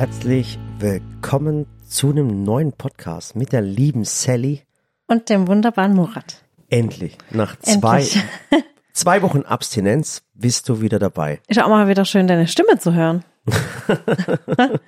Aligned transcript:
Herzlich 0.00 0.58
willkommen 0.78 1.66
zu 1.86 2.08
einem 2.08 2.42
neuen 2.42 2.72
Podcast 2.72 3.36
mit 3.36 3.52
der 3.52 3.60
lieben 3.60 4.04
Sally. 4.06 4.62
Und 5.08 5.28
dem 5.28 5.46
wunderbaren 5.46 5.92
Murat. 5.92 6.42
Endlich, 6.70 7.18
nach 7.30 7.54
zwei, 7.58 7.98
Endlich. 8.00 8.24
zwei 8.94 9.20
Wochen 9.20 9.42
Abstinenz 9.42 10.22
bist 10.32 10.70
du 10.70 10.80
wieder 10.80 10.98
dabei. 10.98 11.40
Ist 11.48 11.60
auch 11.62 11.68
mal 11.68 11.86
wieder 11.86 12.06
schön, 12.06 12.26
deine 12.28 12.48
Stimme 12.48 12.78
zu 12.78 12.94
hören. 12.94 13.24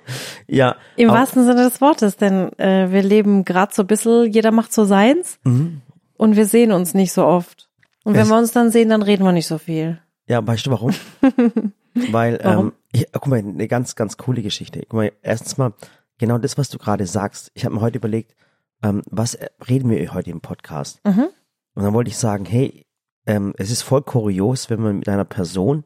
Ja, 0.47 0.77
Im 0.95 1.09
wahrsten 1.09 1.45
Sinne 1.45 1.61
des 1.63 1.79
Wortes, 1.79 2.17
denn 2.17 2.51
äh, 2.57 2.91
wir 2.91 3.03
leben 3.03 3.45
gerade 3.45 3.71
so 3.71 3.83
ein 3.83 3.87
bisschen, 3.87 4.31
jeder 4.33 4.49
macht 4.51 4.73
so 4.73 4.83
seins 4.83 5.37
und 5.43 6.35
wir 6.35 6.47
sehen 6.47 6.71
uns 6.71 6.95
nicht 6.95 7.13
so 7.13 7.23
oft. 7.23 7.69
Und 8.03 8.13
wenn 8.15 8.21
Mhm. 8.21 8.25
Es- 8.25 8.29
wir 8.31 8.37
uns 8.39 8.51
dann 8.51 8.71
sehen, 8.71 8.89
dann 8.89 9.03
reden 9.03 9.23
wir 9.25 9.31
nicht 9.31 9.45
so 9.47 9.59
viel. 9.59 9.99
ja, 10.27 10.45
weißt 10.45 10.65
du 10.65 10.71
warum? 10.71 10.91
Weil, 12.11 12.39
Warum? 12.43 12.67
ähm, 12.67 12.73
ich, 12.91 13.07
guck 13.11 13.27
mal, 13.27 13.39
eine 13.39 13.67
ganz, 13.67 13.95
ganz 13.95 14.17
coole 14.17 14.41
Geschichte. 14.41 14.79
Guck 14.81 14.93
mal, 14.93 15.11
erstens 15.21 15.57
mal, 15.57 15.73
genau 16.17 16.37
das, 16.37 16.57
was 16.57 16.69
du 16.69 16.77
gerade 16.77 17.05
sagst. 17.05 17.51
Ich 17.53 17.65
habe 17.65 17.75
mir 17.75 17.81
heute 17.81 17.97
überlegt, 17.97 18.35
ähm, 18.81 19.01
was 19.09 19.35
äh, 19.35 19.49
reden 19.67 19.89
wir 19.89 20.13
heute 20.13 20.29
im 20.31 20.41
Podcast? 20.41 20.99
Mhm. 21.05 21.27
Und 21.75 21.83
dann 21.83 21.93
wollte 21.93 22.09
ich 22.09 22.17
sagen, 22.17 22.45
hey, 22.45 22.85
ähm, 23.25 23.53
es 23.57 23.71
ist 23.71 23.81
voll 23.83 24.01
kurios, 24.01 24.69
wenn 24.69 24.81
man 24.81 24.99
mit 24.99 25.09
einer 25.09 25.25
Person 25.25 25.85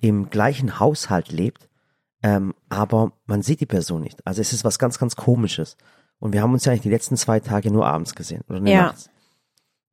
im 0.00 0.30
gleichen 0.30 0.80
Haushalt 0.80 1.30
lebt, 1.30 1.68
ähm, 2.22 2.54
aber 2.68 3.12
man 3.26 3.42
sieht 3.42 3.60
die 3.60 3.66
Person 3.66 4.02
nicht. 4.02 4.24
Also 4.26 4.40
es 4.40 4.52
ist 4.52 4.64
was 4.64 4.78
ganz, 4.78 4.98
ganz 4.98 5.16
Komisches. 5.16 5.76
Und 6.18 6.32
wir 6.32 6.42
haben 6.42 6.52
uns 6.52 6.64
ja 6.64 6.72
eigentlich 6.72 6.82
die 6.82 6.90
letzten 6.90 7.16
zwei 7.16 7.40
Tage 7.40 7.70
nur 7.70 7.86
abends 7.86 8.14
gesehen 8.14 8.42
oder 8.48 8.58
Ja. 8.66 8.82
nachts. 8.86 9.10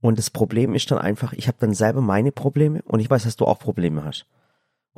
Und 0.02 0.18
das 0.18 0.30
Problem 0.30 0.74
ist 0.76 0.90
dann 0.92 1.00
einfach, 1.00 1.34
ich 1.34 1.48
habe 1.48 1.58
dann 1.60 1.74
selber 1.74 2.02
meine 2.02 2.32
Probleme 2.32 2.82
und 2.84 3.00
ich 3.00 3.10
weiß, 3.10 3.24
dass 3.24 3.36
du 3.36 3.46
auch 3.46 3.60
Probleme 3.60 4.04
hast. 4.06 4.26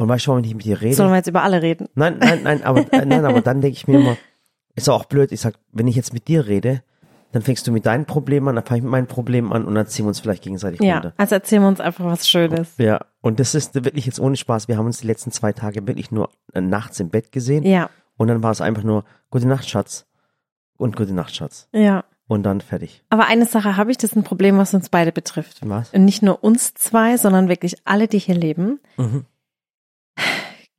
Und 0.02 0.10
weißt 0.10 0.28
du, 0.28 0.36
wenn 0.36 0.44
ich 0.44 0.56
mit 0.56 0.66
dir 0.66 0.82
rede, 0.82 0.96
Sollen 0.96 1.12
wir 1.12 1.18
jetzt 1.18 1.28
über 1.28 1.44
alle 1.44 1.62
reden? 1.62 1.88
Nein, 1.94 2.18
nein, 2.20 2.42
nein, 2.44 2.64
aber, 2.64 2.80
äh, 2.94 3.06
nein, 3.06 3.24
aber 3.24 3.42
dann 3.42 3.62
denke 3.62 3.78
ich 3.78 3.88
mir 3.88 4.00
immer, 4.00 4.18
ist 4.76 4.90
auch 4.90 5.06
blöd, 5.06 5.32
ich 5.32 5.42
sag, 5.42 5.56
wenn 5.72 5.88
ich 5.88 5.96
jetzt 5.96 6.12
mit 6.12 6.28
dir 6.28 6.48
rede, 6.48 6.82
dann 7.32 7.44
fängst 7.44 7.68
du 7.68 7.72
mit 7.72 7.86
deinen 7.86 8.06
Problemen 8.06 8.48
an, 8.48 8.56
dann 8.56 8.66
fange 8.66 8.80
ich 8.80 8.84
mit 8.84 8.92
meinen 8.92 9.08
Problemen 9.08 9.54
an 9.54 9.64
und 9.66 9.76
dann 9.76 9.86
ziehen 9.88 10.06
wir 10.06 10.10
uns 10.10 10.20
vielleicht 10.20 10.44
gegenseitig 10.44 10.82
Ja, 10.82 10.96
runter. 10.96 11.14
also 11.18 11.36
erzählen 11.36 11.62
wir 11.62 11.68
uns 11.68 11.80
einfach 11.80 12.04
was 12.04 12.28
Schönes. 12.28 12.74
Ja, 12.78 13.00
und 13.22 13.40
das 13.40 13.54
ist 13.54 13.76
wirklich 13.76 14.08
jetzt 14.08 14.20
ohne 14.20 14.36
Spaß. 14.36 14.68
Wir 14.68 14.78
haben 14.78 14.88
uns 14.88 15.00
die 15.02 15.08
letzten 15.08 15.32
zwei 15.32 15.54
Tage 15.54 15.86
wirklich 15.88 16.12
nur 16.12 16.30
äh, 16.54 16.62
nachts 16.62 17.00
im 17.00 17.10
Bett 17.10 17.32
gesehen 17.32 17.64
Ja, 17.64 17.90
und 18.18 18.28
dann 18.28 18.42
war 18.42 18.52
es 18.52 18.60
einfach 18.60 18.84
nur 18.84 19.06
Gute 19.30 19.48
Nacht, 19.48 19.70
Schatz 19.70 20.08
und 20.78 20.96
Gute 20.96 21.14
Nacht, 21.14 21.36
Schatz 21.36 21.70
ja. 21.74 22.04
und 22.28 22.42
dann 22.44 22.60
fertig. 22.60 23.04
Aber 23.10 23.28
eine 23.28 23.46
Sache 23.46 23.78
habe 23.78 23.92
ich, 23.92 23.98
das 23.98 24.12
ist 24.12 24.18
ein 24.18 24.24
Problem, 24.24 24.58
was 24.58 24.74
uns 24.74 24.90
beide 24.90 25.12
betrifft. 25.12 25.60
Was? 25.62 25.94
Und 25.94 26.06
nicht 26.06 26.24
nur 26.24 26.44
uns 26.44 26.74
zwei, 26.74 27.18
sondern 27.18 27.50
wirklich 27.50 27.76
alle, 27.86 28.08
die 28.08 28.18
hier 28.20 28.36
leben. 28.36 28.80
Mhm. 28.98 29.26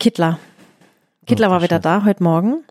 Kittler. 0.03 0.39
Kittler 1.27 1.47
Ach, 1.47 1.50
war 1.53 1.62
wieder 1.62 1.78
da 1.78 2.05
heute 2.05 2.22
Morgen. 2.22 2.64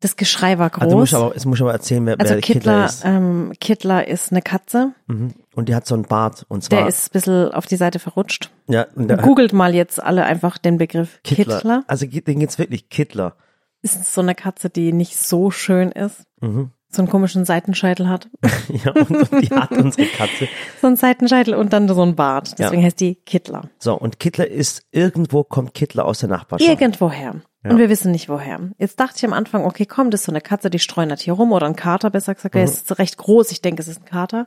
Das 0.00 0.16
Geschrei 0.16 0.58
war 0.58 0.70
groß. 0.70 0.82
Also 0.82 0.96
muss 0.96 1.08
ich 1.10 1.14
aber, 1.16 1.32
jetzt 1.34 1.44
muss 1.46 1.58
ich 1.58 1.62
aber 1.62 1.72
erzählen, 1.72 2.06
wer, 2.06 2.20
Also 2.20 2.34
wer 2.34 2.40
Kittler 2.40 2.60
Kittler, 2.60 2.84
ist. 2.86 3.04
ähm, 3.04 3.52
Kittler 3.60 4.08
ist 4.08 4.32
eine 4.32 4.42
Katze. 4.42 4.92
Mhm. 5.06 5.34
Und 5.54 5.68
die 5.68 5.74
hat 5.74 5.86
so 5.86 5.94
einen 5.94 6.04
Bart 6.04 6.44
und 6.48 6.64
zwar 6.64 6.78
Der 6.80 6.88
ist 6.88 7.08
ein 7.08 7.12
bisschen 7.12 7.52
auf 7.52 7.66
die 7.66 7.76
Seite 7.76 7.98
verrutscht. 7.98 8.50
ja, 8.68 8.86
und 8.94 9.08
der 9.08 9.16
Googelt 9.18 9.52
mal 9.52 9.74
jetzt 9.74 10.02
alle 10.02 10.24
einfach 10.24 10.58
den 10.58 10.78
Begriff 10.78 11.20
Kittler. 11.22 11.56
Kittler. 11.56 11.84
Also 11.86 12.06
den 12.06 12.38
geht's 12.40 12.58
wirklich 12.58 12.88
Kittler. 12.88 13.36
Ist 13.82 14.12
so 14.14 14.20
eine 14.20 14.34
Katze, 14.36 14.70
die 14.70 14.92
nicht 14.92 15.16
so 15.16 15.50
schön 15.50 15.90
ist. 15.92 16.22
Mhm. 16.40 16.70
So 16.94 17.00
einen 17.02 17.10
komischen 17.10 17.44
Seitenscheitel 17.44 18.08
hat. 18.08 18.28
Ja, 18.84 18.92
und, 18.92 19.32
und 19.32 19.42
die 19.42 19.54
hat 19.54 19.70
unsere 19.72 20.06
Katze. 20.08 20.48
So 20.80 20.86
einen 20.86 20.96
Seitenscheitel 20.96 21.54
und 21.54 21.72
dann 21.72 21.88
so 21.88 22.02
ein 22.02 22.16
Bart. 22.16 22.58
Deswegen 22.58 22.82
heißt 22.82 23.00
die 23.00 23.16
Kittler. 23.16 23.68
So, 23.78 23.94
und 23.94 24.18
Kittler 24.18 24.48
ist, 24.48 24.82
irgendwo 24.92 25.44
kommt 25.44 25.74
Kittler 25.74 26.04
aus 26.04 26.20
der 26.20 26.28
Nachbarschaft. 26.28 26.68
Irgendwoher. 26.68 27.42
Und 27.64 27.78
wir 27.78 27.88
wissen 27.88 28.10
nicht 28.10 28.28
woher. 28.28 28.58
Jetzt 28.78 28.98
dachte 28.98 29.14
ich 29.18 29.24
am 29.24 29.32
Anfang, 29.32 29.64
okay, 29.64 29.86
komm, 29.86 30.10
das 30.10 30.20
ist 30.22 30.26
so 30.26 30.32
eine 30.32 30.40
Katze, 30.40 30.68
die 30.68 30.80
streunert 30.80 31.20
hier 31.20 31.34
rum 31.34 31.52
oder 31.52 31.66
ein 31.66 31.76
Kater, 31.76 32.10
besser 32.10 32.34
gesagt. 32.34 32.54
Der 32.54 32.64
ist 32.64 32.98
recht 32.98 33.16
groß. 33.18 33.52
Ich 33.52 33.62
denke, 33.62 33.82
es 33.82 33.88
ist 33.88 34.02
ein 34.02 34.04
Kater. 34.04 34.46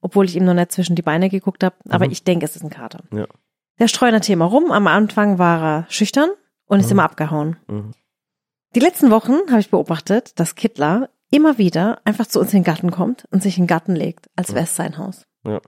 Obwohl 0.00 0.24
ich 0.24 0.36
ihm 0.36 0.44
noch 0.44 0.54
nicht 0.54 0.72
zwischen 0.72 0.96
die 0.96 1.02
Beine 1.02 1.28
geguckt 1.28 1.62
habe. 1.62 1.76
Aber 1.88 2.06
ich 2.06 2.24
denke, 2.24 2.44
es 2.44 2.56
ist 2.56 2.62
ein 2.64 2.70
Kater. 2.70 3.00
Ja. 3.12 3.26
Der 3.78 3.88
streunert 3.88 4.24
hier 4.24 4.32
immer 4.34 4.46
rum. 4.46 4.72
Am 4.72 4.86
Anfang 4.86 5.38
war 5.38 5.62
er 5.62 5.86
schüchtern 5.88 6.30
und 6.66 6.80
ist 6.80 6.90
immer 6.90 7.04
abgehauen. 7.04 7.56
Mhm. 7.68 7.92
Die 8.74 8.80
letzten 8.80 9.10
Wochen 9.10 9.34
habe 9.48 9.60
ich 9.60 9.70
beobachtet, 9.70 10.38
dass 10.40 10.54
Kittler 10.54 11.08
immer 11.30 11.58
wieder 11.58 12.00
einfach 12.04 12.26
zu 12.26 12.40
uns 12.40 12.52
in 12.52 12.60
den 12.60 12.64
Garten 12.64 12.90
kommt 12.90 13.24
und 13.30 13.42
sich 13.42 13.58
in 13.58 13.64
den 13.64 13.68
Garten 13.68 13.94
legt, 13.94 14.28
als 14.36 14.54
wäre 14.54 14.64
es 14.64 14.76
sein 14.76 14.98
Haus. 14.98 15.26
Ja. 15.44 15.60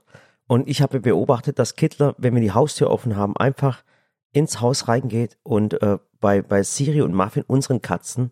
Und 0.47 0.67
ich 0.67 0.81
habe 0.81 0.99
beobachtet, 0.99 1.59
dass 1.59 1.75
Kittler, 1.75 2.15
wenn 2.17 2.33
wir 2.33 2.41
die 2.41 2.51
Haustür 2.51 2.89
offen 2.89 3.15
haben, 3.15 3.37
einfach 3.37 3.83
ins 4.31 4.61
Haus 4.61 4.87
reingeht 4.87 5.37
und 5.43 5.81
äh, 5.81 5.97
bei, 6.19 6.41
bei 6.41 6.63
Siri 6.63 7.01
und 7.01 7.13
Muffin, 7.13 7.43
unseren 7.47 7.81
Katzen, 7.81 8.31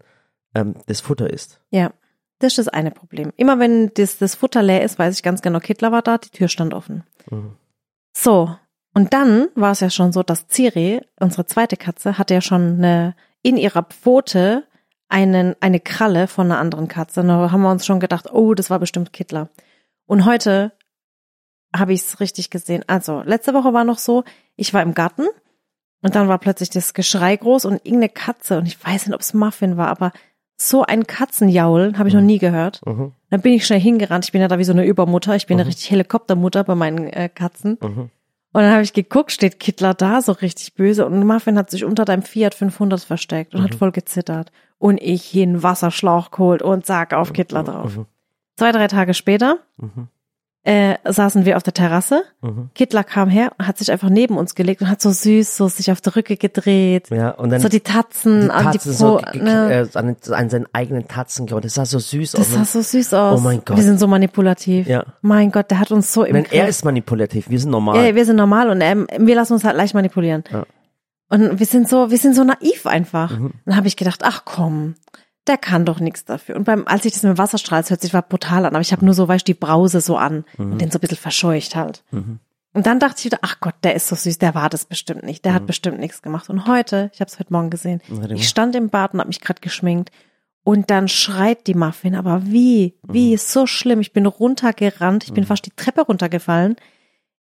ähm, 0.55 0.75
das 0.87 1.01
Futter 1.01 1.29
isst. 1.29 1.61
Ja, 1.69 1.91
das 2.39 2.53
ist 2.53 2.67
das 2.67 2.67
eine 2.69 2.91
Problem. 2.91 3.33
Immer 3.35 3.59
wenn 3.59 3.91
das, 3.93 4.17
das 4.17 4.35
Futter 4.35 4.61
leer 4.61 4.83
ist, 4.83 4.99
weiß 4.99 5.15
ich 5.15 5.23
ganz 5.23 5.41
genau, 5.41 5.59
Kittler 5.59 5.91
war 5.91 6.01
da, 6.01 6.17
die 6.17 6.29
Tür 6.29 6.47
stand 6.47 6.73
offen. 6.73 7.03
Mhm. 7.29 7.55
So, 8.15 8.55
und 8.93 9.13
dann 9.13 9.49
war 9.55 9.71
es 9.71 9.79
ja 9.79 9.89
schon 9.89 10.11
so, 10.11 10.23
dass 10.23 10.47
Ciri, 10.47 11.01
unsere 11.19 11.45
zweite 11.45 11.77
Katze, 11.77 12.17
hatte 12.17 12.33
ja 12.33 12.41
schon 12.41 12.77
eine, 12.77 13.15
in 13.43 13.57
ihrer 13.57 13.83
Pfote 13.83 14.63
einen, 15.09 15.55
eine 15.61 15.79
Kralle 15.79 16.27
von 16.27 16.47
einer 16.47 16.59
anderen 16.59 16.87
Katze. 16.87 17.21
Und 17.21 17.27
da 17.27 17.51
haben 17.51 17.61
wir 17.61 17.71
uns 17.71 17.85
schon 17.85 17.99
gedacht, 17.99 18.31
oh, 18.31 18.53
das 18.53 18.69
war 18.69 18.79
bestimmt 18.79 19.13
Kittler. 19.13 19.49
Und 20.05 20.25
heute 20.25 20.71
habe 21.75 21.93
ich 21.93 22.01
es 22.01 22.19
richtig 22.19 22.49
gesehen. 22.49 22.83
Also, 22.87 23.21
letzte 23.21 23.53
Woche 23.53 23.73
war 23.73 23.83
noch 23.83 23.97
so, 23.97 24.23
ich 24.55 24.73
war 24.73 24.81
im 24.81 24.93
Garten 24.93 25.27
und 26.01 26.15
dann 26.15 26.27
war 26.27 26.37
plötzlich 26.37 26.69
das 26.69 26.93
Geschrei 26.93 27.35
groß 27.35 27.65
und 27.65 27.85
irgendeine 27.85 28.09
Katze, 28.09 28.57
und 28.59 28.67
ich 28.67 28.83
weiß 28.83 29.07
nicht, 29.07 29.15
ob 29.15 29.21
es 29.21 29.33
Muffin 29.33 29.77
war, 29.77 29.87
aber 29.87 30.11
so 30.59 30.83
ein 30.83 31.05
Katzenjaulen 31.05 31.99
habe 31.99 32.09
ich 32.09 32.15
noch 32.15 32.21
nie 32.21 32.39
gehört. 32.39 32.81
Mhm. 32.85 33.13
Dann 33.29 33.41
bin 33.41 33.53
ich 33.53 33.65
schnell 33.65 33.79
hingerannt. 33.79 34.25
Ich 34.25 34.31
bin 34.31 34.41
ja 34.41 34.47
da 34.47 34.57
wie 34.57 34.63
so 34.63 34.71
eine 34.71 34.85
Übermutter. 34.85 35.35
Ich 35.35 35.45
bin 35.45 35.59
eine 35.59 35.67
richtig 35.67 35.91
Helikoptermutter 35.91 36.63
bei 36.63 36.73
meinen 36.73 37.07
äh, 37.07 37.29
Katzen. 37.29 37.77
Mhm. 37.81 38.09
Und 38.57 38.63
dann 38.63 38.73
habe 38.73 38.81
ich 38.81 38.93
geguckt, 38.93 39.31
steht 39.31 39.59
Kittler 39.59 39.93
da, 39.93 40.19
so 40.19 40.31
richtig 40.31 40.73
böse. 40.73 41.05
Und 41.05 41.23
Muffin 41.23 41.59
hat 41.59 41.69
sich 41.69 41.85
unter 41.85 42.05
deinem 42.05 42.23
Fiat 42.23 42.55
500 42.55 43.01
versteckt 43.01 43.53
und 43.53 43.61
hat 43.61 43.75
voll 43.75 43.91
gezittert. 43.91 44.51
Und 44.79 44.99
ich 44.99 45.25
hin, 45.25 45.61
Wasserschlauch 45.61 46.31
geholt 46.31 46.63
und 46.63 46.83
zack, 46.83 47.13
auf 47.13 47.33
Kittler 47.33 47.61
drauf. 47.63 47.95
Mhm. 47.95 48.07
Zwei, 48.55 48.71
drei 48.71 48.87
Tage 48.87 49.13
später 49.13 49.59
Mhm. 49.77 50.07
Äh, 50.67 50.97
saßen 51.05 51.45
wir 51.45 51.55
auf 51.55 51.63
der 51.63 51.73
Terrasse. 51.73 52.23
Mhm. 52.41 52.71
Kittler 52.75 53.05
kam 53.05 53.29
her 53.29 53.51
und 53.57 53.67
hat 53.67 53.77
sich 53.77 53.89
einfach 53.89 54.09
neben 54.09 54.37
uns 54.37 54.53
gelegt 54.53 54.81
und 54.81 54.89
hat 54.89 55.01
so 55.01 55.11
süß 55.11 55.55
so 55.55 55.69
sich 55.69 55.91
auf 55.93 56.01
die 56.01 56.09
Rücke 56.09 56.35
gedreht. 56.35 57.09
Ja, 57.09 57.29
und 57.31 57.51
dann 57.51 57.61
so 57.61 57.69
die 57.69 57.79
Tatzen 57.79 58.41
die 58.41 58.49
an 58.49 58.65
Tatzen 58.65 58.91
die 58.91 58.97
so 58.97 59.17
Po. 59.17 59.31
ge- 59.31 59.41
ne? 59.43 59.87
äh, 59.93 59.97
an, 59.97 60.17
an 60.29 60.49
seinen 60.49 60.65
eigenen 60.73 61.07
Tatzen 61.07 61.45
gehauen. 61.45 61.61
Das 61.61 61.75
sah 61.75 61.85
so 61.85 61.99
süß 61.99 62.31
Das 62.33 62.41
aus. 62.41 62.53
sah 62.53 62.65
so 62.65 62.81
süß 62.81 63.13
aus. 63.13 63.39
Oh 63.39 63.43
mein 63.43 63.61
Gott. 63.63 63.77
Wir 63.77 63.83
sind 63.85 63.97
so 63.97 64.07
manipulativ. 64.07 64.87
Ja. 64.87 65.05
Mein 65.21 65.51
Gott, 65.53 65.71
der 65.71 65.79
hat 65.79 65.91
uns 65.91 66.11
so 66.11 66.25
im 66.25 66.35
Griff. 66.35 66.51
er 66.51 66.67
ist 66.67 66.83
manipulativ, 66.83 67.49
wir 67.49 67.59
sind 67.59 67.71
normal. 67.71 68.05
Ja, 68.05 68.13
wir 68.15 68.25
sind 68.25 68.35
normal 68.35 68.69
und 68.69 68.81
ähm, 68.81 69.07
wir 69.17 69.35
lassen 69.35 69.53
uns 69.53 69.63
halt 69.63 69.77
leicht 69.77 69.93
manipulieren. 69.93 70.43
Ja. 70.51 70.65
Und 71.29 71.59
wir 71.59 71.65
sind 71.65 71.87
so, 71.87 72.11
wir 72.11 72.17
sind 72.17 72.35
so 72.35 72.43
naiv 72.43 72.85
einfach. 72.85 73.37
Mhm. 73.39 73.53
Dann 73.65 73.75
habe 73.77 73.87
ich 73.87 73.95
gedacht, 73.95 74.21
ach 74.23 74.43
komm, 74.43 74.95
der 75.47 75.57
kann 75.57 75.85
doch 75.85 75.99
nichts 75.99 76.25
dafür. 76.25 76.55
Und 76.55 76.63
beim, 76.63 76.87
als 76.87 77.05
ich 77.05 77.13
das 77.13 77.23
mit 77.23 77.33
dem 77.33 77.37
Wasserstrahl, 77.37 77.81
das 77.81 77.89
hört 77.89 78.01
sich 78.01 78.13
war 78.13 78.21
brutal 78.21 78.65
an, 78.65 78.73
aber 78.75 78.81
ich 78.81 78.91
habe 78.91 79.05
nur 79.05 79.13
so, 79.13 79.27
weißt 79.27 79.47
du, 79.47 79.53
die 79.53 79.59
Brause 79.59 80.01
so 80.01 80.17
an 80.17 80.45
und 80.57 80.79
den 80.79 80.91
so 80.91 80.97
ein 80.97 81.01
bisschen 81.01 81.17
verscheucht 81.17 81.75
halt. 81.75 82.03
Mhm. 82.11 82.39
Und 82.73 82.85
dann 82.85 82.99
dachte 82.99 83.15
ich 83.19 83.25
wieder, 83.25 83.39
ach 83.41 83.59
Gott, 83.59 83.75
der 83.83 83.95
ist 83.95 84.07
so 84.07 84.15
süß, 84.15 84.37
der 84.37 84.53
war 84.53 84.69
das 84.69 84.85
bestimmt 84.85 85.23
nicht, 85.23 85.45
der 85.45 85.53
hat 85.55 85.65
bestimmt 85.65 85.99
nichts 85.99 86.21
gemacht. 86.21 86.49
Und 86.49 86.67
heute, 86.67 87.09
ich 87.13 87.21
habe 87.21 87.29
es 87.29 87.39
heute 87.39 87.51
Morgen 87.51 87.71
gesehen, 87.71 88.01
ich 88.29 88.47
stand 88.47 88.75
im 88.75 88.89
Bad 88.89 89.13
und 89.13 89.19
habe 89.19 89.29
mich 89.29 89.41
gerade 89.41 89.61
geschminkt 89.61 90.11
und 90.67 90.89
dann 90.89 91.07
schreit 91.07 91.65
die 91.65 91.75
Muffin, 91.75 92.13
aber 92.13 92.45
wie, 92.45 92.95
wie, 93.01 93.33
ist 93.33 93.53
so 93.53 93.67
schlimm. 93.67 94.01
Ich 94.01 94.11
bin 94.11 94.25
runtergerannt, 94.25 95.23
ich 95.23 95.33
bin 95.33 95.45
fast 95.45 95.65
die 95.65 95.71
Treppe 95.71 96.01
runtergefallen. 96.01 96.75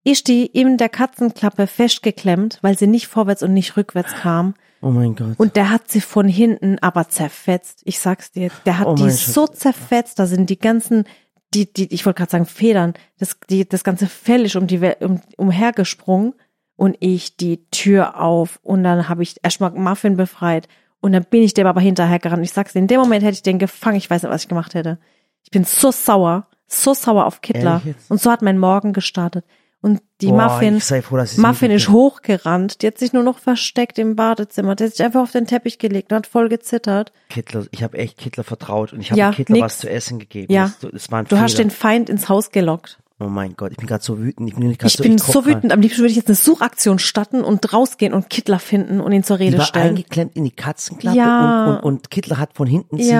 Ist 0.03 0.27
die 0.28 0.47
in 0.47 0.78
der 0.78 0.89
Katzenklappe 0.89 1.66
festgeklemmt, 1.66 2.59
weil 2.62 2.78
sie 2.78 2.87
nicht 2.87 3.09
vorwärts 3.09 3.43
und 3.43 3.53
nicht 3.53 3.77
rückwärts 3.77 4.15
kam. 4.15 4.55
Oh 4.83 4.91
mein 4.91 5.15
Gott. 5.15 5.39
Und 5.39 5.57
der 5.57 5.71
hat 5.71 5.91
sie 5.91 6.01
von 6.01 6.27
hinten 6.27 6.78
aber 6.81 7.09
zerfetzt. 7.09 7.83
Ich 7.84 7.99
sag's 7.99 8.33
dir, 8.33 8.51
der 8.65 8.78
hat 8.78 8.87
Oh 8.87 8.95
die 8.95 9.04
Schatz. 9.10 9.34
so 9.34 9.47
zerfetzt, 9.47 10.19
da 10.19 10.27
sind 10.27 10.49
die 10.49 10.59
ganzen, 10.59 11.04
die, 11.53 11.72
die, 11.72 11.93
ich 11.93 12.07
wollte 12.07 12.19
gerade 12.19 12.31
sagen 12.31 12.47
Federn, 12.47 12.95
das, 13.19 13.37
die, 13.51 13.69
das 13.69 13.84
ganze 13.84 14.07
Fell 14.07 14.45
ist 14.45 14.57
um 14.57 14.66
die, 14.66 14.78
um, 15.01 15.21
umhergesprungen 15.37 16.34
und 16.77 16.97
ich 17.01 17.37
die 17.37 17.66
Tür 17.71 18.21
auf 18.21 18.59
und 18.63 18.83
dann 18.84 19.09
habe 19.09 19.22
ich 19.22 19.37
erstmal 19.43 19.72
Muffin 19.72 20.16
befreit 20.16 20.66
und 21.01 21.13
dann 21.13 21.25
bin 21.25 21.43
ich 21.43 21.53
dem 21.53 21.66
aber 21.66 21.81
hinterhergerannt. 21.81 22.43
Ich 22.43 22.53
sag's 22.53 22.72
dir, 22.72 22.78
in 22.78 22.87
dem 22.87 23.01
Moment 23.01 23.22
hätte 23.22 23.34
ich 23.34 23.43
den 23.43 23.59
gefangen, 23.59 23.97
ich 23.97 24.09
weiß 24.09 24.22
nicht, 24.22 24.33
was 24.33 24.43
ich 24.43 24.49
gemacht 24.49 24.75
hätte. 24.75 24.99
Ich 25.43 25.51
bin 25.51 25.65
so 25.65 25.91
sauer, 25.91 26.47
so 26.66 26.95
sauer 26.95 27.27
auf 27.27 27.41
Kittler. 27.41 27.83
Und 28.09 28.21
so 28.21 28.31
hat 28.31 28.43
mein 28.43 28.59
Morgen 28.59 28.93
gestartet. 28.93 29.45
Und 29.82 30.03
die 30.21 30.27
Boah, 30.27 30.48
Muffin, 30.48 30.77
ich 30.77 30.91
ich 30.91 31.38
Muffin 31.38 31.71
ist 31.71 31.88
hochgerannt. 31.88 32.82
Die 32.82 32.86
hat 32.86 32.98
sich 32.98 33.15
nur 33.15 33.22
noch 33.22 33.38
versteckt 33.38 33.98
im 33.98 34.15
Badezimmer. 34.15 34.77
Die 34.77 34.84
hat 34.84 34.91
sich 34.92 35.03
einfach 35.03 35.22
auf 35.22 35.32
den 35.32 35.47
Teppich 35.47 35.78
gelegt 35.78 36.12
und 36.12 36.16
hat 36.16 36.27
voll 36.27 36.50
gezittert. 36.50 37.12
Kittler, 37.30 37.65
ich 37.71 37.82
habe 37.82 37.97
echt 37.97 38.18
Kittler 38.18 38.44
vertraut 38.44 38.92
und 38.92 39.00
ich 39.00 39.10
habe 39.10 39.18
Ja, 39.18 39.30
Kittler 39.32 39.54
nix. 39.54 39.65
was 39.65 39.78
zu 39.78 39.88
essen 39.88 40.18
gegeben. 40.18 40.53
Ja. 40.53 40.71
Das, 40.82 40.91
das 40.92 41.10
war 41.10 41.21
ein 41.21 41.24
Du 41.27 41.38
hast 41.38 41.53
Fehler. 41.53 41.65
den 41.65 41.71
Feind 41.71 42.10
ins 42.10 42.28
Haus 42.28 42.50
gelockt. 42.50 42.98
Oh 43.22 43.28
mein 43.28 43.54
Gott, 43.54 43.72
ich 43.72 43.78
bin 43.78 43.86
gerade 43.86 44.03
so 44.04 44.18
wütend. 44.18 44.48
Ich 44.48 44.54
bin, 44.56 44.71
Ich 44.71 44.92
so, 44.92 45.03
bin 45.03 45.18
koch 45.18 45.32
so 45.32 45.47
wütend. 45.47 45.72
Am 45.72 45.80
liebsten 45.80 46.00
würde 46.00 46.10
ich 46.10 46.16
jetzt 46.16 46.28
eine 46.28 46.34
Suchaktion 46.36 46.98
starten 46.98 47.42
und 47.42 47.72
rausgehen 47.72 48.12
und 48.15 48.28
Kittler 48.30 48.59
finden 48.59 49.00
und 49.00 49.12
ihn 49.12 49.22
zur 49.24 49.36
Die 49.38 49.44
Rede 49.44 49.59
war 49.59 49.65
stellen. 49.66 49.88
eingeklemmt 49.91 50.36
in 50.36 50.44
die 50.44 50.50
Katzenklappe 50.50 51.16
Ja. 51.18 51.65
und, 51.66 51.77
und, 51.77 51.82
und 51.84 52.10
Kittler 52.10 52.38
hat 52.38 52.54
von 52.54 52.66
hinten 52.66 52.98
sie. 52.98 53.10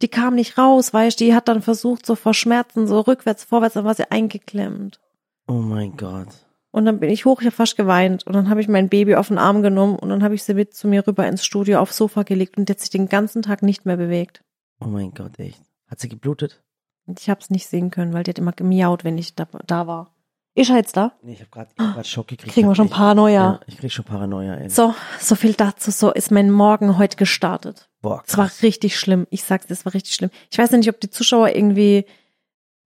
Die 0.00 0.08
kam 0.08 0.34
nicht 0.34 0.58
raus, 0.58 0.92
weißt 0.92 1.18
du, 1.18 1.24
die 1.24 1.34
hat 1.34 1.48
dann 1.48 1.62
versucht, 1.62 2.06
so 2.06 2.14
vor 2.14 2.34
Schmerzen, 2.34 2.86
so 2.86 3.00
rückwärts, 3.00 3.44
vorwärts, 3.44 3.74
dann 3.74 3.84
war 3.84 3.94
sie 3.94 4.10
eingeklemmt. 4.10 5.00
Oh 5.48 5.54
mein 5.54 5.96
Gott. 5.96 6.28
Und 6.70 6.84
dann 6.84 7.00
bin 7.00 7.10
ich 7.10 7.24
hoch, 7.24 7.40
ich 7.40 7.46
habe 7.46 7.56
fast 7.56 7.76
geweint. 7.76 8.26
Und 8.26 8.34
dann 8.34 8.48
habe 8.50 8.60
ich 8.60 8.68
mein 8.68 8.88
Baby 8.88 9.16
auf 9.16 9.28
den 9.28 9.38
Arm 9.38 9.62
genommen 9.62 9.96
und 9.96 10.10
dann 10.10 10.22
habe 10.22 10.34
ich 10.34 10.44
sie 10.44 10.54
mit 10.54 10.74
zu 10.74 10.86
mir 10.86 11.06
rüber 11.06 11.26
ins 11.26 11.44
Studio 11.44 11.80
aufs 11.80 11.96
Sofa 11.96 12.22
gelegt 12.22 12.58
und 12.58 12.70
hat 12.70 12.78
sich 12.78 12.90
den 12.90 13.08
ganzen 13.08 13.42
Tag 13.42 13.62
nicht 13.62 13.86
mehr 13.86 13.96
bewegt. 13.96 14.44
Oh 14.80 14.86
mein 14.86 15.12
Gott, 15.12 15.38
echt. 15.38 15.60
Hat 15.88 15.98
sie 15.98 16.08
geblutet? 16.08 16.62
Ich 17.06 17.30
habe 17.30 17.40
es 17.40 17.50
nicht 17.50 17.66
sehen 17.66 17.90
können, 17.90 18.12
weil 18.12 18.22
die 18.22 18.30
hat 18.30 18.38
immer 18.38 18.52
gemiaut, 18.52 19.02
wenn 19.02 19.16
ich 19.16 19.34
da, 19.34 19.48
da 19.66 19.86
war. 19.86 20.14
Ist 20.58 20.70
er 20.70 20.76
jetzt 20.76 20.96
da? 20.96 21.12
Nee, 21.22 21.34
ich 21.34 21.40
habe 21.40 21.50
gerade 21.50 21.70
hab 21.78 21.94
grad 21.94 22.06
Schock 22.06 22.28
gekriegt. 22.28 22.52
Kriegen 22.52 22.68
wir 22.68 22.74
schon 22.74 22.88
Paranoia. 22.90 23.32
Ja, 23.32 23.60
ich 23.66 23.78
krieg 23.78 23.92
schon 23.92 24.04
Paranoia, 24.04 24.54
ey. 24.56 24.68
So, 24.68 24.94
so 25.20 25.34
viel 25.36 25.52
dazu. 25.54 25.90
So 25.90 26.10
ist 26.12 26.30
mein 26.32 26.50
Morgen 26.50 26.98
heute 26.98 27.16
gestartet. 27.16 27.88
Boah, 28.02 28.22
Es 28.26 28.36
war 28.36 28.46
krass. 28.46 28.62
richtig 28.62 28.98
schlimm. 28.98 29.26
Ich 29.30 29.44
sag's, 29.44 29.66
dir, 29.66 29.74
es 29.74 29.84
war 29.84 29.94
richtig 29.94 30.14
schlimm. 30.14 30.30
Ich 30.50 30.58
weiß 30.58 30.70
nicht, 30.72 30.88
ob 30.88 31.00
die 31.00 31.10
Zuschauer 31.10 31.50
irgendwie 31.54 32.06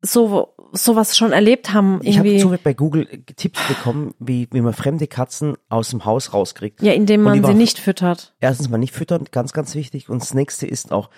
so 0.03 0.55
sowas 0.75 1.17
schon 1.17 1.33
erlebt 1.33 1.73
haben. 1.73 2.01
Ich 2.03 2.19
habe 2.19 2.29
Irgendwie, 2.29 2.57
bei 2.63 2.73
Google 2.75 3.07
äh, 3.11 3.19
Tipps 3.35 3.61
bekommen, 3.69 4.15
wie, 4.19 4.49
wie 4.53 4.61
man 4.63 4.73
fremde 4.73 5.07
Katzen 5.07 5.57
aus 5.69 5.91
dem 5.91 6.05
Haus 6.07 6.33
rauskriegt. 6.33 6.83
ja, 6.83 6.93
indem 6.93 7.23
man 7.23 7.35
sie 7.39 7.43
war- 7.43 7.53
nicht 7.55 7.79
füttert. 7.79 8.35
Erstens 8.41 8.69
mal 8.71 8.79
nicht 8.79 8.95
füttern, 8.95 9.27
ganz, 9.31 9.53
ganz 9.53 9.75
wichtig. 9.75 10.09
Und 10.09 10.23
das 10.23 10.33
nächste 10.35 10.67
ist 10.67 10.93
auch, 10.93 11.11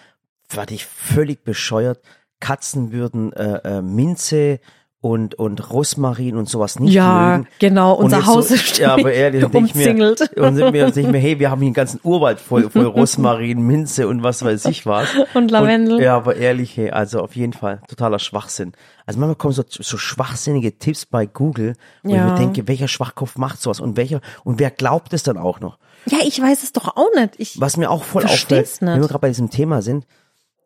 war 0.50 0.68
ich 0.70 0.84
völlig 0.86 1.44
bescheuert. 1.44 2.00
Katzen 2.40 2.92
würden 2.92 3.32
äh, 3.32 3.78
äh, 3.78 3.82
Minze 3.82 4.58
und, 5.04 5.34
und 5.34 5.70
Rosmarin 5.70 6.34
und 6.34 6.48
sowas 6.48 6.80
nicht 6.80 6.94
ja, 6.94 7.36
mögen. 7.36 7.48
genau. 7.58 7.92
Und 7.92 8.04
Unser 8.06 8.16
jetzt 8.16 8.26
Haus 8.26 8.48
so, 8.48 8.54
ist 8.54 8.78
ja, 8.78 8.94
aber 8.94 9.12
ehrlich, 9.12 9.42
ich 9.42 9.52
mir, 9.52 9.58
umzingelt. 9.58 10.30
und 10.34 10.56
sind 10.56 10.72
wir, 10.72 10.90
denk 10.90 10.96
ich 10.96 11.12
mir, 11.12 11.18
hey, 11.18 11.38
wir 11.38 11.50
haben 11.50 11.58
hier 11.60 11.66
einen 11.66 11.74
ganzen 11.74 12.00
Urwald 12.02 12.40
voll, 12.40 12.70
voll 12.70 12.86
Rosmarin, 12.86 13.60
Minze 13.60 14.08
und 14.08 14.22
was 14.22 14.42
weiß 14.42 14.64
ich 14.64 14.86
was. 14.86 15.10
Und 15.34 15.50
Lavendel. 15.50 15.96
Und, 15.96 16.02
ja, 16.02 16.16
aber 16.16 16.36
ehrlich, 16.36 16.78
hey, 16.78 16.90
also 16.90 17.20
auf 17.20 17.36
jeden 17.36 17.52
Fall 17.52 17.82
totaler 17.86 18.18
Schwachsinn. 18.18 18.72
Also 19.04 19.20
manchmal 19.20 19.36
kommen 19.36 19.52
so, 19.52 19.62
so 19.68 19.98
schwachsinnige 19.98 20.78
Tipps 20.78 21.04
bei 21.04 21.26
Google, 21.26 21.74
wo 22.02 22.08
ich 22.08 22.14
Ja. 22.14 22.28
mir 22.28 22.38
denke, 22.38 22.66
welcher 22.66 22.88
Schwachkopf 22.88 23.36
macht 23.36 23.60
sowas 23.60 23.80
und 23.80 23.98
welcher, 23.98 24.22
und 24.42 24.58
wer 24.58 24.70
glaubt 24.70 25.12
es 25.12 25.22
dann 25.22 25.36
auch 25.36 25.60
noch? 25.60 25.76
Ja, 26.06 26.20
ich 26.26 26.40
weiß 26.40 26.62
es 26.62 26.72
doch 26.72 26.96
auch 26.96 27.10
nicht. 27.14 27.34
Ich, 27.36 27.60
Was 27.60 27.76
mir 27.76 27.90
auch 27.90 28.04
voll 28.04 28.24
auffällt, 28.24 28.80
wenn 28.80 28.88
nicht. 28.94 29.02
wir 29.02 29.08
gerade 29.08 29.18
bei 29.20 29.28
diesem 29.28 29.50
Thema 29.50 29.82
sind, 29.82 30.06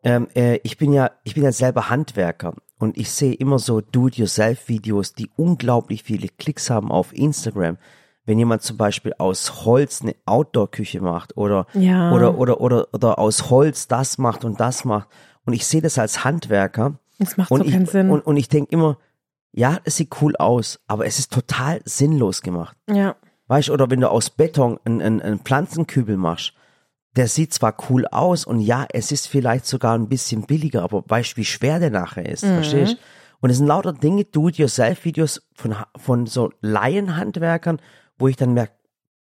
ähm, 0.01 0.29
äh, 0.33 0.61
ich 0.63 0.77
bin 0.77 0.93
ja, 0.93 1.11
ich 1.25 1.33
bin 1.33 1.43
ja 1.43 1.51
selber 1.51 1.89
Handwerker 1.89 2.53
und 2.79 2.97
ich 2.97 3.11
sehe 3.11 3.33
immer 3.33 3.59
so 3.59 3.81
Do-it-yourself-Videos, 3.81 5.13
die 5.13 5.29
unglaublich 5.35 6.03
viele 6.03 6.27
Klicks 6.29 6.69
haben 6.69 6.91
auf 6.91 7.13
Instagram. 7.13 7.77
Wenn 8.25 8.37
jemand 8.39 8.61
zum 8.61 8.77
Beispiel 8.77 9.13
aus 9.17 9.65
Holz 9.65 10.01
eine 10.01 10.15
Outdoor-Küche 10.25 11.01
macht 11.01 11.35
oder, 11.37 11.65
Ja. 11.73 12.11
oder, 12.11 12.37
oder, 12.37 12.61
oder, 12.61 12.87
oder 12.93 13.19
aus 13.19 13.49
Holz 13.49 13.87
das 13.87 14.17
macht 14.17 14.45
und 14.45 14.59
das 14.59 14.85
macht. 14.85 15.07
Und 15.45 15.53
ich 15.53 15.65
sehe 15.67 15.81
das 15.81 15.97
als 15.97 16.23
Handwerker 16.23 16.99
das 17.17 17.37
macht 17.37 17.51
und 17.51 17.63
so 17.65 17.69
keinen 17.71 17.83
ich, 17.83 17.89
Sinn. 17.89 18.09
und, 18.09 18.25
und 18.25 18.37
ich 18.37 18.47
denke 18.49 18.71
immer, 18.71 18.97
ja, 19.51 19.79
es 19.83 19.95
sieht 19.97 20.21
cool 20.21 20.35
aus, 20.37 20.79
aber 20.87 21.05
es 21.07 21.17
ist 21.19 21.33
total 21.33 21.81
sinnlos 21.85 22.41
gemacht. 22.41 22.77
ja. 22.89 23.15
Weißt 23.47 23.69
du, 23.69 23.73
oder 23.73 23.89
wenn 23.89 23.99
du 23.99 24.11
aus 24.11 24.29
Beton 24.29 24.77
einen, 24.85 25.01
einen, 25.01 25.21
einen 25.23 25.39
Pflanzenkübel 25.39 26.17
machst, 26.17 26.53
der 27.15 27.27
sieht 27.27 27.53
zwar 27.53 27.75
cool 27.89 28.05
aus 28.07 28.45
und 28.45 28.59
ja, 28.59 28.85
es 28.91 29.11
ist 29.11 29.27
vielleicht 29.27 29.65
sogar 29.65 29.97
ein 29.97 30.09
bisschen 30.09 30.43
billiger, 30.43 30.83
aber 30.83 31.03
weißt 31.07 31.33
du, 31.33 31.37
wie 31.37 31.45
schwer 31.45 31.79
der 31.79 31.89
nachher 31.89 32.27
ist, 32.27 32.45
verstehst 32.45 32.93
du? 32.93 32.97
Und 33.41 33.49
es 33.49 33.57
sind 33.57 33.67
lauter 33.67 33.93
Dinge, 33.93 34.25
Do-it-yourself-Videos 34.25 35.41
von, 35.53 35.75
von 35.95 36.25
so 36.25 36.51
Laienhandwerkern, 36.61 37.81
wo 38.17 38.27
ich 38.27 38.35
dann 38.35 38.53
merke, 38.53 38.73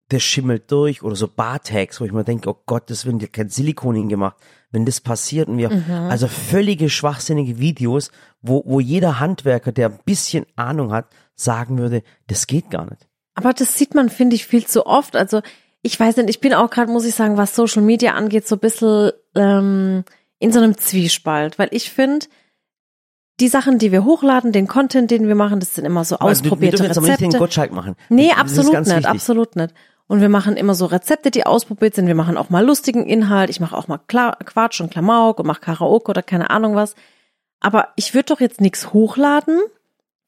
das 0.09 0.21
schimmelt 0.21 0.71
durch 0.71 1.01
oder 1.01 1.15
so 1.15 1.27
Bartags, 1.27 1.99
wo 1.99 2.05
ich 2.05 2.11
mir 2.11 2.23
denke, 2.23 2.49
oh 2.49 2.61
Gott, 2.65 2.89
das 2.89 3.05
wird 3.05 3.33
kein 3.33 3.49
Silikon 3.49 3.95
hingemacht. 3.95 4.37
Wenn 4.69 4.85
das 4.85 5.01
passiert 5.01 5.47
und 5.47 5.57
wir, 5.57 5.71
also 6.09 6.27
völlige 6.27 6.89
schwachsinnige 6.89 7.57
Videos, 7.57 8.11
wo, 8.41 8.63
wo 8.65 8.79
jeder 8.79 9.19
Handwerker, 9.19 9.71
der 9.71 9.89
ein 9.89 9.99
bisschen 10.05 10.45
Ahnung 10.55 10.91
hat, 10.91 11.07
sagen 11.35 11.77
würde, 11.77 12.03
das 12.27 12.47
geht 12.47 12.69
gar 12.69 12.85
nicht. 12.89 13.07
Aber 13.35 13.53
das 13.53 13.77
sieht 13.77 13.95
man, 13.95 14.09
finde 14.09 14.35
ich, 14.35 14.45
viel 14.45 14.65
zu 14.65 14.85
oft. 14.85 15.15
Also 15.15 15.41
ich 15.83 15.99
weiß 15.99 16.17
nicht, 16.17 16.29
ich 16.29 16.39
bin 16.39 16.53
auch 16.55 16.69
gerade, 16.71 16.91
muss 16.91 17.05
ich 17.05 17.13
sagen, 17.13 17.37
was 17.37 17.55
Social 17.55 17.83
Media 17.83 18.13
angeht, 18.13 18.47
so 18.47 18.55
ein 18.55 18.59
bisschen 18.59 19.11
ähm, 19.35 20.03
in 20.39 20.51
so 20.51 20.59
einem 20.59 20.77
Zwiespalt. 20.77 21.59
Weil 21.59 21.67
ich 21.71 21.91
finde, 21.91 22.25
die 23.39 23.47
Sachen, 23.49 23.77
die 23.79 23.91
wir 23.91 24.03
hochladen, 24.05 24.51
den 24.51 24.67
Content, 24.67 25.11
den 25.11 25.27
wir 25.27 25.35
machen, 25.35 25.59
das 25.59 25.75
sind 25.75 25.85
immer 25.85 26.05
so 26.05 26.15
Also, 26.17 26.43
wir- 26.43 26.45
wir 26.45 26.51
ausprobierte 26.51 26.77
dürfen 26.77 26.87
jetzt 26.89 26.97
aber 26.97 27.07
nicht 27.07 27.19
den 27.19 27.25
Rezepte. 27.27 27.39
Gottschalk 27.43 27.71
machen. 27.73 27.95
Nee, 28.09 28.29
Das 28.29 28.37
absolut 28.39 28.73
nicht, 28.73 28.87
wichtig. 28.89 29.05
absolut 29.07 29.55
nicht. 29.55 29.73
Und 30.07 30.21
wir 30.21 30.29
machen 30.29 30.57
immer 30.57 30.75
so 30.75 30.85
Rezepte, 30.85 31.31
die 31.31 31.45
ausprobiert 31.45 31.95
sind. 31.95 32.07
Wir 32.07 32.15
machen 32.15 32.37
auch 32.37 32.49
mal 32.49 32.63
lustigen 32.65 33.05
Inhalt. 33.05 33.49
Ich 33.49 33.59
mache 33.59 33.75
auch 33.77 33.87
mal 33.87 33.99
Kla 34.07 34.35
Quatsch 34.45 34.81
und 34.81 34.91
Klamauk 34.91 35.39
und 35.39 35.47
mache 35.47 35.61
Karaoke 35.61 36.09
oder 36.11 36.21
keine 36.21 36.49
Ahnung 36.49 36.75
was. 36.75 36.95
Aber 37.61 37.89
ich 37.95 38.13
würde 38.13 38.25
doch 38.33 38.39
jetzt 38.41 38.59
nichts 38.61 38.91
hochladen, 38.93 39.59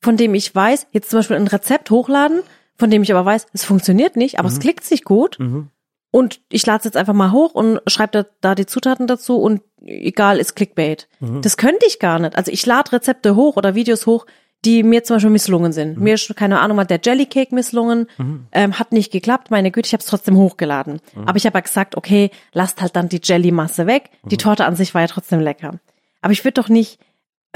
von 0.01 0.15
dem 0.17 0.33
ich 0.33 0.53
weiß, 0.55 0.87
jetzt 0.91 1.09
zum 1.09 1.19
Beispiel 1.19 1.35
ein 1.35 1.47
Rezept 1.47 1.91
hochladen, 1.91 2.41
von 2.77 2.89
dem 2.89 3.03
ich 3.03 3.11
aber 3.11 3.25
weiß, 3.25 3.47
es 3.53 3.63
funktioniert 3.63 4.15
nicht, 4.15 4.39
aber 4.39 4.47
es 4.49 4.59
klickt 4.59 4.83
sich 4.83 5.03
gut. 5.03 5.39
Mhm. 5.39 5.69
Und 6.11 6.39
ich 6.49 6.65
lade 6.65 6.79
es 6.79 6.85
jetzt 6.85 6.97
einfach 6.97 7.13
mal 7.13 7.31
hoch 7.31 7.53
und 7.53 7.81
schreibe 7.87 8.11
da, 8.11 8.25
da 8.39 8.55
die 8.55 8.65
Zutaten 8.65 9.05
dazu 9.05 9.37
und 9.37 9.61
egal, 9.81 10.39
ist 10.39 10.55
Clickbait. 10.55 11.09
Mhm. 11.19 11.41
Das 11.41 11.57
könnte 11.57 11.85
ich 11.85 11.99
gar 11.99 12.19
nicht. 12.19 12.37
Also 12.37 12.51
ich 12.51 12.65
lade 12.65 12.93
Rezepte 12.93 13.35
hoch 13.35 13.57
oder 13.57 13.75
Videos 13.75 14.05
hoch, 14.05 14.25
die 14.63 14.83
mir 14.83 15.03
zum 15.03 15.17
Beispiel 15.17 15.31
misslungen 15.31 15.73
sind. 15.73 15.97
Mhm. 15.97 16.03
Mir 16.03 16.13
ist, 16.15 16.35
keine 16.35 16.59
Ahnung, 16.59 16.79
hat 16.79 16.89
der 16.89 16.99
Jellycake 17.03 17.53
misslungen, 17.53 18.07
ähm, 18.51 18.79
hat 18.79 18.91
nicht 18.93 19.11
geklappt, 19.11 19.51
meine 19.51 19.71
Güte, 19.71 19.87
ich 19.87 19.93
habe 19.93 20.01
es 20.01 20.07
trotzdem 20.07 20.37
hochgeladen. 20.37 21.01
Mhm. 21.13 21.27
Aber 21.27 21.37
ich 21.37 21.45
habe 21.45 21.57
ja 21.57 21.61
gesagt, 21.61 21.95
okay, 21.95 22.31
lasst 22.53 22.81
halt 22.81 22.95
dann 22.95 23.09
die 23.09 23.21
Jellymasse 23.21 23.85
weg. 23.85 24.09
Mhm. 24.23 24.29
Die 24.29 24.37
Torte 24.37 24.65
an 24.65 24.75
sich 24.75 24.93
war 24.93 25.01
ja 25.01 25.07
trotzdem 25.07 25.39
lecker. 25.39 25.79
Aber 26.21 26.33
ich 26.33 26.43
würde 26.43 26.61
doch 26.61 26.69
nicht, 26.69 26.99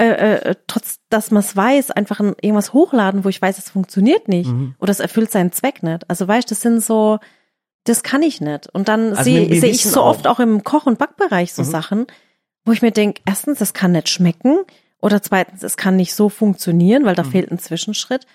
äh, 0.04 0.34
äh, 0.50 0.54
trotz 0.66 0.98
dass 1.10 1.30
man 1.30 1.40
es 1.40 1.54
weiß, 1.56 1.90
einfach 1.90 2.20
ein, 2.20 2.34
irgendwas 2.40 2.72
hochladen, 2.72 3.24
wo 3.24 3.28
ich 3.28 3.40
weiß, 3.42 3.58
es 3.58 3.68
funktioniert 3.70 4.28
nicht. 4.28 4.48
Mhm. 4.50 4.74
Oder 4.78 4.90
es 4.92 5.00
erfüllt 5.00 5.30
seinen 5.32 5.52
Zweck 5.52 5.82
nicht. 5.82 6.08
Also 6.08 6.26
weißt, 6.28 6.50
das 6.50 6.60
sind 6.60 6.82
so, 6.82 7.18
das 7.84 8.02
kann 8.02 8.22
ich 8.22 8.40
nicht. 8.40 8.68
Und 8.68 8.88
dann 8.88 9.10
Also 9.10 9.24
sehe 9.24 9.60
seh 9.60 9.66
ich 9.68 9.82
so 9.84 10.00
auch- 10.02 10.10
oft 10.10 10.26
auch 10.26 10.38
im 10.40 10.62
Koch- 10.64 10.86
und 10.86 10.98
Backbereich 10.98 11.52
so 11.52 11.62
Mhm. 11.62 11.66
Sachen, 11.66 12.06
wo 12.64 12.72
ich 12.72 12.82
mir 12.82 12.92
denke, 12.92 13.22
erstens, 13.26 13.58
das 13.58 13.74
kann 13.74 13.92
nicht 13.92 14.08
schmecken. 14.08 14.58
Oder 15.02 15.22
zweitens, 15.22 15.62
es 15.62 15.76
kann 15.78 15.96
nicht 15.96 16.14
so 16.14 16.28
funktionieren, 16.28 17.04
weil 17.06 17.14
da 17.14 17.22
Mhm. 17.22 17.30
fehlt 17.30 17.50
ein 17.50 17.58
Zwischenschritt. 17.58 18.26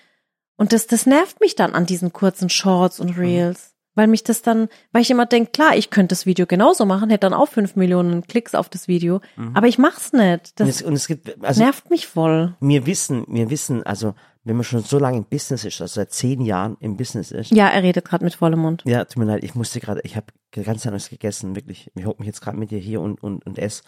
Und 0.56 0.72
das, 0.72 0.86
das 0.88 1.06
nervt 1.06 1.40
mich 1.40 1.54
dann 1.54 1.74
an 1.74 1.86
diesen 1.86 2.12
kurzen 2.12 2.50
Shorts 2.50 2.98
Mhm. 2.98 3.06
und 3.10 3.18
Reels. 3.18 3.75
Weil 3.96 4.06
mich 4.06 4.22
das 4.22 4.42
dann, 4.42 4.68
weil 4.92 5.02
ich 5.02 5.10
immer 5.10 5.26
denke, 5.26 5.50
klar, 5.50 5.76
ich 5.76 5.90
könnte 5.90 6.12
das 6.12 6.24
Video 6.26 6.46
genauso 6.46 6.86
machen, 6.86 7.10
hätte 7.10 7.26
dann 7.26 7.34
auch 7.34 7.48
fünf 7.48 7.74
Millionen 7.74 8.24
Klicks 8.28 8.54
auf 8.54 8.68
das 8.68 8.86
Video. 8.86 9.20
Aber 9.54 9.66
ich 9.66 9.78
mach's 9.78 10.12
nicht. 10.12 10.52
Und 10.60 10.60
Das 10.60 10.68
es, 10.68 10.82
und 10.82 10.92
es 10.92 11.08
gibt, 11.08 11.42
also 11.44 11.62
nervt 11.62 11.90
mich 11.90 12.06
voll. 12.06 12.54
wir 12.60 12.86
wissen, 12.86 13.24
wir 13.28 13.50
wissen, 13.50 13.82
also 13.84 14.14
wenn 14.44 14.54
man 14.54 14.62
schon 14.62 14.82
so 14.84 15.00
lange 15.00 15.16
im 15.16 15.24
Business 15.24 15.64
ist, 15.64 15.80
also 15.80 15.94
seit 15.94 16.12
zehn 16.12 16.40
Jahren 16.40 16.76
im 16.78 16.96
Business 16.96 17.32
ist, 17.32 17.50
Ja, 17.50 17.66
er 17.66 17.82
redet 17.82 18.04
gerade 18.04 18.24
mit 18.24 18.34
vollem 18.34 18.60
Mund. 18.60 18.82
ja, 18.86 19.04
tut 19.04 19.16
mir 19.16 19.24
leid, 19.24 19.42
ich 19.42 19.56
musste 19.56 19.80
gerade, 19.80 20.00
ich 20.04 20.14
habe 20.14 20.26
ganz 20.52 20.86
anders 20.86 21.08
gegessen, 21.10 21.56
wirklich. 21.56 21.90
Ich 21.96 22.06
hocke 22.06 22.20
mich 22.20 22.28
jetzt 22.28 22.40
gerade 22.42 22.56
mit 22.56 22.70
dir 22.70 22.78
hier 22.78 23.00
und, 23.00 23.20
und, 23.22 23.44
und 23.44 23.58
ess. 23.58 23.82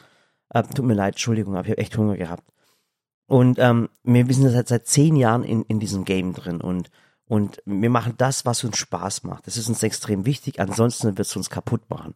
Äh, 0.50 0.65
tut 0.65 0.85
mir 0.85 0.95
leid, 0.95 1.15
Entschuldigung, 1.15 1.55
aber 1.55 1.67
ich 1.67 1.71
habe 1.71 1.81
echt 1.81 1.97
Hunger 1.97 2.17
gehabt. 2.17 2.43
Und 3.27 3.59
ähm, 3.59 3.88
wir 4.03 4.25
sind 4.35 4.49
seit, 4.49 4.69
seit 4.69 4.87
zehn 4.87 5.15
Jahren 5.15 5.45
in, 5.45 5.62
in 5.65 5.79
diesem 5.81 6.05
Game 6.07 6.33
drin 6.33 6.61
und, 6.62 6.91
und 7.28 7.62
wir 7.66 7.90
machen 7.90 8.14
das, 8.18 8.44
was 8.47 8.64
uns 8.64 8.76
Spaß 8.78 9.23
macht. 9.25 9.47
Das 9.47 9.56
ist 9.56 9.68
uns 9.68 9.82
extrem 9.82 10.26
wichtig, 10.26 10.61
ansonsten 10.61 11.08
wird 11.18 11.20
es 11.28 11.37
uns 11.37 11.50
kaputt 11.50 11.82
machen. 11.90 12.14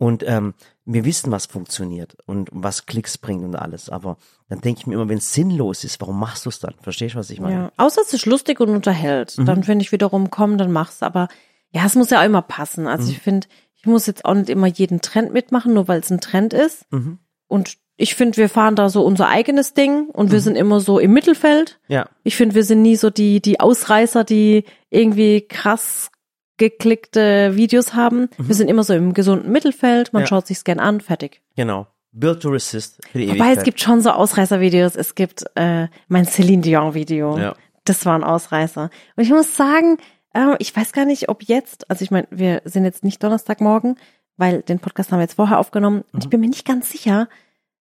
Und 0.00 0.22
ähm, 0.26 0.54
wir 0.84 1.04
wissen, 1.04 1.32
was 1.32 1.46
funktioniert 1.46 2.16
und 2.24 2.48
was 2.52 2.86
Klicks 2.86 3.18
bringt 3.18 3.42
und 3.42 3.56
alles. 3.56 3.90
Aber 3.90 4.16
dann 4.48 4.60
denke 4.60 4.80
ich 4.80 4.86
mir 4.86 4.94
immer, 4.94 5.08
wenn 5.08 5.18
es 5.18 5.32
sinnlos 5.34 5.82
ist, 5.82 6.00
warum 6.00 6.20
machst 6.20 6.46
du 6.46 6.50
es 6.50 6.60
dann? 6.60 6.74
Verstehst 6.80 7.14
du, 7.16 7.18
was 7.18 7.30
ich 7.30 7.40
meine? 7.40 7.54
Ja. 7.54 7.72
Außer 7.76 8.02
es 8.02 8.14
ist 8.14 8.24
lustig 8.24 8.60
und 8.60 8.68
unterhält. 8.68 9.36
Mhm. 9.36 9.46
Dann 9.46 9.64
finde 9.64 9.82
ich 9.82 9.90
wiederum, 9.90 10.30
komm, 10.30 10.56
dann 10.56 10.70
mach's. 10.70 11.02
Aber 11.02 11.28
ja, 11.72 11.84
es 11.84 11.96
muss 11.96 12.10
ja 12.10 12.20
auch 12.20 12.24
immer 12.24 12.42
passen. 12.42 12.86
Also 12.86 13.06
Mhm. 13.06 13.10
ich 13.10 13.18
finde, 13.18 13.48
ich 13.74 13.86
muss 13.86 14.06
jetzt 14.06 14.24
auch 14.24 14.34
nicht 14.34 14.50
immer 14.50 14.68
jeden 14.68 15.00
Trend 15.00 15.32
mitmachen, 15.32 15.74
nur 15.74 15.88
weil 15.88 15.98
es 15.98 16.10
ein 16.10 16.20
Trend 16.20 16.52
ist. 16.54 16.84
Mhm. 16.92 17.18
Und 17.48 17.76
ich 18.00 18.14
finde, 18.14 18.36
wir 18.38 18.48
fahren 18.48 18.76
da 18.76 18.88
so 18.88 19.02
unser 19.04 19.28
eigenes 19.28 19.74
Ding 19.74 20.06
und 20.08 20.28
Mhm. 20.28 20.32
wir 20.32 20.40
sind 20.40 20.56
immer 20.56 20.80
so 20.80 20.98
im 20.98 21.12
Mittelfeld. 21.12 21.78
Ja. 21.88 22.08
Ich 22.22 22.36
finde, 22.36 22.54
wir 22.54 22.64
sind 22.64 22.80
nie 22.80 22.96
so 22.96 23.10
die, 23.10 23.42
die 23.42 23.60
Ausreißer, 23.60 24.24
die 24.24 24.64
irgendwie 24.88 25.42
krass 25.42 26.10
geklickte 26.56 27.56
Videos 27.56 27.94
haben. 27.94 28.28
Wir 28.36 28.54
sind 28.54 28.68
immer 28.68 28.84
so 28.84 28.92
im 28.94 29.14
gesunden 29.14 29.50
Mittelfeld. 29.52 30.12
Man 30.12 30.20
Mhm. 30.22 30.24
Ja. 30.24 30.28
schaut 30.28 30.46
sich's 30.46 30.64
gern 30.64 30.80
an, 30.80 31.00
fertig. 31.00 31.40
Genau. 31.56 31.86
Build 32.12 32.40
to 32.42 32.48
resist 32.50 32.98
für 33.12 33.18
die 33.18 33.26
Wobei 33.28 33.34
Ewigkeit. 33.36 33.58
es 33.58 33.64
gibt 33.64 33.80
schon 33.80 34.00
so 34.00 34.10
Ausreißer-Videos. 34.10 34.96
Es 34.96 35.14
gibt 35.14 35.44
äh, 35.54 35.88
mein 36.08 36.24
Celine 36.24 36.62
Dion-Video. 36.62 37.38
Ja. 37.38 37.54
Das 37.84 38.04
war 38.06 38.14
ein 38.16 38.24
Ausreißer. 38.24 38.90
Und 39.16 39.22
ich 39.22 39.30
muss 39.30 39.56
sagen, 39.56 39.98
äh, 40.34 40.56
ich 40.58 40.74
weiß 40.76 40.92
gar 40.92 41.04
nicht, 41.04 41.28
ob 41.28 41.42
jetzt, 41.44 41.88
also 41.90 42.02
ich 42.02 42.10
meine, 42.10 42.26
wir 42.30 42.62
sind 42.64 42.84
jetzt 42.84 43.04
nicht 43.04 43.22
Donnerstagmorgen, 43.22 43.96
weil 44.36 44.62
den 44.62 44.78
Podcast 44.80 45.12
haben 45.12 45.18
wir 45.18 45.24
jetzt 45.24 45.34
vorher 45.34 45.58
aufgenommen. 45.58 46.02
Und 46.12 46.14
Mhm. 46.14 46.20
ich 46.22 46.28
bin 46.30 46.40
mir 46.40 46.48
nicht 46.48 46.66
ganz 46.66 46.90
sicher, 46.90 47.28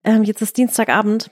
ähm, 0.03 0.23
jetzt 0.23 0.41
ist 0.41 0.57
Dienstagabend, 0.57 1.31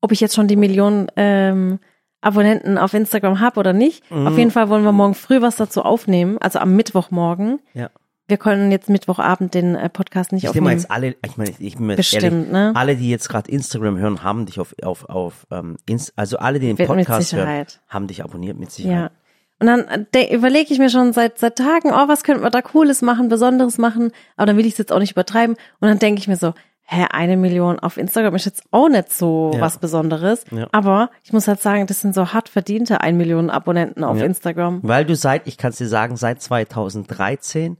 ob 0.00 0.12
ich 0.12 0.20
jetzt 0.20 0.34
schon 0.34 0.48
die 0.48 0.56
Millionen 0.56 1.08
ähm, 1.16 1.78
Abonnenten 2.20 2.78
auf 2.78 2.94
Instagram 2.94 3.40
habe 3.40 3.60
oder 3.60 3.72
nicht. 3.72 4.08
Mhm. 4.10 4.26
Auf 4.26 4.38
jeden 4.38 4.50
Fall 4.50 4.68
wollen 4.68 4.84
wir 4.84 4.92
morgen 4.92 5.14
früh 5.14 5.40
was 5.40 5.56
dazu 5.56 5.82
aufnehmen, 5.82 6.38
also 6.38 6.58
am 6.58 6.74
Mittwochmorgen. 6.74 7.60
Ja. 7.74 7.90
Wir 8.26 8.36
können 8.36 8.70
jetzt 8.70 8.90
Mittwochabend 8.90 9.54
den 9.54 9.74
äh, 9.74 9.88
Podcast 9.88 10.32
nicht 10.32 10.44
Ich 10.44 10.52
nehme 10.52 10.66
aufnehmen. 10.66 10.80
jetzt 10.80 10.90
alle, 10.90 11.16
ich 11.24 11.36
meine, 11.38 11.50
ich 11.58 11.76
bin 11.78 11.96
Bestimmt, 11.96 12.22
ehrlich, 12.24 12.50
ne? 12.50 12.72
alle, 12.74 12.96
die 12.96 13.08
jetzt 13.08 13.28
gerade 13.28 13.50
Instagram 13.50 13.96
hören, 13.98 14.22
haben 14.22 14.44
dich 14.44 14.60
auf, 14.60 14.74
auf, 14.82 15.08
auf, 15.08 15.46
ähm, 15.50 15.76
Inst 15.86 16.12
also 16.16 16.36
alle, 16.38 16.58
die 16.60 16.66
den 16.66 16.78
Wird 16.78 16.88
Podcast 16.88 17.32
hören, 17.32 17.64
haben 17.88 18.06
dich 18.06 18.22
abonniert 18.22 18.58
mit 18.58 18.68
Ja. 18.70 18.74
Sicherheit. 18.74 19.12
Und 19.60 19.66
dann 19.66 20.06
äh, 20.14 20.34
überlege 20.34 20.72
ich 20.72 20.78
mir 20.78 20.90
schon 20.90 21.12
seit 21.12 21.38
seit 21.38 21.56
Tagen, 21.56 21.90
oh, 21.90 22.06
was 22.06 22.22
könnten 22.22 22.42
wir 22.44 22.50
da 22.50 22.60
Cooles 22.62 23.00
machen, 23.02 23.28
Besonderes 23.28 23.78
machen, 23.78 24.12
aber 24.36 24.46
dann 24.46 24.56
will 24.56 24.66
ich 24.66 24.72
es 24.72 24.78
jetzt 24.78 24.92
auch 24.92 25.00
nicht 25.00 25.12
übertreiben. 25.12 25.56
Und 25.80 25.88
dann 25.88 25.98
denke 25.98 26.20
ich 26.20 26.28
mir 26.28 26.36
so, 26.36 26.52
hä, 26.90 27.04
eine 27.10 27.36
Million 27.36 27.78
auf 27.78 27.98
Instagram 27.98 28.34
ist 28.34 28.46
jetzt 28.46 28.62
auch 28.70 28.88
nicht 28.88 29.12
so 29.12 29.50
Ja. 29.54 29.60
was 29.60 29.76
Besonderes. 29.78 30.44
Ja. 30.50 30.68
Aber 30.72 31.10
ich 31.22 31.34
muss 31.34 31.46
halt 31.46 31.60
sagen, 31.60 31.86
das 31.86 32.00
sind 32.00 32.14
so 32.14 32.32
hart 32.32 32.48
verdiente 32.48 33.02
ein 33.02 33.18
Million 33.18 33.50
Abonnenten 33.50 34.04
auf 34.04 34.16
Ja. 34.18 34.24
Instagram. 34.24 34.80
Weil 34.82 35.04
du 35.04 35.14
seit, 35.14 35.46
ich 35.46 35.58
kann 35.58 35.70
es 35.72 35.76
dir 35.76 35.86
sagen, 35.88 36.16
seit 36.16 36.40
2013, 36.40 37.76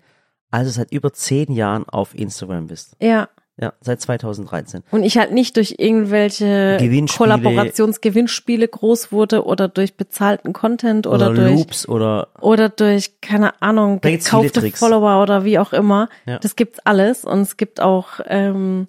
also 0.50 0.70
seit 0.70 0.92
über 0.92 1.12
zehn 1.14 1.50
Jahren 1.52 1.88
auf 1.88 2.14
Instagram 2.14 2.66
bist. 2.66 2.96
Ja. 3.00 3.28
Ja, 3.60 3.72
seit 3.80 4.00
2013. 4.00 4.84
Und 4.92 5.02
ich 5.02 5.18
halt 5.18 5.32
nicht 5.32 5.56
durch 5.56 5.74
irgendwelche 5.78 6.76
Gewinnspiele. 6.78 7.30
Kollaborationsgewinnspiele 7.30 8.68
groß 8.68 9.10
wurde 9.10 9.44
oder 9.44 9.66
durch 9.68 9.96
bezahlten 9.96 10.52
Content 10.52 11.06
oder, 11.08 11.30
Oder, 11.30 11.34
durch 11.34 11.54
Loops 11.58 11.88
oder 11.88 12.28
oder 12.40 12.68
durch, 12.68 13.20
keine 13.20 13.60
Ahnung, 13.60 14.00
gekaufte. 14.00 14.70
Follower 14.72 15.20
oder 15.22 15.44
wie 15.44 15.58
auch 15.58 15.72
immer. 15.72 16.08
Ja. 16.26 16.38
Das 16.38 16.54
gibt's 16.54 16.78
alles 16.84 17.24
und 17.24 17.40
es 17.40 17.56
gibt 17.56 17.80
auch, 17.80 18.20
ähm, 18.26 18.86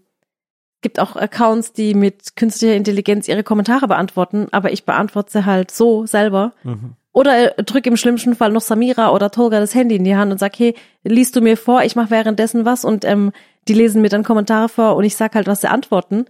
gibt 0.81 0.99
auch 0.99 1.15
Accounts, 1.15 1.73
die 1.73 1.93
mit 1.93 2.35
künstlicher 2.35 2.75
Intelligenz 2.75 3.27
ihre 3.27 3.43
Kommentare 3.43 3.87
beantworten, 3.87 4.47
aber 4.51 4.71
ich 4.71 4.85
beantworte 4.85 5.31
sie 5.31 5.45
halt 5.45 5.71
so 5.71 6.05
selber. 6.05 6.53
Mhm. 6.63 6.95
Oder 7.11 7.57
äh, 7.57 7.63
drück 7.63 7.85
im 7.87 7.97
schlimmsten 7.97 8.35
Fall 8.35 8.51
noch 8.51 8.61
Samira 8.61 9.11
oder 9.11 9.31
Tolga 9.31 9.59
das 9.59 9.73
Handy 9.75 9.95
in 9.95 10.03
die 10.03 10.15
Hand 10.15 10.31
und 10.31 10.37
sag, 10.37 10.57
hey, 10.57 10.75
liest 11.03 11.35
du 11.35 11.41
mir 11.41 11.57
vor, 11.57 11.81
ich 11.83 11.95
mache 11.95 12.11
währenddessen 12.11 12.65
was 12.65 12.85
und 12.85 13.03
ähm, 13.03 13.31
die 13.67 13.73
lesen 13.73 14.01
mir 14.01 14.09
dann 14.09 14.23
Kommentare 14.23 14.69
vor 14.69 14.95
und 14.95 15.03
ich 15.03 15.15
sag 15.15 15.35
halt, 15.35 15.47
was 15.47 15.61
sie 15.61 15.69
antworten. 15.69 16.25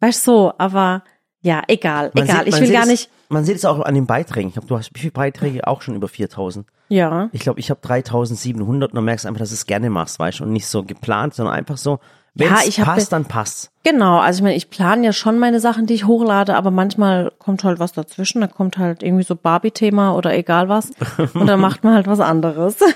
Weißt 0.00 0.26
du, 0.26 0.30
so, 0.32 0.52
aber 0.58 1.02
ja, 1.40 1.62
egal, 1.68 2.06
Mhm. 2.08 2.10
Man 2.14 2.24
egal. 2.24 2.44
sieht- 2.44 2.54
ich 2.54 2.60
will 2.60 2.72
gar 2.72 2.82
es- 2.82 2.88
nicht, 2.88 3.10
Man 3.28 3.44
sieht 3.44 3.56
es 3.56 3.64
auch 3.64 3.80
an 3.80 3.94
den 3.94 4.06
Beiträgen. 4.06 4.48
Ich 4.48 4.54
glaube, 4.54 4.68
du 4.68 4.76
hast 4.76 4.90
wie 4.94 4.98
viele 5.00 5.12
Beiträge? 5.12 5.66
Auch 5.66 5.80
schon 5.82 5.94
über 5.96 6.08
4000. 6.08 6.66
ja. 6.88 7.28
Ich 7.32 7.40
glaube, 7.40 7.58
ich 7.60 7.70
habe 7.70 7.80
3700 7.80 8.90
und 8.90 8.96
dann 8.96 9.04
merkst 9.04 9.24
du 9.24 9.28
einfach, 9.28 9.40
dass 9.40 9.48
du 9.50 9.54
es 9.54 9.66
gerne 9.66 9.90
machst, 9.90 10.18
weißt 10.18 10.40
du, 10.40 10.44
und 10.44 10.52
nicht 10.52 10.66
so 10.66 10.82
geplant, 10.84 11.34
sondern 11.34 11.54
einfach 11.54 11.76
so, 11.76 11.98
wenn 12.38 12.48
Ja, 12.48 12.60
ich 12.66 12.76
passt, 12.80 13.12
dann 13.12 13.24
passt. 13.24 13.70
Genau, 13.82 14.18
also 14.18 14.38
ich 14.38 14.42
meine, 14.42 14.56
ich 14.56 14.68
plane 14.70 15.04
ja 15.06 15.12
schon 15.12 15.38
meine 15.38 15.58
Sachen, 15.60 15.86
die 15.86 15.94
ich 15.94 16.06
hochlade, 16.06 16.54
aber 16.56 16.70
manchmal 16.70 17.32
kommt 17.38 17.64
halt 17.64 17.78
was 17.78 17.92
dazwischen, 17.92 18.40
da 18.40 18.46
kommt 18.46 18.78
halt 18.78 19.02
irgendwie 19.02 19.24
so 19.24 19.34
Barbie-Thema 19.36 20.14
oder 20.14 20.36
egal 20.36 20.68
was 20.68 20.90
und 21.34 21.46
dann 21.46 21.60
macht 21.60 21.82
man 21.84 21.94
halt 21.94 22.06
was 22.06 22.20
anderes. 22.20 22.76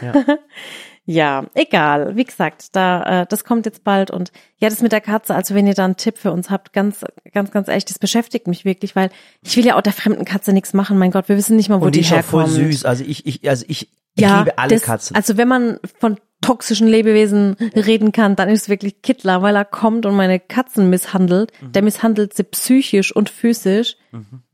Ja. 1.07 1.45
egal. 1.55 2.15
Wie 2.15 2.23
gesagt, 2.25 2.77
da 2.77 3.23
äh, 3.23 3.27
das 3.29 3.43
kommt 3.43 3.67
jetzt 3.67 3.83
bald 3.83 4.11
und 4.13 4.31
ja, 4.59 4.69
das 4.69 4.81
mit 4.81 4.93
der 4.93 5.01
Katze, 5.01 5.35
also 5.35 5.55
wenn 5.57 5.67
ihr 5.67 5.75
da 5.75 5.85
einen 5.85 5.97
Tipp 5.97 6.19
für 6.19 6.31
uns 6.31 6.51
habt, 6.51 6.73
ganz 6.73 7.05
ganz 7.33 7.51
ganz 7.51 7.67
ehrlich, 7.67 7.87
das 7.87 7.99
beschäftigt 7.99 8.47
mich 8.47 8.65
wirklich, 8.65 8.95
weil 8.95 9.11
ich 9.43 9.57
will 9.57 9.67
ja 9.67 9.77
auch 9.77 9.81
der 9.81 9.93
fremden 9.95 10.25
Katze 10.25 10.53
nichts 10.53 10.73
machen. 10.73 10.99
Mein 10.99 11.11
Gott, 11.11 11.29
wir 11.29 11.37
wissen 11.37 11.57
nicht 11.57 11.69
mal, 11.69 11.81
wo 11.81 11.87
Und 11.87 11.95
die 11.97 12.01
die 12.01 12.07
ist 12.07 12.13
auch 12.13 12.23
voll 12.23 12.45
herkommt. 12.45 12.73
süß. 12.73 12.85
Also 12.85 13.03
ich, 13.05 13.27
ich, 13.27 13.49
also 13.49 13.65
ich, 13.67 13.89
ich 14.15 14.23
Ja, 14.23 14.39
liebe 14.41 14.57
alle 14.59 14.75
das, 14.75 14.83
Katzen. 14.83 15.17
Also 15.17 15.37
wenn 15.37 15.49
man 15.49 15.81
von 15.99 16.17
toxischen 16.41 16.89
Lebewesen 16.89 17.55
reden 17.75 18.13
kann, 18.13 18.37
dann 18.37 18.49
ist 18.49 18.63
es 18.63 18.69
wirklich 18.69 19.03
Kittler, 19.03 19.43
weil 19.43 19.57
er 19.57 19.65
kommt 19.65 20.07
und 20.07 20.17
meine 20.17 20.41
Katzen 20.41 20.89
misshandelt. 20.91 21.53
Mhm. 21.61 21.73
Der 21.73 21.83
misshandelt 21.83 22.35
sie 22.35 22.45
psychisch 22.45 23.15
und 23.15 23.29
physisch. 23.29 23.97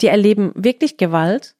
Die 0.00 0.08
erleben 0.08 0.52
wirklich 0.54 0.96
Gewalt. 0.96 1.54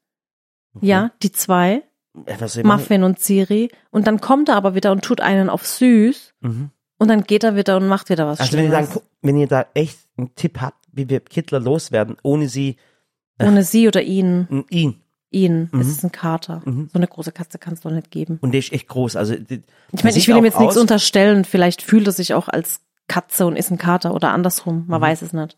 Ja, 0.81 1.13
die 1.23 1.33
zwei, 1.33 1.83
was? 2.13 2.63
Muffin 2.63 3.03
und 3.03 3.19
Siri. 3.19 3.71
Und 3.91 4.07
dann 4.07 4.21
kommt 4.21 4.49
er 4.51 4.57
aber 4.57 4.75
wieder 4.75 4.93
und 4.93 5.03
tut 5.03 5.21
einen 5.21 5.49
auf 5.49 5.67
süß. 5.67 6.35
Mhm. 6.41 6.71
Und 6.99 7.09
dann 7.09 7.25
geht 7.25 7.45
er 7.45 7.57
wieder 7.57 7.77
und 7.77 7.89
macht 7.89 8.09
wieder 8.11 8.27
was 8.27 8.41
Also 8.41 8.57
wenn 8.57 8.65
ihr, 8.67 8.71
dann, 8.71 8.89
wenn 9.23 9.37
ihr 9.37 9.47
da 9.47 9.67
echt 9.75 9.99
einen 10.17 10.35
Tipp 10.35 10.61
habt, 10.61 10.85
wie 10.93 11.09
wir 11.09 11.21
Kittler 11.21 11.61
loswerden, 11.61 12.17
ohne 12.23 12.49
sie, 12.49 12.77
Ohne 13.41 13.63
sie 13.65 13.87
oder 13.87 14.03
ihn. 14.03 14.65
ihn. 14.71 15.03
Ihn. 15.31 15.69
Mhm. 15.73 15.81
Es 15.81 15.89
ist 15.89 16.05
ein 16.05 16.13
Kater. 16.13 16.63
So 16.65 16.87
eine 16.95 17.09
große 17.09 17.33
Katze 17.33 17.59
kannst 17.59 17.85
du 17.85 17.89
doch 17.89 17.97
nicht 17.97 18.11
geben. 18.11 18.39
Und 18.41 18.53
der 18.53 18.61
ist 18.61 18.73
echt 18.73 18.89
groß. 18.89 19.17
Also 19.17 19.35
Ich 19.35 20.05
meine, 20.05 20.17
ich 20.17 20.29
will 20.29 20.37
ihm 20.37 20.45
jetzt 20.45 20.59
nichts 20.61 20.77
aus- 20.77 20.81
unterstellen. 20.81 21.45
Vielleicht 21.45 21.83
fühlt 21.83 22.07
er 22.07 22.13
sich 22.13 22.33
auch 22.35 22.49
als 22.49 22.81
Katze 23.09 23.47
und 23.47 23.57
ist 23.57 23.71
ein 23.71 23.79
Kater 23.79 24.15
oder 24.15 24.31
andersrum. 24.33 24.83
Mhm. 24.83 24.85
Man 24.89 25.01
weiß 25.01 25.23
es 25.23 25.33
nicht. 25.33 25.57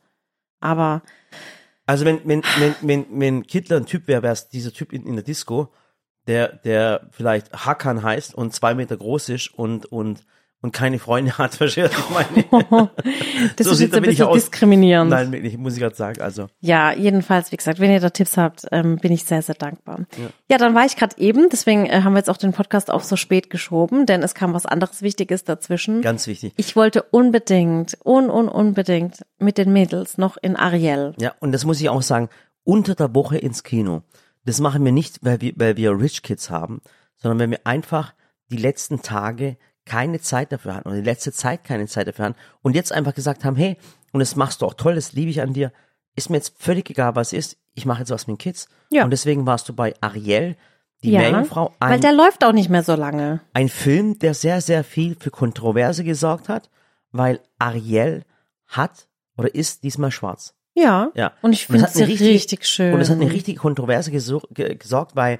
Aber 0.60 1.02
Also 1.86 2.04
wenn, 2.04 2.20
wenn, 2.24 2.42
wenn, 2.58 2.74
wenn, 2.82 3.06
wenn 3.20 3.46
Kittler 3.46 3.76
ein 3.76 3.86
Typ 3.86 4.08
wäre, 4.08 4.22
wäre 4.22 4.32
es 4.32 4.48
dieser 4.48 4.72
Typ 4.72 4.92
in, 4.92 5.06
in 5.06 5.14
der 5.14 5.22
Disco, 5.24 5.72
der, 6.26 6.48
der 6.56 7.08
vielleicht 7.12 7.52
Hakan 7.66 8.02
heißt 8.02 8.34
und 8.34 8.52
zwei 8.54 8.74
Meter 8.74 8.96
groß 8.96 9.28
ist 9.30 9.54
und, 9.54 9.86
und, 9.86 10.24
und 10.60 10.72
keine 10.72 10.98
Freunde 10.98 11.38
hat, 11.38 11.54
verstehst 11.56 11.94
du, 11.94 11.98
ich 11.98 12.10
meine? 12.10 12.90
das 13.56 13.66
So 13.66 13.72
ist 13.72 13.80
jetzt 13.80 13.94
ein 13.94 14.02
bisschen 14.02 14.26
aus. 14.26 14.34
diskriminierend. 14.34 15.10
Nein, 15.10 15.30
wirklich, 15.32 15.56
muss 15.56 15.74
ich 15.74 15.80
gerade 15.80 15.94
sagen, 15.94 16.20
also. 16.20 16.48
Ja, 16.60 16.92
jedenfalls, 16.92 17.52
wie 17.52 17.56
gesagt, 17.56 17.78
wenn 17.80 17.90
ihr 17.90 18.00
da 18.00 18.10
Tipps 18.10 18.36
habt, 18.36 18.66
ähm, 18.72 18.96
bin 18.96 19.12
ich 19.12 19.24
sehr, 19.24 19.42
sehr 19.42 19.54
dankbar. 19.54 20.06
Ja, 20.50 20.58
dann 20.58 20.74
war 20.74 20.84
ich 20.84 20.96
gerade 20.96 21.16
eben, 21.18 21.48
deswegen 21.50 21.86
äh, 21.86 22.02
haben 22.02 22.12
wir 22.14 22.18
jetzt 22.18 22.30
auch 22.30 22.36
den 22.36 22.52
Podcast 22.52 22.90
auf 22.90 23.04
so 23.04 23.16
spät 23.16 23.50
geschoben, 23.50 24.04
denn 24.06 24.22
es 24.22 24.34
kam 24.34 24.52
was 24.52 24.66
anderes 24.66 25.02
Wichtiges 25.02 25.44
dazwischen. 25.44 26.02
Ganz 26.02 26.26
wichtig. 26.26 26.52
Ich 26.56 26.74
wollte 26.74 27.02
unbedingt, 27.02 27.96
un, 28.04 28.28
un, 28.30 28.48
unbedingt 28.48 29.24
mit 29.38 29.58
den 29.58 29.72
Mädels 29.72 30.18
noch 30.18 30.36
in 30.40 30.56
Ariel. 30.56 31.14
Ja, 31.20 31.34
und 31.40 31.52
das 31.52 31.64
muss 31.64 31.80
ich 31.80 31.88
auch 31.88 32.02
sagen, 32.02 32.28
unter 32.64 32.94
der 32.94 33.14
Woche 33.14 33.38
ins 33.38 33.62
Kino. 33.62 34.02
Das 34.44 34.60
machen 34.60 34.84
wir 34.84 34.92
nicht, 34.92 35.18
weil 35.22 35.40
wir, 35.40 35.52
weil 35.56 35.76
wir 35.76 35.92
Rich 35.98 36.22
Kids 36.22 36.50
haben, 36.50 36.80
sondern 37.16 37.38
weil 37.38 37.50
wir 37.50 37.66
einfach 37.66 38.14
die 38.50 38.56
letzten 38.56 39.02
Tage 39.02 39.56
keine 39.88 40.20
Zeit 40.20 40.52
dafür 40.52 40.74
hatten 40.74 40.88
oder 40.88 40.96
die 40.98 41.04
letzte 41.04 41.32
Zeit 41.32 41.64
keine 41.64 41.86
Zeit 41.86 42.06
dafür 42.08 42.26
hatten 42.26 42.38
und 42.62 42.74
jetzt 42.74 42.92
einfach 42.92 43.14
gesagt 43.14 43.44
haben, 43.44 43.56
hey, 43.56 43.76
und 44.12 44.20
das 44.20 44.36
machst 44.36 44.60
du 44.62 44.66
auch 44.66 44.74
toll, 44.74 44.94
das 44.94 45.12
liebe 45.14 45.30
ich 45.30 45.40
an 45.40 45.52
dir, 45.52 45.72
ist 46.14 46.30
mir 46.30 46.36
jetzt 46.36 46.54
völlig 46.58 46.90
egal, 46.90 47.16
was 47.16 47.32
ist, 47.32 47.56
ich 47.74 47.86
mache 47.86 48.00
jetzt 48.00 48.10
was 48.10 48.26
mit 48.26 48.34
den 48.36 48.38
Kids. 48.38 48.68
Ja. 48.90 49.04
Und 49.04 49.10
deswegen 49.10 49.46
warst 49.46 49.68
du 49.68 49.72
bei 49.72 49.94
Ariel, 50.00 50.56
die 51.04 51.12
Ja, 51.12 51.20
Meerjungfrau, 51.20 51.74
weil 51.78 51.92
ein, 51.92 52.00
der 52.00 52.12
läuft 52.12 52.44
auch 52.44 52.52
nicht 52.52 52.68
mehr 52.70 52.82
so 52.82 52.94
lange. 52.94 53.40
ein 53.54 53.68
Film, 53.68 54.18
der 54.18 54.34
sehr, 54.34 54.60
sehr 54.60 54.82
viel 54.84 55.16
für 55.18 55.30
Kontroverse 55.30 56.02
gesorgt 56.04 56.48
hat, 56.48 56.70
weil 57.12 57.40
Ariel 57.58 58.24
hat 58.66 59.06
oder 59.36 59.54
ist 59.54 59.84
diesmal 59.84 60.10
schwarz. 60.10 60.54
Ja. 60.74 61.10
Ja. 61.14 61.32
Und 61.42 61.52
ich 61.52 61.66
finde 61.66 61.86
eine 61.88 62.06
richtige- 62.08 62.30
richtig 62.30 62.66
schön. 62.66 62.94
Und 62.94 63.00
es 63.00 63.10
hat 63.10 63.20
eine 63.20 63.30
richtige 63.30 63.58
Kontroverse 63.58 64.10
gesor- 64.10 64.46
ge- 64.52 64.74
gesorgt, 64.74 65.14
weil 65.16 65.38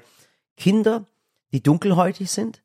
Kinder, 0.57 1.05
die 1.53 1.61
dunkelhäutig 1.63 2.29
sind, 2.31 2.61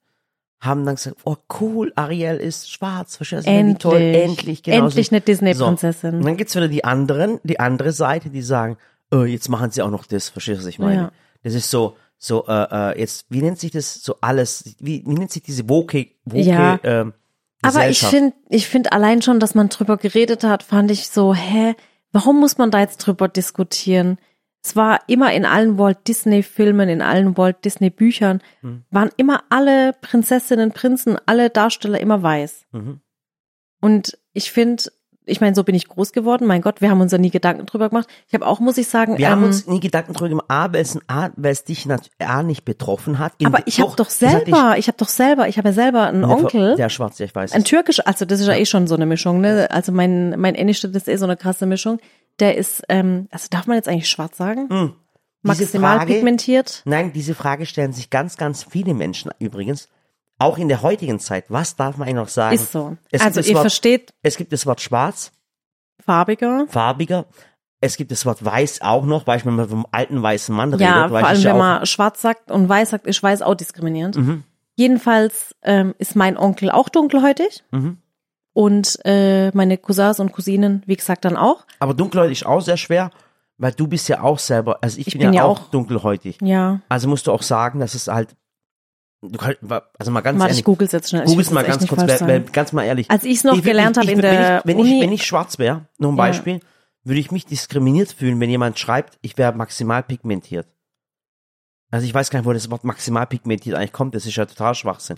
haben 0.60 0.86
dann 0.86 0.94
gesagt, 0.96 1.16
oh 1.24 1.36
cool, 1.60 1.92
Ariel 1.96 2.36
ist 2.36 2.70
schwarz, 2.70 3.16
verstehst 3.16 3.46
du? 3.46 3.50
Endlich. 3.50 3.78
toll, 3.78 4.00
endlich, 4.00 4.62
genau. 4.62 4.86
Endlich 4.86 5.08
so. 5.08 5.14
eine 5.14 5.20
Disney-Prinzessin. 5.20 6.10
So. 6.12 6.16
Und 6.18 6.24
dann 6.24 6.36
gibt's 6.36 6.54
wieder 6.56 6.68
die 6.68 6.84
anderen, 6.84 7.38
die 7.44 7.60
andere 7.60 7.92
Seite, 7.92 8.30
die 8.30 8.42
sagen, 8.42 8.78
oh, 9.10 9.24
jetzt 9.24 9.48
machen 9.48 9.70
sie 9.70 9.82
auch 9.82 9.90
noch 9.90 10.06
das, 10.06 10.30
verstehst 10.30 10.60
du, 10.60 10.62
was 10.64 10.68
ich 10.68 10.78
meine? 10.78 10.94
Ja. 10.94 11.12
Das 11.42 11.54
ist 11.54 11.70
so, 11.70 11.96
so, 12.16 12.46
äh, 12.46 12.92
äh, 12.92 12.98
jetzt, 13.00 13.26
wie 13.28 13.42
nennt 13.42 13.58
sich 13.58 13.70
das 13.72 14.02
so 14.02 14.16
alles, 14.22 14.76
wie, 14.78 15.04
wie 15.06 15.14
nennt 15.14 15.30
sich 15.30 15.42
diese 15.42 15.68
Woke, 15.68 16.06
Woke, 16.24 16.42
Ja. 16.42 16.78
ähm, 16.82 17.12
Aber 17.60 17.88
ich 17.88 18.00
finde, 18.00 18.34
ich 18.48 18.66
finde 18.66 18.92
allein 18.92 19.20
schon, 19.20 19.40
dass 19.40 19.54
man 19.54 19.68
drüber 19.68 19.98
geredet 19.98 20.44
hat, 20.44 20.62
fand 20.62 20.90
ich 20.90 21.08
so, 21.08 21.34
hä, 21.34 21.74
warum 22.12 22.40
muss 22.40 22.56
man 22.56 22.70
da 22.70 22.80
jetzt 22.80 22.98
drüber 22.98 23.28
diskutieren? 23.28 24.18
Es 24.64 24.74
war 24.76 25.00
immer 25.08 25.32
in 25.34 25.44
allen 25.44 25.76
Walt 25.78 26.08
Disney 26.08 26.42
Filmen, 26.42 26.88
in 26.88 27.02
allen 27.02 27.36
Walt 27.36 27.64
Disney 27.66 27.90
Büchern, 27.90 28.40
Hm. 28.62 28.84
waren 28.90 29.10
immer 29.18 29.42
alle 29.50 29.92
Prinzessinnen, 30.00 30.72
Prinzen, 30.72 31.18
alle 31.26 31.50
Darsteller 31.50 32.00
immer 32.00 32.22
weiß. 32.22 32.62
Mhm. 32.72 33.00
Und 33.82 34.16
ich 34.32 34.50
finde, 34.50 34.84
ich 35.26 35.40
meine, 35.42 35.54
so 35.54 35.64
bin 35.64 35.74
ich 35.74 35.88
groß 35.88 36.12
geworden. 36.12 36.46
Mein 36.46 36.62
Gott, 36.62 36.80
wir 36.80 36.90
haben 36.90 37.00
uns 37.00 37.10
da 37.10 37.18
nie 37.18 37.30
Gedanken 37.30 37.66
drüber 37.66 37.88
gemacht. 37.90 38.08
Ich 38.28 38.34
habe 38.34 38.46
auch, 38.46 38.60
muss 38.60 38.78
ich 38.78 38.88
sagen, 38.88 39.18
Wir 39.18 39.26
ähm, 39.26 39.32
haben 39.32 39.44
uns 39.44 39.66
nie 39.66 39.80
Gedanken 39.80 40.14
drüber 40.14 40.28
gemacht, 40.30 40.46
A, 40.48 40.72
weil 40.72 40.80
es, 40.82 40.98
A, 41.08 41.28
weil 41.36 41.52
es 41.52 41.64
dich 41.64 41.86
A 42.18 42.42
nicht 42.42 42.64
betroffen 42.64 43.18
hat. 43.18 43.32
In- 43.38 43.46
aber 43.46 43.66
ich 43.66 43.80
habe 43.80 43.90
doch 43.96 44.06
das 44.06 44.18
selber, 44.18 44.76
ich 44.78 44.86
habe 44.88 44.96
doch 44.98 45.08
selber, 45.08 45.48
ich 45.48 45.58
habe 45.58 45.68
ja 45.68 45.72
selber 45.74 46.06
einen 46.06 46.24
Onkel. 46.24 46.76
Der 46.76 46.88
schwarz, 46.88 47.18
ja, 47.18 47.26
ich 47.26 47.34
weiß. 47.34 47.52
Ein 47.52 47.64
türkisch, 47.64 48.00
also 48.06 48.24
das 48.24 48.40
ist 48.40 48.46
ja 48.46 48.54
eh 48.54 48.64
schon 48.66 48.86
so 48.86 48.94
eine 48.94 49.04
Mischung, 49.06 49.40
ne? 49.42 49.70
Also 49.70 49.92
mein, 49.92 50.38
mein 50.40 50.54
Ennische, 50.54 50.86
ist 50.88 51.08
eh 51.08 51.16
so 51.16 51.24
eine 51.26 51.36
krasse 51.36 51.66
Mischung. 51.66 52.00
Der 52.40 52.56
ist, 52.56 52.82
ähm, 52.88 53.28
also 53.30 53.46
darf 53.50 53.66
man 53.66 53.76
jetzt 53.76 53.88
eigentlich 53.88 54.08
schwarz 54.08 54.36
sagen? 54.36 54.68
Hm. 54.68 54.94
Diese 55.46 55.62
Maximal 55.62 55.98
Frage- 55.98 56.14
pigmentiert. 56.14 56.82
Nein, 56.84 57.12
diese 57.12 57.34
Frage 57.34 57.66
stellen 57.66 57.92
sich 57.92 58.10
ganz, 58.10 58.36
ganz 58.36 58.64
viele 58.64 58.94
Menschen 58.94 59.30
übrigens. 59.38 59.88
Auch 60.38 60.58
in 60.58 60.68
der 60.68 60.82
heutigen 60.82 61.20
Zeit. 61.20 61.44
Was 61.48 61.76
darf 61.76 61.96
man 61.96 62.08
eigentlich 62.08 62.16
noch 62.16 62.28
sagen? 62.28 62.54
Ist 62.56 62.72
so. 62.72 62.96
Es 63.10 63.20
also 63.20 63.40
ihr 63.40 63.54
Wort, 63.54 63.62
versteht 63.62 64.14
Es 64.22 64.36
gibt 64.36 64.52
das 64.52 64.66
Wort 64.66 64.80
schwarz, 64.80 65.30
farbiger. 66.04 66.66
farbiger. 66.68 67.26
Es 67.80 67.96
gibt 67.96 68.10
das 68.10 68.24
Wort 68.24 68.42
weiß 68.44 68.80
auch 68.80 69.04
noch, 69.04 69.26
weil 69.26 69.38
ich 69.38 69.44
mal 69.44 69.68
vom 69.68 69.86
alten 69.92 70.22
weißen 70.22 70.54
Mann 70.54 70.76
Ja, 70.78 71.04
redet. 71.04 71.10
vor 71.10 71.28
allem 71.28 71.38
ja 71.40 71.44
wenn 71.50 71.52
auch- 71.56 71.58
man 71.58 71.86
schwarz 71.86 72.22
sagt 72.22 72.50
und 72.50 72.68
weiß 72.68 72.90
sagt, 72.90 73.06
ist 73.06 73.22
weiß 73.22 73.42
auch 73.42 73.54
diskriminierend. 73.54 74.16
Mhm. 74.16 74.44
Jedenfalls 74.76 75.54
ähm, 75.62 75.94
ist 75.98 76.16
mein 76.16 76.36
Onkel 76.36 76.70
auch 76.70 76.88
dunkelhäutig. 76.88 77.62
Mhm. 77.70 77.98
Und 78.54 78.98
äh, 79.04 79.50
meine 79.52 79.76
Cousins 79.76 80.20
und 80.20 80.32
Cousinen, 80.32 80.82
wie 80.86 80.96
gesagt, 80.96 81.24
dann 81.26 81.36
auch. 81.36 81.66
Aber 81.80 81.92
dunkelhäutig 81.92 82.40
ist 82.42 82.46
auch 82.46 82.60
sehr 82.60 82.76
schwer, 82.76 83.10
weil 83.58 83.72
du 83.72 83.86
bist 83.88 84.08
ja 84.08 84.22
auch 84.22 84.38
selber, 84.38 84.78
also 84.80 84.98
ich, 84.98 85.08
Ich 85.08 85.12
bin, 85.14 85.22
bin 85.22 85.32
ja, 85.34 85.42
ja 85.42 85.44
auch, 85.44 85.60
auch- 85.60 85.70
dunkelhäutig. 85.70 86.38
Ja. 86.40 86.80
Also 86.88 87.08
musst 87.08 87.26
du 87.26 87.32
auch 87.32 87.42
sagen, 87.42 87.80
dass 87.80 87.94
es 87.94 88.06
halt, 88.08 88.34
du 89.22 89.36
kannst, 89.36 89.58
also 89.98 90.10
mal 90.12 90.20
ganz 90.20 90.38
Warte, 90.38 90.50
ehrlich, 90.50 90.60
ich 90.60 90.64
google's 90.64 90.92
jetzt 90.92 91.10
schnell. 91.10 91.26
Will's 91.26 91.50
mal 91.50 91.64
ganz 91.64 91.86
kurz, 91.86 92.02
wer, 92.06 92.16
sagen. 92.18 92.46
ganz 92.52 92.72
mal 92.72 92.84
ehrlich. 92.84 93.10
Als 93.10 93.24
ich's 93.24 93.42
noch 93.42 93.56
Ich 93.56 93.64
gelernt 93.64 93.96
habe 93.96 94.10
in 94.10 94.20
der 94.22 94.62
wenn 94.64 94.78
ich, 94.78 94.78
wenn 94.78 94.78
Uni, 94.86 94.96
ich, 94.98 95.02
wenn 95.02 95.12
ich 95.12 95.26
schwarz 95.26 95.58
wäre, 95.58 95.86
nur 95.98 96.12
ein 96.12 96.16
Ja. 96.16 96.22
Beispiel, 96.22 96.60
würde 97.02 97.20
ich 97.20 97.32
mich 97.32 97.46
diskriminiert 97.46 98.12
fühlen, 98.12 98.38
wenn 98.38 98.50
jemand 98.50 98.78
schreibt, 98.78 99.18
ich 99.20 99.36
wäre 99.36 99.52
maximal 99.52 100.02
pigmentiert. 100.04 100.68
Also 101.90 102.06
ich 102.06 102.14
weiß 102.14 102.30
gar 102.30 102.38
nicht, 102.38 102.46
wo 102.46 102.52
das 102.52 102.70
Wort 102.70 102.84
maximal 102.84 103.26
pigmentiert 103.26 103.76
eigentlich 103.76 103.92
kommt, 103.92 104.14
das 104.14 104.26
ist 104.26 104.36
ja 104.36 104.46
total 104.46 104.74
Schwachsinn. 104.76 105.16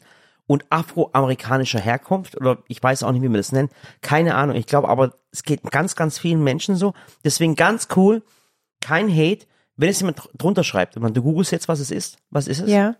Und 0.49 0.65
afroamerikanischer 0.71 1.81
Herkunft, 1.81 2.37
oder 2.37 2.59
ich 2.69 2.81
weiß 2.81 3.03
auch 3.03 3.11
nicht, 3.11 3.23
wie 3.23 3.29
man 3.29 3.39
das 3.39 3.51
nennt, 3.51 3.73
keine 4.01 4.37
Ahnung. 4.37 4.55
Ich 4.57 4.67
glaube 4.67 4.89
aber, 4.89 5.15
es 5.33 5.43
geht 5.43 5.63
ganz, 5.73 5.97
ganz 5.97 6.19
vielen 6.19 6.45
Menschen 6.45 6.77
so. 6.77 6.95
Deswegen 7.25 7.57
ganz 7.57 7.89
cool, 7.97 8.23
kein 8.81 9.11
Hate, 9.11 9.47
wenn 9.77 9.89
es 9.91 9.99
jemand 10.01 10.19
dr- 10.21 10.31
drunter 10.39 10.63
schreibt. 10.63 10.95
Meine, 11.01 11.13
du 11.15 11.23
googelst 11.23 11.51
jetzt, 11.51 11.67
was 11.67 11.81
es 11.81 11.91
ist. 11.91 12.19
Was 12.31 12.47
ist 12.47 12.61
es? 12.61 12.71
Ja. 12.71 12.95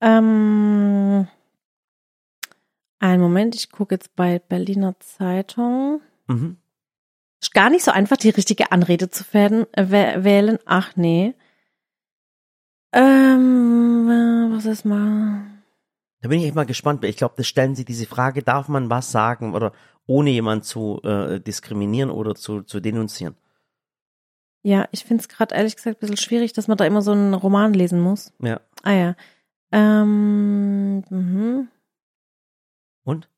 Ähm, 0.00 1.28
einen 2.98 3.22
Moment, 3.22 3.54
ich 3.54 3.70
gucke 3.70 3.94
jetzt 3.94 4.16
bei 4.16 4.40
Berliner 4.40 4.98
Zeitung. 4.98 6.00
Mhm. 6.26 6.56
Ist 7.40 7.54
gar 7.54 7.70
nicht 7.70 7.84
so 7.84 7.92
einfach, 7.92 8.16
die 8.16 8.30
richtige 8.30 8.72
Anrede 8.72 9.08
zu 9.08 9.24
äh, 9.32 9.64
wä- 9.76 10.24
wählen. 10.24 10.58
Ach 10.66 10.96
nee. 10.96 11.34
Ähm, 12.92 14.08
äh, 14.10 14.56
was 14.56 14.66
ist 14.66 14.84
mal? 14.84 15.44
Da 16.22 16.28
bin 16.28 16.38
ich 16.38 16.46
echt 16.46 16.54
mal 16.54 16.64
gespannt, 16.64 17.02
weil 17.02 17.10
ich 17.10 17.16
glaube, 17.16 17.34
das 17.36 17.48
stellen 17.48 17.74
sie 17.74 17.84
diese 17.84 18.06
Frage, 18.06 18.42
darf 18.42 18.68
man 18.68 18.88
was 18.88 19.10
sagen 19.10 19.54
oder 19.54 19.72
ohne 20.06 20.30
jemand 20.30 20.64
zu 20.64 21.00
äh, 21.02 21.40
diskriminieren 21.40 22.10
oder 22.10 22.34
zu, 22.36 22.62
zu 22.62 22.80
denunzieren? 22.80 23.34
Ja, 24.62 24.88
ich 24.92 25.04
finde 25.04 25.22
es 25.22 25.28
gerade 25.28 25.54
ehrlich 25.54 25.74
gesagt 25.74 25.96
ein 25.96 26.00
bisschen 26.00 26.16
schwierig, 26.16 26.52
dass 26.52 26.68
man 26.68 26.76
da 26.76 26.84
immer 26.84 27.02
so 27.02 27.10
einen 27.10 27.34
Roman 27.34 27.74
lesen 27.74 28.00
muss. 28.00 28.32
Ja. 28.40 28.60
Ah 28.84 28.92
ja. 28.92 29.16
Ähm, 29.72 31.02
mhm. 31.10 31.68
Und? 33.02 33.28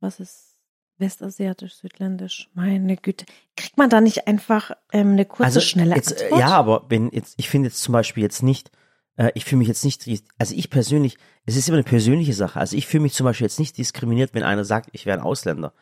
Was 0.00 0.18
ist 0.18 0.58
westasiatisch, 0.98 1.76
südländisch? 1.76 2.50
Meine 2.54 2.96
Güte. 2.96 3.24
Kriegt 3.56 3.78
man 3.78 3.88
da 3.88 4.00
nicht 4.00 4.26
einfach 4.26 4.72
ähm, 4.92 5.12
eine 5.12 5.24
kurze, 5.24 5.60
schnelle 5.60 5.94
jetzt, 5.94 6.20
äh, 6.20 6.24
Antwort? 6.24 6.40
Ja, 6.40 6.48
aber 6.48 6.84
wenn 6.88 7.10
jetzt, 7.10 7.34
ich 7.36 7.48
finde 7.48 7.68
jetzt 7.68 7.82
zum 7.82 7.92
Beispiel 7.92 8.24
jetzt 8.24 8.42
nicht, 8.42 8.72
äh, 9.16 9.30
ich 9.34 9.44
fühle 9.44 9.58
mich 9.58 9.68
jetzt 9.68 9.84
nicht, 9.84 10.06
also 10.38 10.54
ich 10.54 10.70
persönlich, 10.70 11.18
es 11.44 11.56
ist 11.56 11.68
immer 11.68 11.76
eine 11.76 11.84
persönliche 11.84 12.34
Sache. 12.34 12.60
Also 12.60 12.76
ich 12.76 12.86
fühle 12.86 13.02
mich 13.02 13.14
zum 13.14 13.24
Beispiel 13.24 13.46
jetzt 13.46 13.58
nicht 13.58 13.76
diskriminiert, 13.78 14.34
wenn 14.34 14.42
einer 14.42 14.64
sagt, 14.64 14.90
ich 14.92 15.06
wäre 15.06 15.18
ein 15.18 15.24
Ausländer. 15.24 15.72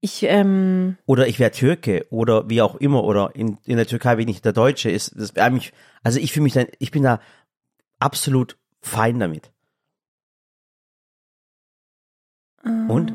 Ich, 0.00 0.24
ähm, 0.24 0.96
Oder 1.06 1.28
ich 1.28 1.38
wäre 1.38 1.52
Türke 1.52 2.06
oder 2.10 2.50
wie 2.50 2.60
auch 2.60 2.74
immer 2.74 3.04
oder 3.04 3.36
in, 3.36 3.58
in 3.64 3.76
der 3.76 3.86
Türkei 3.86 4.16
bin 4.16 4.26
ich 4.26 4.42
der 4.42 4.52
Deutsche 4.52 4.90
ist. 4.90 5.14
Das 5.16 5.32
also 6.02 6.18
ich 6.18 6.32
fühle 6.32 6.42
mich 6.42 6.54
dann, 6.54 6.66
ich 6.80 6.90
bin 6.90 7.04
da 7.04 7.20
absolut 8.00 8.58
fein 8.80 9.20
damit. 9.20 9.52
Und? 12.64 13.12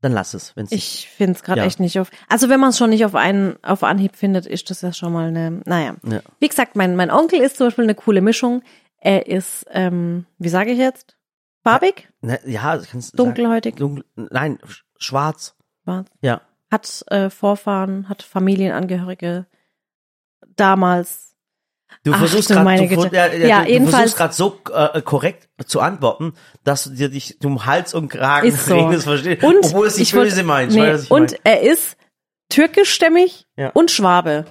Dann 0.00 0.12
lass 0.12 0.32
es, 0.34 0.54
wenn 0.56 0.66
es 0.66 0.72
Ich 0.72 1.08
finde 1.08 1.32
es 1.32 1.42
gerade 1.42 1.60
Ja. 1.60 1.66
echt 1.66 1.80
nicht 1.80 1.98
auf. 1.98 2.10
Also 2.28 2.48
wenn 2.48 2.60
man 2.60 2.70
es 2.70 2.78
schon 2.78 2.90
nicht 2.90 3.04
auf 3.04 3.14
einen 3.16 3.56
auf 3.64 3.82
Anhieb 3.82 4.14
findet, 4.14 4.46
ist 4.46 4.70
das 4.70 4.80
ja 4.82 4.92
schon 4.92 5.12
mal 5.12 5.28
eine. 5.28 5.60
Naja. 5.66 5.96
Ja. 6.04 6.20
Wie 6.38 6.48
gesagt, 6.48 6.76
mein, 6.76 6.94
mein 6.94 7.10
Onkel 7.10 7.40
ist 7.40 7.56
zum 7.56 7.66
Beispiel 7.66 7.84
eine 7.84 7.94
coole 7.96 8.20
Mischung. 8.20 8.62
Er 9.00 9.26
ist, 9.26 9.66
ähm, 9.70 10.26
wie 10.38 10.48
sage 10.48 10.70
ich 10.72 10.78
jetzt? 10.78 11.16
Farbig? 11.64 12.08
Na, 12.20 12.38
ja, 12.46 12.78
kannst 12.90 13.12
du 13.12 13.16
Dunkelhäutig? 13.16 13.74
Dunkel, 13.76 14.04
nein, 14.14 14.58
sch- 14.66 14.82
schwarz. 14.98 15.56
Schwarz? 15.84 16.08
Ja. 16.20 16.40
Hat 16.70 17.04
äh, 17.08 17.28
Vorfahren, 17.30 18.08
hat 18.08 18.22
Familienangehörige 18.22 19.46
damals. 20.56 21.27
Du 22.04 22.12
Ach, 22.12 22.18
versuchst 22.18 22.48
gerade 22.48 22.86
du, 22.86 23.16
ja, 23.16 23.26
ja, 23.34 23.64
du, 23.64 23.78
du 23.84 23.86
versuchst 23.88 24.16
gerade 24.16 24.32
so 24.34 24.58
äh, 24.72 25.02
korrekt 25.02 25.48
zu 25.66 25.80
antworten, 25.80 26.32
dass 26.64 26.84
du 26.84 26.90
dir 26.90 27.08
dich 27.08 27.36
um 27.44 27.66
Hals 27.66 27.92
und 27.94 28.08
Kragen 28.08 28.46
Ist 28.48 28.66
so. 28.66 28.76
redest, 28.86 29.04
verstehst, 29.04 29.42
Und 29.42 29.64
obwohl 29.64 29.86
es 29.86 29.98
nicht 29.98 30.12
böse 30.12 30.42
meinst. 30.44 30.76
Nee, 30.76 30.92
und 31.08 31.30
mein? 31.32 31.38
er 31.44 31.60
ist 31.62 31.96
türkischstämmig 32.50 33.46
Ja. 33.56 33.70
und 33.74 33.90
Schwabe. 33.90 34.46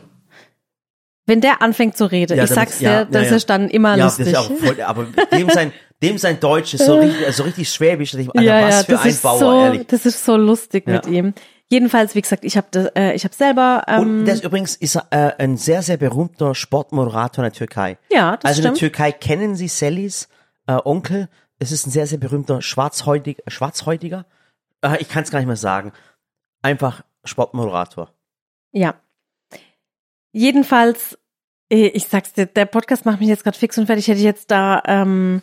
Wenn 1.25 1.41
der 1.41 1.61
anfängt 1.61 1.97
zu 1.97 2.05
reden, 2.09 2.37
Ja, 2.37 2.45
ich 2.45 2.49
sag's 2.49 2.77
dir, 2.79 3.05
das 3.09 3.23
ja, 3.23 3.29
ja. 3.31 3.35
ist 3.35 3.49
dann 3.49 3.69
immer 3.69 3.97
ja, 3.97 4.05
lustig. 4.05 4.31
Das 4.31 4.49
ist 4.49 4.63
voll, 4.63 4.81
aber 4.81 5.07
dem 5.33 5.49
sein, 5.49 5.73
dem 6.01 6.17
sein 6.17 6.39
Deutsch 6.39 6.73
ist 6.73 6.85
so 6.85 6.95
richtig, 6.99 7.35
so 7.35 7.43
richtig 7.43 7.69
schwäbisch. 7.69 8.11
dass 8.11 8.21
ich- 8.21 8.29
Alter, 8.29 8.41
ja, 8.43 8.67
was 8.67 8.85
für 8.85 8.91
das 8.93 9.01
ein 9.01 9.09
ist 9.09 9.23
Bauer, 9.23 9.39
so, 9.39 9.59
ehrlich. 9.61 9.87
das 9.87 10.05
ist 10.05 10.23
so 10.23 10.37
lustig 10.37 10.87
mit 10.87 11.05
ihm. 11.07 11.33
Jedenfalls, 11.69 12.15
wie 12.15 12.21
gesagt, 12.21 12.45
ich 12.45 12.55
habe 12.55 12.91
äh, 12.95 13.13
ich 13.13 13.25
habe 13.25 13.35
selber 13.35 13.83
ähm, 13.87 13.99
Und 14.21 14.25
das 14.25 14.41
übrigens 14.41 14.75
ist 14.75 14.95
äh, 14.95 15.33
ein 15.37 15.57
sehr, 15.57 15.81
sehr 15.81 15.97
berühmter 15.97 16.55
Sportmoderator 16.55 17.43
in 17.43 17.51
der 17.51 17.57
Türkei. 17.57 17.97
ja, 18.09 18.37
das 18.37 18.45
also 18.45 18.59
in 18.59 18.63
der 18.63 18.69
stimmt. 18.75 18.79
Türkei 18.79 19.11
kennen 19.11 19.55
Sie 19.55 19.67
Sallys 19.67 20.29
äh, 20.67 20.77
Onkel. 20.85 21.27
Es 21.59 21.71
ist 21.71 21.85
ein 21.87 21.91
sehr, 21.91 22.07
sehr 22.07 22.19
berühmter 22.19 22.61
Schwarzhäutig, 22.61 23.39
Schwarzhäutiger. 23.47 24.25
Äh, 24.81 24.97
ich 25.01 25.09
kann 25.09 25.23
es 25.23 25.31
gar 25.31 25.39
nicht 25.39 25.47
mehr 25.47 25.55
sagen. 25.57 25.91
Einfach 26.61 27.03
Sportmoderator. 27.25 28.11
Ja. 28.71 28.95
Jedenfalls, 30.31 31.17
äh, 31.71 31.87
ich 31.87 32.07
sag's 32.07 32.33
dir, 32.33 32.45
der 32.45 32.65
Podcast 32.65 33.05
macht 33.05 33.19
mich 33.19 33.29
jetzt 33.29 33.43
gerade 33.43 33.57
fix 33.57 33.77
und 33.77 33.87
fertig. 33.87 34.07
Hätte 34.07 34.19
ich 34.19 34.23
jetzt 34.25 34.51
da, 34.51 34.81
ähm, 34.85 35.41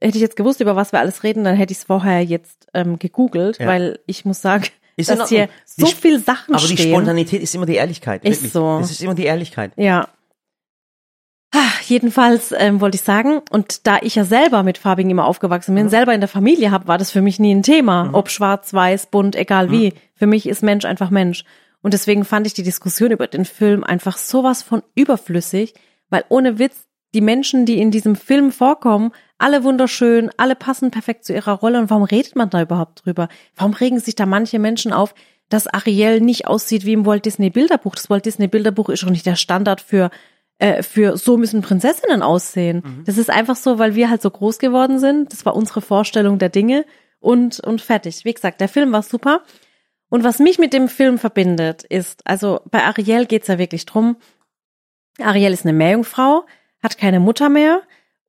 hätte 0.00 0.16
ich 0.18 0.22
jetzt 0.22 0.36
gewusst, 0.36 0.60
über 0.60 0.76
was 0.76 0.92
wir 0.92 1.00
alles 1.00 1.22
reden, 1.22 1.44
dann 1.44 1.56
hätte 1.56 1.72
ich 1.72 1.78
es 1.78 1.84
vorher 1.84 2.22
jetzt 2.24 2.66
ähm, 2.74 2.98
gegoogelt, 2.98 3.58
Ja. 3.58 3.66
weil 3.68 4.00
ich 4.06 4.24
muss 4.24 4.42
sagen, 4.42 4.64
Ist 4.96 5.10
dass 5.10 5.28
hier 5.28 5.48
so 5.64 5.86
Die- 5.86 5.92
viel 5.94 6.18
Sachen 6.18 6.54
Aber 6.54 6.66
die 6.66 6.74
stehen. 6.76 6.90
Spontanität 6.92 7.42
ist 7.42 7.54
immer 7.54 7.66
die 7.66 7.74
Ehrlichkeit. 7.76 8.24
Ist 8.24 8.38
wirklich. 8.42 8.52
so. 8.52 8.78
Es 8.82 8.90
ist 8.90 9.02
immer 9.02 9.14
die 9.14 9.24
Ehrlichkeit. 9.24 9.72
Ja. 9.76 10.08
Ah, 11.54 11.58
Jedenfalls 11.86 12.52
ähm, 12.56 12.80
wollte 12.80 12.94
ich 12.96 13.02
sagen, 13.02 13.42
und 13.50 13.86
da 13.86 13.98
ich 14.00 14.14
ja 14.14 14.24
selber 14.24 14.62
mit 14.62 14.78
Farbigen 14.78 15.10
immer 15.10 15.26
aufgewachsen 15.26 15.72
Mhm. 15.74 15.78
bin, 15.78 15.88
selber 15.90 16.14
in 16.14 16.20
der 16.20 16.28
Familie 16.28 16.70
habe, 16.70 16.88
war 16.88 16.96
das 16.96 17.10
für 17.10 17.20
mich 17.20 17.38
nie 17.38 17.54
ein 17.54 17.62
Thema. 17.62 18.10
Ob 18.12 18.30
schwarz, 18.30 18.72
weiß, 18.72 19.06
bunt, 19.06 19.36
egal 19.36 19.66
Mhm. 19.68 19.72
wie. 19.72 19.94
Für 20.14 20.26
mich 20.26 20.48
ist 20.48 20.62
Mensch 20.62 20.84
einfach 20.86 21.10
Mensch. 21.10 21.44
Und 21.82 21.92
deswegen 21.94 22.24
fand 22.24 22.46
ich 22.46 22.54
die 22.54 22.62
Diskussion 22.62 23.10
über 23.10 23.26
den 23.26 23.44
Film 23.44 23.84
einfach 23.84 24.16
sowas 24.16 24.62
von 24.62 24.82
überflüssig, 24.94 25.74
weil 26.08 26.24
ohne 26.28 26.58
Witz, 26.58 26.86
die 27.14 27.20
Menschen, 27.20 27.66
die 27.66 27.78
in 27.80 27.90
diesem 27.90 28.16
Film 28.16 28.52
vorkommen, 28.52 29.12
alle 29.42 29.64
wunderschön, 29.64 30.30
alle 30.36 30.54
passen 30.54 30.90
perfekt 30.90 31.24
zu 31.24 31.34
ihrer 31.34 31.52
Rolle. 31.52 31.80
Und 31.80 31.90
warum 31.90 32.04
redet 32.04 32.36
man 32.36 32.48
da 32.48 32.62
überhaupt 32.62 33.04
drüber? 33.04 33.28
Warum 33.56 33.74
regen 33.74 33.98
sich 33.98 34.14
da 34.14 34.24
manche 34.24 34.58
Menschen 34.58 34.92
auf, 34.92 35.14
dass 35.48 35.66
Ariel 35.66 36.20
nicht 36.20 36.46
aussieht 36.46 36.86
wie 36.86 36.92
im 36.92 37.04
Walt 37.04 37.26
Disney 37.26 37.50
Bilderbuch? 37.50 37.96
Das 37.96 38.08
Walt 38.08 38.24
Disney 38.24 38.46
Bilderbuch 38.46 38.88
ist 38.88 39.02
doch 39.02 39.10
nicht 39.10 39.26
der 39.26 39.36
Standard 39.36 39.80
für 39.80 40.10
äh, 40.58 40.84
für 40.84 41.16
so 41.16 41.36
müssen 41.36 41.60
Prinzessinnen 41.60 42.22
aussehen. 42.22 42.82
Das 43.04 43.18
ist 43.18 43.30
einfach 43.30 43.56
so, 43.56 43.78
weil 43.80 43.96
wir 43.96 44.10
halt 44.10 44.22
so 44.22 44.30
groß 44.30 44.60
geworden 44.60 45.00
sind. 45.00 45.32
Das 45.32 45.44
war 45.44 45.56
unsere 45.56 45.80
Vorstellung 45.80 46.38
der 46.38 46.48
Dinge 46.48 46.84
und 47.18 47.58
und 47.58 47.80
fertig. 47.80 48.24
Wie 48.24 48.32
gesagt, 48.32 48.60
der 48.60 48.68
Film 48.68 48.92
war 48.92 49.02
super. 49.02 49.42
Und 50.08 50.22
was 50.22 50.38
mich 50.38 50.58
mit 50.58 50.72
dem 50.72 50.88
Film 50.88 51.18
verbindet, 51.18 51.82
ist, 51.82 52.20
also 52.26 52.60
bei 52.70 52.84
Ariel 52.84 53.26
geht's 53.26 53.48
ja 53.48 53.58
wirklich 53.58 53.86
drum. 53.86 54.16
Ariel 55.18 55.52
ist 55.52 55.64
eine 55.64 55.72
Meerjungfrau, 55.72 56.44
hat 56.80 56.96
keine 56.96 57.18
Mutter 57.18 57.48
mehr 57.48 57.82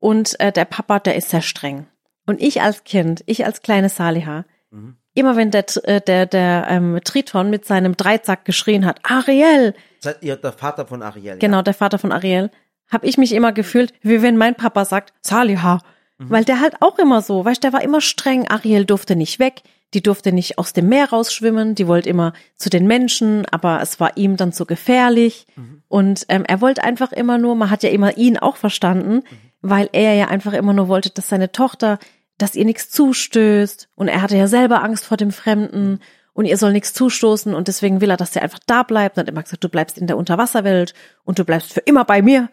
und 0.04 0.38
äh, 0.40 0.52
der 0.52 0.66
Papa, 0.66 1.00
der 1.00 1.16
ist 1.16 1.30
sehr 1.30 1.42
streng. 1.42 1.88
Und 2.26 2.42
ich 2.42 2.62
als 2.62 2.84
Kind, 2.84 3.24
ich 3.26 3.46
als 3.46 3.62
kleine 3.62 3.90
Saliha, 3.90 4.44
Mhm. 4.72 4.96
immer 5.14 5.36
wenn 5.38 5.52
der 5.52 5.66
äh, 5.84 6.02
der 6.02 6.26
der 6.26 6.66
ähm, 6.70 7.00
Triton 7.04 7.50
mit 7.52 7.64
seinem 7.66 7.96
Dreizack 7.96 8.44
geschrien 8.44 8.86
hat, 8.88 9.00
Ariel, 9.04 9.76
Seid 10.00 10.18
ihr 10.24 10.36
der 10.36 10.52
Vater 10.52 10.86
von 10.88 11.02
Ariel? 11.04 11.38
genau 11.38 11.62
der 11.62 11.76
Vater 11.76 12.00
von 12.00 12.12
Ariel, 12.12 12.50
habe 12.92 13.06
ich 13.06 13.18
mich 13.20 13.32
immer 13.34 13.52
gefühlt, 13.54 13.94
wie 14.02 14.22
wenn 14.24 14.36
mein 14.36 14.56
Papa 14.56 14.84
sagt, 14.86 15.14
Saliha, 15.22 15.80
weil 16.18 16.44
der 16.44 16.60
halt 16.60 16.76
auch 16.82 16.98
immer 17.00 17.22
so, 17.22 17.46
weißt, 17.46 17.64
der 17.64 17.72
war 17.74 17.82
immer 17.84 18.02
streng. 18.02 18.48
Ariel 18.50 18.86
durfte 18.86 19.16
nicht 19.16 19.38
weg, 19.40 19.62
die 19.94 20.02
durfte 20.02 20.32
nicht 20.32 20.58
aus 20.58 20.74
dem 20.74 20.88
Meer 20.90 21.10
rausschwimmen, 21.10 21.76
die 21.76 21.88
wollte 21.88 22.10
immer 22.10 22.34
zu 22.56 22.70
den 22.70 22.88
Menschen, 22.88 23.46
aber 23.52 23.80
es 23.82 24.00
war 24.00 24.18
ihm 24.18 24.38
dann 24.38 24.54
zu 24.54 24.66
gefährlich. 24.66 25.46
Und 25.88 26.26
ähm, 26.30 26.46
er 26.48 26.62
wollte 26.62 26.84
einfach 26.84 27.12
immer 27.12 27.38
nur, 27.38 27.56
man 27.56 27.70
hat 27.70 27.84
ja 27.84 27.90
immer 27.90 28.18
ihn 28.18 28.38
auch 28.38 28.56
verstanden, 28.58 29.22
weil 29.64 29.90
er 29.94 30.14
ja 30.14 30.28
einfach 30.28 30.54
immer 30.54 30.74
nur 30.74 30.88
wollte, 30.88 31.10
dass 31.10 31.30
seine 31.30 31.52
Tochter, 31.52 31.98
dass 32.38 32.54
ihr 32.56 32.66
nichts 32.66 32.92
zustößt. 32.92 33.88
Und 33.96 34.08
er 34.10 34.22
hatte 34.22 34.38
ja 34.38 34.48
selber 34.48 34.84
Angst 34.84 35.06
vor 35.06 35.18
dem 35.18 35.32
Fremden 35.32 36.00
und 36.34 36.46
ihr 36.46 36.58
soll 36.58 36.72
nichts 36.74 36.94
zustoßen 36.94 37.54
und 37.56 37.68
deswegen 37.68 38.02
will 38.02 38.10
er, 38.12 38.18
dass 38.18 38.34
sie 38.34 38.40
einfach 38.42 38.60
da 38.68 38.84
bleibt. 38.84 39.18
Und 39.18 39.22
hat 39.22 39.30
immer 39.30 39.42
gesagt, 39.44 39.64
du 39.64 39.70
bleibst 39.70 39.98
in 39.98 40.06
der 40.08 40.18
Unterwasserwelt 40.18 40.94
und 41.24 41.40
du 41.40 41.46
bleibst 41.46 41.74
für 41.74 41.80
immer 41.80 42.06
bei 42.06 42.22
mir. 42.22 42.50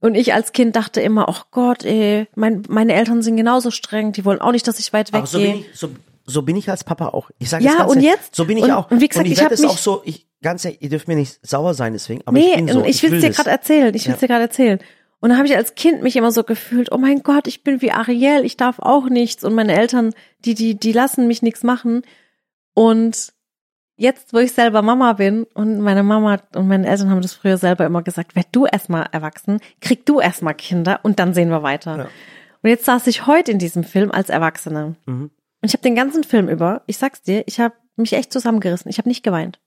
Und 0.00 0.14
ich 0.14 0.34
als 0.34 0.52
Kind 0.52 0.76
dachte 0.76 1.00
immer, 1.00 1.28
ach 1.28 1.46
Gott, 1.50 1.84
ey, 1.84 2.28
mein, 2.34 2.62
meine 2.68 2.92
Eltern 2.94 3.22
sind 3.22 3.36
genauso 3.36 3.70
streng, 3.70 4.12
die 4.12 4.24
wollen 4.24 4.40
auch 4.40 4.52
nicht, 4.52 4.66
dass 4.68 4.78
ich 4.78 4.92
weit 4.92 5.12
Aber 5.14 5.26
so 5.26 5.38
bin 5.38 5.46
weggehe. 5.48 5.66
ich, 5.72 5.78
so, 5.78 5.88
so 6.24 6.42
bin 6.42 6.54
ich 6.56 6.68
als 6.70 6.84
Papa 6.84 7.08
auch. 7.08 7.30
Ich 7.38 7.48
sage 7.50 7.64
Ja, 7.64 7.78
ganz 7.78 7.92
und 7.92 8.00
jetzt? 8.02 8.34
so 8.36 8.44
bin 8.44 8.58
ich 8.58 8.64
Und- 8.64 8.70
auch. 8.72 8.90
und 8.90 9.00
wie 9.00 9.08
gesagt, 9.08 9.26
ich, 9.26 9.32
ich 9.32 9.38
werde 9.38 9.54
hab 9.56 9.58
es 9.58 9.64
auch 9.64 9.78
so, 9.78 10.02
ich, 10.04 10.26
ganz 10.42 10.64
ehrlich, 10.64 10.82
ihr 10.82 10.90
dürft 10.90 11.08
mir 11.08 11.16
nicht 11.16 11.38
sauer 11.44 11.74
sein 11.74 11.94
deswegen, 11.94 12.20
aber 12.26 12.38
nee, 12.38 12.50
ich 12.50 12.56
bin 12.56 12.68
so. 12.68 12.78
und 12.80 12.84
ich 12.86 13.02
will 13.02 13.14
es 13.14 13.22
dir 13.22 13.30
gerade 13.30 13.50
erzählen. 13.50 13.94
Ich 13.94 14.06
will 14.06 14.14
es 14.14 14.20
Ja. 14.20 14.26
dir 14.26 14.32
gerade 14.32 14.42
erzählen. 14.44 14.78
Und 15.20 15.30
dann 15.30 15.38
habe 15.38 15.48
ich 15.48 15.56
als 15.56 15.74
Kind 15.74 16.02
mich 16.02 16.16
immer 16.16 16.30
so 16.30 16.44
gefühlt, 16.44 16.92
oh 16.92 16.98
mein 16.98 17.22
Gott, 17.22 17.46
ich 17.46 17.64
bin 17.64 17.80
wie 17.80 17.90
Ariel, 17.90 18.44
ich 18.44 18.56
darf 18.56 18.78
auch 18.78 19.08
nichts. 19.08 19.44
Und 19.44 19.54
meine 19.54 19.76
Eltern, 19.76 20.12
die, 20.44 20.54
die, 20.54 20.78
die 20.78 20.92
lassen 20.92 21.26
mich 21.26 21.42
nichts 21.42 21.62
machen. 21.62 22.02
Und 22.74 23.32
jetzt, 23.96 24.34
wo 24.34 24.38
ich 24.38 24.52
selber 24.52 24.82
Mama 24.82 25.14
bin 25.14 25.44
und 25.54 25.80
meine 25.80 26.02
Mama 26.02 26.38
und 26.54 26.68
meine 26.68 26.86
Eltern 26.86 27.10
haben 27.10 27.22
das 27.22 27.34
früher 27.34 27.56
selber 27.56 27.86
immer 27.86 28.02
gesagt, 28.02 28.36
werd 28.36 28.48
du 28.52 28.66
erstmal 28.66 29.08
erwachsen, 29.10 29.60
krieg 29.80 30.04
du 30.04 30.20
erstmal 30.20 30.54
Kinder 30.54 31.00
und 31.02 31.18
dann 31.18 31.32
sehen 31.32 31.48
wir 31.48 31.62
weiter. 31.62 31.96
Ja. 31.96 32.08
Und 32.62 32.70
jetzt 32.70 32.84
saß 32.84 33.06
ich 33.06 33.26
heute 33.26 33.52
in 33.52 33.58
diesem 33.58 33.84
Film 33.84 34.10
als 34.10 34.28
Erwachsene. 34.28 34.96
Mhm. 35.06 35.22
Und 35.22 35.30
ich 35.62 35.72
habe 35.72 35.82
den 35.82 35.94
ganzen 35.94 36.24
Film 36.24 36.48
über, 36.48 36.82
ich 36.86 36.98
sag's 36.98 37.22
dir, 37.22 37.42
ich 37.46 37.58
habe 37.58 37.74
mich 37.96 38.12
echt 38.12 38.32
zusammengerissen. 38.32 38.90
Ich 38.90 38.98
habe 38.98 39.08
nicht 39.08 39.22
geweint. 39.22 39.58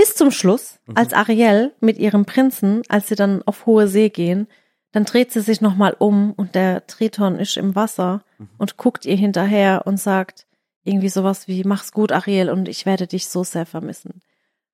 Bis 0.00 0.14
zum 0.14 0.30
Schluss, 0.30 0.78
Mhm. 0.86 0.96
als 0.96 1.12
Ariel 1.12 1.72
mit 1.80 1.98
ihrem 1.98 2.24
Prinzen, 2.24 2.80
als 2.88 3.08
sie 3.08 3.16
dann 3.16 3.42
auf 3.44 3.66
hohe 3.66 3.86
See 3.86 4.08
gehen, 4.08 4.46
dann 4.92 5.04
dreht 5.04 5.30
sie 5.30 5.42
sich 5.42 5.60
nochmal 5.60 5.94
um 5.98 6.32
und 6.32 6.54
der 6.54 6.86
Triton 6.86 7.38
ist 7.38 7.58
im 7.58 7.74
Wasser 7.74 8.24
Mhm. 8.38 8.48
und 8.56 8.76
guckt 8.78 9.04
ihr 9.04 9.16
hinterher 9.16 9.82
und 9.84 10.00
sagt 10.00 10.46
irgendwie 10.84 11.10
sowas 11.10 11.48
wie, 11.48 11.64
mach's 11.64 11.92
gut, 11.92 12.12
Ariel, 12.12 12.48
und 12.48 12.66
ich 12.66 12.86
werde 12.86 13.06
dich 13.06 13.28
so 13.28 13.44
sehr 13.44 13.66
vermissen. 13.66 14.22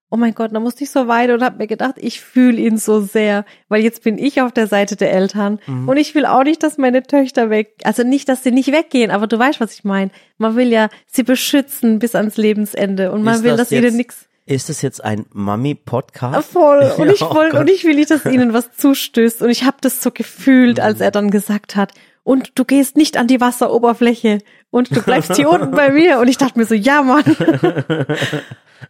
Oh 0.09 0.17
mein 0.17 0.35
Gott, 0.37 0.55
da 0.55 0.61
musste 0.61 0.85
ich 0.85 0.91
so 0.91 1.09
weinen 1.09 1.35
und 1.35 1.43
habe 1.43 1.57
mir 1.59 1.67
gedacht, 1.67 1.97
ich 1.99 2.21
fühle 2.21 2.59
ihn 2.61 2.79
so 2.79 3.01
sehr, 3.01 3.45
weil 3.69 3.83
jetzt 3.83 4.05
bin 4.05 4.19
ich 4.19 4.41
auf 4.41 4.53
der 4.53 4.69
Seite 4.69 4.95
der 4.95 5.13
Eltern 5.13 5.59
Mhm. 5.67 5.89
und 5.89 5.97
ich 5.97 6.15
will 6.15 6.25
auch 6.27 6.45
nicht, 6.45 6.63
dass 6.63 6.79
meine 6.79 7.03
Töchter 7.03 7.51
weg, 7.51 7.75
also 7.83 8.05
nicht, 8.05 8.29
dass 8.29 8.45
sie 8.45 8.53
nicht 8.53 8.71
weggehen, 8.71 9.11
aber 9.11 9.27
du 9.27 9.37
weißt, 9.37 9.59
was 9.59 9.73
ich 9.75 9.83
meine. 9.83 10.13
Man 10.39 10.55
will 10.55 10.69
ja 10.69 10.89
sie 11.09 11.25
beschützen 11.25 11.99
bis 11.99 12.15
ans 12.15 12.37
Lebensende 12.37 13.11
und 13.11 13.25
man 13.25 13.35
Ist 13.35 13.43
will, 13.43 13.57
das 13.57 13.71
dass 13.71 13.73
ihnen 13.73 13.97
nichts 13.97 14.26
Ist 14.47 14.71
es 14.71 14.81
jetzt 14.81 15.03
ein 15.03 15.27
Mami-Podcast? 15.33 16.53
voll 16.53 16.93
und 16.99 17.11
ich 17.11 17.21
oh 17.23 17.33
voll 17.33 17.51
Gott. 17.51 17.61
und 17.61 17.69
ich 17.69 17.85
will 17.85 17.97
nicht, 17.97 18.13
dass 18.13 18.25
ihnen 18.25 18.53
was 18.53 18.73
zustößt 18.77 19.43
und 19.43 19.51
ich 19.51 19.65
habe 19.65 19.79
das 19.81 20.01
so 20.01 20.13
gefühlt, 20.13 20.79
als 20.79 21.01
er 21.01 21.11
dann 21.11 21.31
gesagt 21.31 21.75
hat, 21.75 21.93
und 22.23 22.53
du 22.59 22.65
gehst 22.65 22.97
nicht 22.97 23.17
an 23.17 23.29
die 23.29 23.41
Wasseroberfläche 23.41 24.39
und 24.71 24.95
du 24.95 25.01
bleibst 25.03 25.37
hier 25.37 25.49
unten 25.49 25.71
bei 25.73 25.91
mir 25.91 26.19
und 26.19 26.27
ich 26.27 26.39
dachte 26.39 26.59
mir 26.59 26.65
so, 26.65 26.75
ja 26.75 27.03
Mann. 27.03 27.25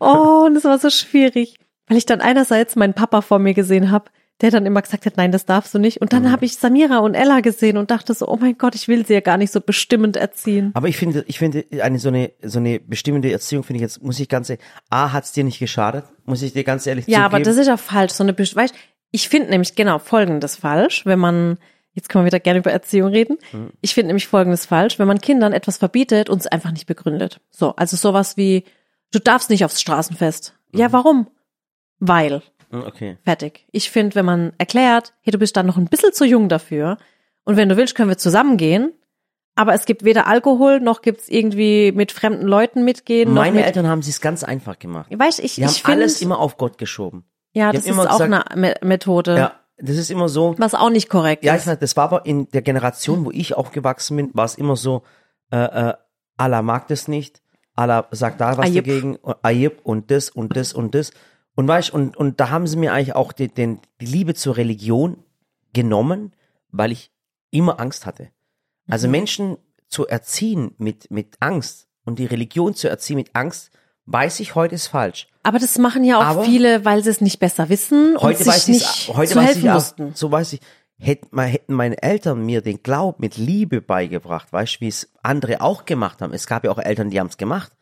oh, 0.00 0.44
und 0.46 0.54
das 0.54 0.64
war 0.64 0.78
so 0.78 0.88
schwierig, 0.88 1.56
weil 1.86 1.98
ich 1.98 2.06
dann 2.06 2.22
einerseits 2.22 2.76
meinen 2.76 2.94
Papa 2.94 3.20
vor 3.20 3.38
mir 3.38 3.52
gesehen 3.52 3.90
habe, 3.90 4.10
der 4.42 4.50
dann 4.50 4.66
immer 4.66 4.82
gesagt 4.82 5.06
hat, 5.06 5.16
nein, 5.16 5.32
das 5.32 5.46
darfst 5.46 5.74
du 5.74 5.78
nicht 5.78 6.00
und 6.02 6.12
dann 6.12 6.30
habe 6.30 6.44
ich 6.44 6.56
Samira 6.58 6.98
und 6.98 7.14
Ella 7.14 7.40
gesehen 7.40 7.78
und 7.78 7.90
dachte 7.90 8.12
so, 8.12 8.28
oh 8.28 8.36
mein 8.36 8.58
Gott, 8.58 8.74
ich 8.74 8.86
will 8.86 9.06
sie 9.06 9.14
ja 9.14 9.20
gar 9.20 9.38
nicht 9.38 9.50
so 9.50 9.60
bestimmend 9.60 10.16
erziehen. 10.16 10.72
Aber 10.74 10.88
ich 10.88 10.98
finde, 10.98 11.24
ich 11.26 11.38
finde 11.38 11.64
eine 11.80 11.98
so 11.98 12.08
eine 12.08 12.32
so 12.42 12.58
eine 12.58 12.78
bestimmende 12.80 13.32
Erziehung 13.32 13.62
finde 13.64 13.78
ich 13.78 13.82
jetzt 13.82 14.02
muss 14.02 14.20
ich 14.20 14.28
ganz 14.28 14.50
ehrlich, 14.50 14.64
a 14.90 15.12
hat's 15.12 15.32
dir 15.32 15.44
nicht 15.44 15.58
geschadet, 15.58 16.04
muss 16.24 16.42
ich 16.42 16.52
dir 16.52 16.64
ganz 16.64 16.86
ehrlich 16.86 17.06
Ja, 17.06 17.20
zugeben. 17.20 17.24
aber 17.34 17.40
das 17.40 17.56
ist 17.56 17.66
ja 17.66 17.76
falsch. 17.78 18.12
So 18.12 18.24
eine, 18.24 18.36
weißt, 18.36 18.74
ich 19.10 19.28
finde 19.28 19.48
nämlich 19.48 19.74
genau 19.74 19.98
Folgendes 19.98 20.56
falsch, 20.56 21.06
wenn 21.06 21.18
man, 21.18 21.58
jetzt 21.94 22.10
können 22.10 22.24
wir 22.24 22.26
wieder 22.26 22.40
gerne 22.40 22.58
über 22.58 22.72
Erziehung 22.72 23.08
reden. 23.10 23.38
Mhm. 23.52 23.70
Ich 23.80 23.94
finde 23.94 24.08
nämlich 24.08 24.26
Folgendes 24.26 24.66
falsch, 24.66 24.98
wenn 24.98 25.08
man 25.08 25.18
Kindern 25.20 25.54
etwas 25.54 25.78
verbietet 25.78 26.28
und 26.28 26.40
es 26.40 26.46
einfach 26.46 26.72
nicht 26.72 26.86
begründet. 26.86 27.40
So, 27.50 27.74
also 27.76 27.96
sowas 27.96 28.36
wie, 28.36 28.64
du 29.12 29.18
darfst 29.18 29.48
nicht 29.48 29.64
aufs 29.64 29.80
Straßenfest. 29.80 30.54
Mhm. 30.72 30.80
Ja, 30.80 30.92
warum? 30.92 31.28
Weil. 32.00 32.42
Hm, 32.70 32.82
okay. 32.84 33.16
Fertig. 33.24 33.66
Ich 33.72 33.90
finde, 33.90 34.14
wenn 34.16 34.24
man 34.24 34.52
erklärt, 34.58 35.14
hey, 35.22 35.30
du 35.30 35.38
bist 35.38 35.56
dann 35.56 35.66
noch 35.66 35.76
ein 35.76 35.86
bisschen 35.86 36.12
zu 36.12 36.24
jung 36.24 36.48
dafür 36.48 36.98
und 37.44 37.56
wenn 37.56 37.68
du 37.68 37.76
willst, 37.76 37.94
können 37.94 38.08
wir 38.10 38.18
zusammen 38.18 38.56
gehen, 38.56 38.92
aber 39.54 39.72
es 39.74 39.86
gibt 39.86 40.04
weder 40.04 40.26
Alkohol, 40.26 40.80
noch 40.80 41.00
gibt's 41.00 41.28
irgendwie 41.28 41.92
mit 41.92 42.12
fremden 42.12 42.46
Leuten 42.46 42.84
mitgehen. 42.84 43.32
Meine 43.32 43.56
mit, 43.56 43.64
Eltern 43.66 43.86
haben 43.86 44.00
es 44.00 44.20
ganz 44.20 44.44
einfach 44.44 44.78
gemacht. 44.78 45.08
Weißt, 45.16 45.40
ich, 45.40 45.54
Die 45.54 45.64
haben 45.64 45.70
ich 45.70 45.82
finde, 45.82 45.98
alles 46.02 46.20
immer 46.20 46.38
auf 46.38 46.56
Gott 46.58 46.76
geschoben. 46.78 47.24
ja, 47.52 47.70
die 47.70 47.76
das 47.78 47.86
haben 47.86 47.90
ist 47.92 47.94
immer 48.04 48.10
auch 48.14 48.18
gesagt- 48.18 48.50
eine 48.50 48.60
Me 48.60 48.74
Methode. 48.82 49.36
Ja, 49.36 49.52
das 49.78 49.96
ist 49.96 50.10
immer 50.10 50.28
so. 50.28 50.54
Was 50.58 50.74
auch 50.74 50.90
nicht 50.90 51.08
korrekt 51.08 51.44
Ja, 51.44 51.54
ist. 51.54 51.64
sag, 51.64 51.80
das 51.80 51.96
war 51.96 52.04
aber 52.04 52.26
in 52.26 52.50
der 52.50 52.62
Generation, 52.62 53.24
wo 53.24 53.30
ich 53.30 53.54
aufgewachsen 53.56 54.16
bin, 54.16 54.30
war 54.34 54.44
es 54.44 54.56
immer 54.56 54.76
so, 54.76 55.02
äh, 55.50 55.56
äh, 55.90 55.94
Allah 56.36 56.60
mag 56.62 56.88
das 56.88 57.08
nicht, 57.08 57.40
Allah 57.74 58.06
sagt 58.10 58.40
da 58.40 58.58
was 58.58 58.66
Ayib. 58.66 58.84
dagegen, 58.84 59.18
Ayib 59.42 59.80
und 59.84 60.10
das 60.10 60.28
und 60.30 60.54
das 60.56 60.72
und 60.74 60.94
das. 60.94 61.12
Und 61.56 61.66
weißt, 61.66 61.90
und, 61.90 62.16
und 62.16 62.38
da 62.38 62.50
haben 62.50 62.66
sie 62.68 62.76
mir 62.76 62.92
eigentlich 62.92 63.16
auch 63.16 63.32
die, 63.32 63.48
den, 63.48 63.80
die 64.00 64.06
Liebe 64.06 64.34
zur 64.34 64.56
Religion 64.56 65.24
genommen, 65.72 66.32
weil 66.70 66.92
ich 66.92 67.10
immer 67.50 67.80
Angst 67.80 68.06
hatte. 68.06 68.24
Mhm. 68.24 68.92
Also 68.92 69.08
Menschen 69.08 69.56
zu 69.88 70.06
erziehen 70.06 70.74
mit, 70.78 71.10
mit 71.10 71.36
Angst 71.40 71.88
und 72.04 72.18
die 72.18 72.26
Religion 72.26 72.74
zu 72.74 72.88
erziehen 72.88 73.16
mit 73.16 73.30
Angst, 73.34 73.70
weiß 74.04 74.40
ich 74.40 74.54
heute 74.54 74.74
ist 74.74 74.86
falsch. 74.86 75.26
Aber 75.42 75.58
das 75.58 75.78
machen 75.78 76.04
ja 76.04 76.18
auch 76.18 76.24
Aber- 76.24 76.44
viele, 76.44 76.84
weil 76.84 77.02
sie 77.02 77.10
es 77.10 77.20
nicht 77.20 77.38
besser 77.38 77.68
wissen 77.68 78.16
Heute 78.20 78.26
und 78.26 78.38
sich 78.38 78.46
weiß 78.46 78.68
ich, 78.68 78.74
nicht 78.74 79.08
heute 79.16 79.32
zu 79.32 79.38
weiß 79.38 79.46
helfen 79.46 79.62
ich 79.64 79.70
auch, 79.70 79.74
mussten. 79.74 80.12
so 80.14 80.30
weiß 80.30 80.52
ich, 80.54 80.60
hätten, 80.98 81.38
hätten 81.40 81.74
meine 81.74 82.02
Eltern 82.02 82.44
mir 82.44 82.60
den 82.62 82.82
Glauben 82.82 83.20
mit 83.20 83.36
Liebe 83.36 83.80
beigebracht, 83.80 84.52
weißt 84.52 84.76
du, 84.76 84.80
wie 84.80 84.88
es 84.88 85.10
andere 85.22 85.60
auch 85.60 85.84
gemacht 85.84 86.20
haben. 86.20 86.32
Es 86.32 86.46
gab 86.46 86.64
ja 86.64 86.70
auch 86.70 86.78
Eltern, 86.78 87.10
die 87.10 87.18
haben 87.20 87.28
es 87.28 87.36
gemacht. 87.36 87.72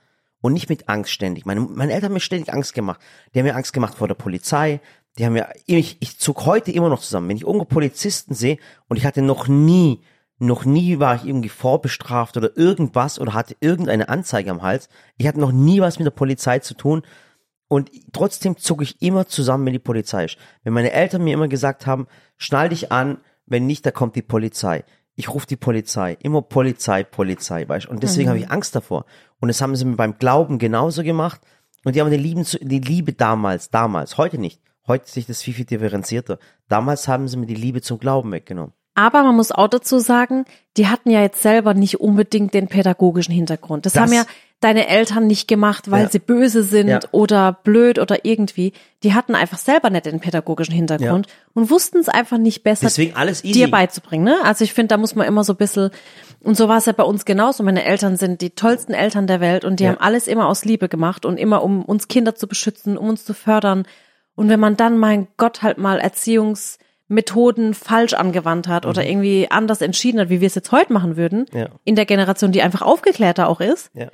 Und 0.45 0.53
nicht 0.53 0.69
mit 0.69 0.91
Angst 0.91 1.11
ständig. 1.11 1.47
Meine, 1.47 1.63
meine 1.63 1.95
Eltern 1.95 2.09
haben 2.09 2.13
mir 2.13 2.21
ständig 2.21 2.53
Angst 2.53 2.75
gemacht. 2.75 3.01
Die 3.33 3.39
haben 3.39 3.47
mir 3.47 3.57
Angst 3.57 3.73
gemacht 3.73 3.95
vor 3.95 4.09
der 4.09 4.15
Polizei. 4.15 4.83
Die 5.17 5.25
haben 5.25 5.33
mir, 5.33 5.49
ich, 5.65 5.97
ich 6.01 6.19
zog 6.19 6.45
heute 6.45 6.71
immer 6.71 6.91
noch 6.91 7.01
zusammen. 7.01 7.31
Wenn 7.31 7.39
ich 7.39 7.45
irgendwo 7.45 7.65
Polizisten 7.65 8.35
sehe 8.35 8.59
und 8.87 8.99
ich 8.99 9.07
hatte 9.07 9.23
noch 9.23 9.49
nie, 9.49 10.03
noch 10.39 10.67
nie 10.67 10.99
war 10.99 11.15
ich 11.15 11.25
irgendwie 11.25 11.49
vorbestraft 11.49 12.37
oder 12.37 12.55
irgendwas 12.59 13.19
oder 13.19 13.33
hatte 13.33 13.57
irgendeine 13.61 14.11
Anzeige 14.11 14.51
am 14.51 14.61
Hals. 14.61 14.91
Ich 15.17 15.27
hatte 15.27 15.41
noch 15.41 15.51
nie 15.51 15.81
was 15.81 15.99
mit 15.99 16.05
der 16.05 16.11
Polizei 16.11 16.59
zu 16.59 16.75
tun. 16.75 17.05
Und 17.69 17.91
trotzdem 18.13 18.59
zog 18.59 18.83
ich 18.83 19.01
immer 19.01 19.27
zusammen, 19.27 19.65
wenn 19.65 19.73
die 19.73 19.79
Polizei 19.79 20.27
ist. 20.27 20.37
Wenn 20.63 20.75
meine 20.75 20.93
Eltern 20.93 21.25
mir 21.25 21.33
immer 21.33 21.49
gesagt 21.49 21.87
haben, 21.87 22.07
schnall 22.37 22.69
dich 22.69 22.93
an, 22.93 23.17
wenn 23.47 23.67
nicht, 23.67 23.87
da 23.87 23.93
kommt 23.93 24.15
die 24.15 24.21
Polizei. 24.21 24.85
Ich 25.17 25.29
rufe 25.33 25.47
die 25.47 25.57
Polizei. 25.57 26.17
Immer 26.21 26.43
Polizei, 26.43 27.05
Polizei, 27.05 27.69
weißt 27.69 27.87
du. 27.87 27.91
Und 27.91 28.03
deswegen 28.03 28.29
habe 28.29 28.39
ich 28.39 28.51
Angst 28.51 28.75
davor. 28.75 29.07
Und 29.45 29.49
das 29.49 29.61
haben 29.61 29.77
sie 29.77 29.85
mir 29.85 29.97
beim 29.97 30.17
Glauben 30.19 30.59
genauso 30.59 31.03
gemacht. 31.03 31.39
Und 31.85 31.95
die 31.95 32.01
haben 32.01 32.11
die 32.11 32.17
Liebe, 32.17 32.45
zu- 32.45 32.59
die 32.65 32.79
Liebe 32.79 33.13
damals, 33.13 33.69
damals, 33.69 34.17
heute 34.17 34.39
nicht. 34.39 34.59
Heute 34.89 35.05
ich 35.17 35.27
das 35.27 35.43
viel, 35.43 35.53
viel 35.53 35.67
differenzierter. 35.67 36.39
Damals 36.71 37.09
haben 37.09 37.29
sie 37.29 37.37
mir 37.37 37.45
die 37.45 37.55
Liebe 37.55 37.83
zum 37.83 37.99
Glauben 37.99 38.33
weggenommen. 38.33 38.73
Aber 38.95 39.23
man 39.23 39.37
muss 39.37 39.53
auch 39.53 39.69
dazu 39.69 39.99
sagen, 39.99 40.47
die 40.79 40.87
hatten 40.89 41.11
ja 41.11 41.21
jetzt 41.21 41.43
selber 41.43 41.75
nicht 41.75 42.01
unbedingt 42.01 42.55
den 42.55 42.69
pädagogischen 42.69 43.35
Hintergrund. 43.35 43.85
Das, 43.85 43.93
Das- 43.93 44.03
haben 44.05 44.15
ja 44.15 44.25
deine 44.65 44.89
Eltern 44.89 45.27
nicht 45.27 45.47
gemacht, 45.47 45.91
weil 45.91 46.05
Ja. 46.05 46.09
sie 46.09 46.19
böse 46.19 46.63
sind 46.63 46.89
Ja. 46.89 47.01
oder 47.13 47.53
blöd 47.65 47.99
oder 47.99 48.25
irgendwie. 48.25 48.73
Die 49.03 49.13
hatten 49.15 49.35
einfach 49.35 49.59
selber 49.59 49.91
nicht 49.91 50.07
den 50.07 50.21
pädagogischen 50.21 50.75
Hintergrund 50.75 51.27
und 51.53 51.71
wussten 51.71 51.99
es 51.99 52.09
einfach 52.09 52.39
nicht 52.39 52.63
besser, 52.65 52.87
Deswegen 52.87 53.15
alles 53.15 53.45
easy. 53.45 53.53
dir 53.61 53.71
beizubringen. 53.71 54.25
Ne? 54.25 54.37
Also 54.43 54.65
ich 54.65 54.73
finde, 54.73 54.89
da 54.89 54.97
muss 54.97 55.15
man 55.15 55.27
immer 55.27 55.45
so 55.45 55.53
ein 55.53 55.57
bisschen, 55.57 55.91
und 56.43 56.57
so 56.57 56.67
war 56.69 56.79
es 56.79 56.87
ja 56.87 56.93
bei 56.93 57.05
uns 57.05 57.25
genauso. 57.25 57.63
Meine 57.63 57.85
Eltern 57.85 58.17
sind 58.17 58.41
die 58.41 58.51
tollsten 58.51 58.95
Eltern 58.95 59.27
der 59.27 59.41
Welt 59.41 59.65
und 59.65 59.79
die 59.81 59.85
Ja. 59.85 59.91
haben 59.91 60.01
alles 60.01 60.27
immer 60.27 60.47
aus 60.49 60.65
Liebe 60.65 60.89
gemacht 60.89 61.27
und 61.27 61.37
immer 61.39 61.63
um 61.63 61.85
uns 61.85 62.09
Kinder 62.09 62.35
zu 62.35 62.49
beschützen, 62.49 62.97
um 62.97 63.09
uns 63.11 63.25
zu 63.25 63.35
fördern. 63.35 63.87
Und 64.35 64.49
wenn 64.49 64.59
man 64.61 64.77
dann, 64.77 64.99
mein 64.99 65.29
Gott, 65.37 65.63
halt 65.63 65.79
mal 65.79 66.01
Erziehungsmethoden 66.01 67.75
falsch 67.75 68.15
angewandt 68.15 68.69
hat 68.69 68.87
oder 68.87 69.05
irgendwie 69.05 69.49
anders 69.51 69.81
entschieden 69.81 70.21
hat, 70.21 70.29
wie 70.31 70.41
wir 70.41 70.47
es 70.47 70.55
jetzt 70.55 70.73
heute 70.73 70.93
machen 70.93 71.17
würden, 71.17 71.47
Mhm. 71.53 71.59
Ja. 71.59 71.69
in 71.85 71.95
der 71.97 72.07
Generation, 72.07 72.53
die 72.53 72.63
einfach 72.63 72.83
aufgeklärter 72.83 73.49
auch 73.49 73.61
ist, 73.61 73.91
Ja. 73.95 74.09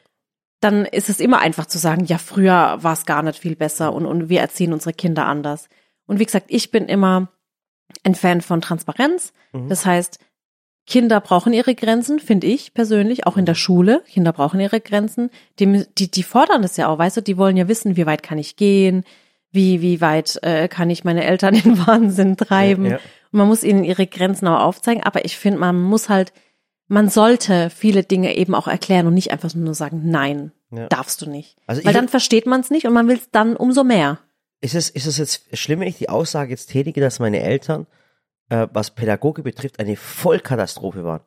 Dann 0.60 0.84
ist 0.84 1.08
es 1.08 1.20
immer 1.20 1.40
einfach 1.40 1.66
zu 1.66 1.78
sagen, 1.78 2.04
ja, 2.04 2.18
früher 2.18 2.78
war 2.82 2.92
es 2.92 3.06
gar 3.06 3.22
nicht 3.22 3.38
viel 3.38 3.56
besser 3.56 3.92
und, 3.92 4.06
und 4.06 4.28
wir 4.28 4.40
erziehen 4.40 4.72
unsere 4.72 4.92
Kinder 4.92 5.26
anders. 5.26 5.68
Und 6.06 6.18
wie 6.18 6.26
gesagt, 6.26 6.46
ich 6.48 6.70
bin 6.70 6.86
immer 6.86 7.28
ein 8.04 8.14
Fan 8.14 8.40
von 8.40 8.60
Transparenz. 8.60 9.32
Mhm. 9.52 9.68
Das 9.68 9.86
heißt, 9.86 10.18
Kinder 10.86 11.20
brauchen 11.20 11.52
ihre 11.52 11.74
Grenzen, 11.74 12.18
finde 12.18 12.46
ich 12.46 12.74
persönlich, 12.74 13.26
auch 13.26 13.36
in 13.36 13.46
der 13.46 13.54
Schule. 13.54 14.02
Kinder 14.08 14.32
brauchen 14.32 14.60
ihre 14.60 14.80
Grenzen. 14.80 15.30
Die, 15.58 15.86
die, 15.96 16.10
die 16.10 16.22
fordern 16.22 16.62
das 16.62 16.76
ja 16.76 16.88
auch, 16.88 16.98
weißt 16.98 17.18
du, 17.18 17.22
die 17.22 17.36
wollen 17.36 17.56
ja 17.56 17.68
wissen, 17.68 17.96
wie 17.96 18.06
weit 18.06 18.22
kann 18.22 18.38
ich 18.38 18.56
gehen, 18.56 19.04
wie, 19.52 19.80
wie 19.80 20.00
weit 20.00 20.38
äh, 20.42 20.68
kann 20.68 20.90
ich 20.90 21.04
meine 21.04 21.24
Eltern 21.24 21.54
in 21.64 21.86
Wahnsinn 21.86 22.36
treiben. 22.36 22.84
Ja, 22.84 22.90
ja. 22.92 22.96
Und 23.32 23.38
man 23.38 23.48
muss 23.48 23.62
ihnen 23.62 23.84
ihre 23.84 24.06
Grenzen 24.06 24.48
auch 24.48 24.60
aufzeigen. 24.60 25.04
Aber 25.04 25.24
ich 25.24 25.36
finde, 25.36 25.60
man 25.60 25.80
muss 25.80 26.08
halt, 26.08 26.32
man 26.90 27.08
sollte 27.08 27.70
viele 27.70 28.02
Dinge 28.02 28.36
eben 28.36 28.54
auch 28.54 28.66
erklären 28.68 29.06
und 29.06 29.14
nicht 29.14 29.30
einfach 29.30 29.54
nur 29.54 29.74
sagen, 29.74 30.02
nein, 30.10 30.52
Ja. 30.72 30.88
darfst 30.88 31.22
du 31.22 31.30
nicht. 31.30 31.56
Also 31.66 31.84
Weil 31.84 31.92
dann 31.94 32.08
versteht 32.08 32.46
man 32.46 32.60
es 32.60 32.70
nicht 32.70 32.86
und 32.86 32.92
man 32.92 33.08
will 33.08 33.16
es 33.16 33.30
dann 33.30 33.56
umso 33.56 33.84
mehr. 33.84 34.18
Ist 34.60 34.74
es, 34.74 34.90
ist 34.90 35.06
es 35.06 35.16
jetzt 35.16 35.56
schlimm, 35.56 35.80
wenn 35.80 35.88
ich 35.88 35.98
die 35.98 36.08
Aussage 36.08 36.50
jetzt 36.50 36.66
tätige, 36.66 37.00
dass 37.00 37.18
meine 37.20 37.40
Eltern, 37.40 37.86
äh, 38.50 38.66
was 38.72 38.90
Pädagogik 38.90 39.44
betrifft, 39.44 39.78
eine 39.80 39.96
Vollkatastrophe 39.96 41.04
waren? 41.04 41.20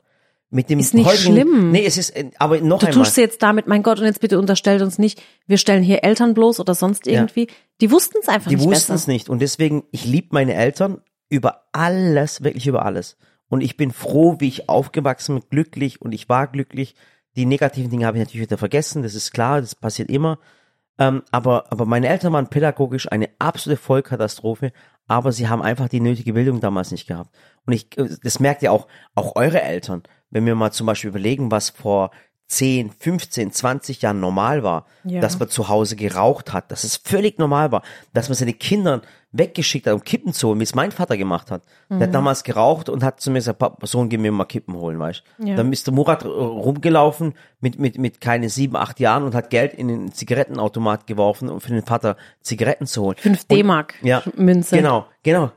Mit 0.49 0.69
dem 0.69 0.77
Ist 0.79 0.93
nicht 0.93 1.07
heutigen- 1.07 1.33
schlimm. 1.33 1.71
Nee, 1.71 1.83
es 1.85 1.97
ist, 1.97 2.11
äh, 2.11 2.29
aber 2.37 2.59
noch 2.61 2.79
Du 2.79 2.85
einmal. 2.85 3.03
tust 3.05 3.17
jetzt 3.17 3.41
damit, 3.41 3.65
mein 3.65 3.81
Gott, 3.81 3.99
und 3.99 4.05
jetzt 4.05 4.19
bitte 4.21 4.37
unterstellt 4.37 4.81
uns 4.83 4.99
nicht, 4.99 5.19
wir 5.47 5.57
stellen 5.57 5.81
hier 5.81 6.03
Eltern 6.03 6.35
bloß 6.35 6.59
oder 6.59 6.75
sonst 6.75 7.07
irgendwie. 7.07 7.47
Die 7.81 7.89
wussten 7.89 8.17
es 8.21 8.27
einfach 8.27 8.49
Die 8.49 8.55
nicht 8.57 8.65
wussten 8.65 8.73
besser. 8.91 8.93
es 8.93 9.07
nicht. 9.07 9.29
Und 9.29 9.39
deswegen, 9.41 9.83
ich 9.91 10.05
liebe 10.05 10.27
meine 10.31 10.53
Eltern 10.53 11.01
über 11.29 11.63
alles, 11.71 12.43
wirklich 12.43 12.67
über 12.67 12.85
alles. 12.85 13.17
Und 13.53 13.61
ich 13.61 13.77
bin 13.77 13.91
froh, 13.91 14.37
wie 14.39 14.47
ich 14.47 14.67
aufgewachsen 14.67 15.35
bin, 15.35 15.49
glücklich 15.51 16.01
und 16.01 16.11
ich 16.11 16.27
war 16.27 16.47
glücklich. 16.47 16.95
Die 17.35 17.45
negativen 17.45 17.91
Dinge 17.91 18.07
habe 18.07 18.17
ich 18.17 18.23
natürlich 18.23 18.47
wieder 18.47 18.57
vergessen, 18.57 19.03
das 19.03 19.13
ist 19.13 19.31
klar, 19.31 19.61
das 19.61 19.75
passiert 19.75 20.09
immer. 20.09 20.39
Ähm, 20.97 21.21
aber, 21.29 21.71
aber 21.71 21.85
meine 21.85 22.07
Eltern 22.07 22.33
waren 22.33 22.49
pädagogisch 22.49 23.11
eine 23.11 23.29
absolute 23.37 23.79
Vollkatastrophe, 23.79 24.73
aber 25.05 25.31
sie 25.31 25.49
haben 25.49 25.61
einfach 25.61 25.87
die 25.87 25.99
nötige 25.99 26.33
Bildung 26.33 26.61
damals 26.61 26.89
nicht 26.89 27.05
gehabt. 27.05 27.29
Und 27.67 27.73
ich, 27.73 27.91
das 27.91 28.39
merkt 28.39 28.63
ihr 28.63 28.71
auch, 28.71 28.87
auch 29.13 29.35
eure 29.35 29.61
Eltern, 29.61 30.01
wenn 30.31 30.47
wir 30.47 30.55
mal 30.55 30.71
zum 30.71 30.87
Beispiel 30.87 31.11
überlegen, 31.11 31.51
was 31.51 31.69
vor 31.69 32.09
10, 32.47 32.91
15, 32.91 33.51
20 33.51 34.01
Jahren 34.01 34.19
normal 34.19 34.63
war, 34.63 34.85
Ja. 35.03 35.21
dass 35.21 35.39
man 35.39 35.49
zu 35.49 35.69
Hause 35.69 35.95
geraucht 35.95 36.53
hat, 36.53 36.71
dass 36.71 36.83
es 36.83 36.97
völlig 36.97 37.39
normal 37.39 37.71
war, 37.71 37.81
dass 38.13 38.29
man 38.29 38.35
seine 38.35 38.53
Kinder 38.53 39.01
weggeschickt 39.31 39.87
hat, 39.87 39.93
um 39.95 40.03
Kippen 40.03 40.31
zu 40.33 40.49
holen, 40.49 40.59
wie 40.59 40.63
es 40.63 40.75
mein 40.75 40.91
Vater 40.91 41.17
gemacht 41.17 41.49
hat. 41.49 41.63
Der 41.89 41.97
Mhm. 41.97 42.01
hat 42.03 42.13
damals 42.13 42.43
geraucht 42.43 42.89
und 42.89 43.03
hat 43.03 43.19
zu 43.19 43.31
mir 43.31 43.39
gesagt, 43.39 43.57
Papa, 43.57 43.87
Sohn, 43.87 44.07
geh 44.09 44.17
mir 44.19 44.31
mal 44.31 44.45
Kippen 44.45 44.75
holen, 44.75 44.99
weißt 44.99 45.23
Ja. 45.39 45.55
Dann 45.55 45.73
ist 45.73 45.87
der 45.87 45.93
Murat 45.95 46.23
äh, 46.23 46.27
rumgelaufen 46.27 47.33
mit, 47.59 47.79
mit, 47.79 47.97
mit 47.97 48.21
keine 48.21 48.49
sieben, 48.49 48.75
acht 48.75 48.99
Jahren 48.99 49.23
und 49.23 49.33
hat 49.33 49.49
Geld 49.49 49.73
in 49.73 49.87
den 49.87 50.11
Zigarettenautomat 50.11 51.07
geworfen, 51.07 51.49
um 51.49 51.59
für 51.61 51.69
den 51.73 51.83
Vater 51.83 52.17
Zigaretten 52.41 52.85
zu 52.85 53.01
holen. 53.01 53.15
5 53.17 53.41
Und- 53.41 53.51
D-Mark 53.51 53.95
ja, 54.03 54.21
Münze. 54.35 54.75
Genau, 54.77 55.05
genau. 55.23 55.51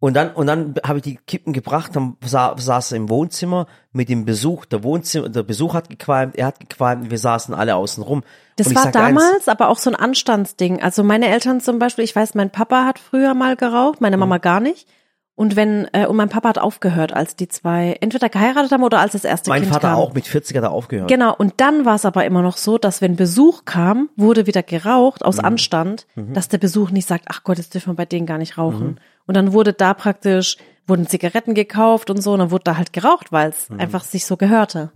Und 0.00 0.14
dann, 0.14 0.30
und 0.30 0.46
dann 0.46 0.74
habe 0.86 0.98
ich 0.98 1.02
die 1.02 1.16
Kippen 1.26 1.52
gebracht, 1.52 1.96
dann 1.96 2.16
sa 2.24 2.54
saß 2.56 2.92
er 2.92 2.96
im 2.98 3.08
Wohnzimmer 3.08 3.66
mit 3.90 4.08
dem 4.08 4.24
Besuch, 4.24 4.64
der 4.64 4.84
Wohnzimmer, 4.84 5.28
der 5.28 5.42
Besuch 5.42 5.74
hat 5.74 5.88
gequalmt, 5.90 6.36
er 6.36 6.46
hat 6.46 6.60
gequalmt, 6.60 7.10
wir 7.10 7.18
saßen 7.18 7.52
alle 7.52 7.74
außen 7.74 8.04
rum. 8.04 8.22
Das 8.56 8.72
war 8.74 8.84
sag 8.84 8.94
eins, 8.96 9.18
damals 9.18 9.48
aber 9.48 9.68
auch 9.68 9.78
so 9.78 9.90
ein 9.90 9.96
Anstandsding. 9.96 10.80
Also 10.82 11.02
meine 11.02 11.26
Eltern 11.28 11.60
zum 11.60 11.80
Beispiel, 11.80 12.04
ich 12.04 12.14
weiß, 12.14 12.34
mein 12.36 12.50
Papa 12.50 12.84
hat 12.84 13.00
früher 13.00 13.34
mal 13.34 13.56
geraucht, 13.56 14.00
meine 14.00 14.16
Mhm. 14.16 14.20
Mama 14.20 14.38
gar 14.38 14.60
nicht. 14.60 14.86
Und 15.34 15.54
wenn, 15.54 15.86
äh, 15.92 16.06
und 16.06 16.16
mein 16.16 16.28
Papa 16.28 16.48
hat 16.48 16.58
aufgehört, 16.58 17.12
als 17.12 17.36
die 17.36 17.46
zwei 17.46 17.96
entweder 18.00 18.28
geheiratet 18.28 18.72
haben 18.72 18.82
oder 18.82 18.98
als 18.98 19.12
das 19.12 19.22
erste 19.24 19.50
mein 19.50 19.62
Kind 19.62 19.72
Vater 19.72 19.88
kam. 19.90 19.96
auch 19.98 20.12
mit 20.12 20.26
40 20.26 20.56
hat 20.56 20.64
er 20.64 20.72
aufgehört. 20.72 21.08
Genau, 21.08 21.32
und 21.36 21.54
dann 21.58 21.84
war 21.84 21.94
es 21.94 22.04
aber 22.04 22.24
immer 22.24 22.42
noch 22.42 22.56
so, 22.56 22.76
dass 22.76 23.00
wenn 23.02 23.14
Besuch 23.14 23.64
kam, 23.64 24.08
wurde 24.16 24.46
wieder 24.48 24.64
geraucht 24.64 25.20
Mhm. 25.22 25.26
aus 25.26 25.38
Anstand, 25.38 26.06
dass 26.16 26.48
der 26.48 26.58
Besuch 26.58 26.90
nicht 26.90 27.06
sagt, 27.06 27.26
ach 27.28 27.44
Gott, 27.44 27.58
jetzt 27.58 27.72
dürfen 27.74 27.90
wir 27.90 27.94
bei 27.96 28.04
denen 28.04 28.26
gar 28.26 28.38
nicht 28.38 28.58
rauchen. 28.58 28.98
Mhm. 29.28 29.30
Und 29.30 29.34
dann 29.34 29.52
wurde 29.52 29.72
da 29.72 29.94
praktisch, 29.94 30.56
wurden 30.86 31.06
Zigaretten 31.06 31.54
gekauft 31.54 32.10
und 32.10 32.20
so, 32.22 32.32
und 32.32 32.38
dann 32.40 32.50
wurde 32.50 32.64
da 32.64 32.76
halt 32.76 32.92
geraucht, 32.92 33.30
weil 33.30 33.50
es 33.50 33.68
Mhm. 33.70 33.78
einfach 33.80 34.04
sich 34.04 34.24
so 34.26 34.36
gehörte. 34.36 34.90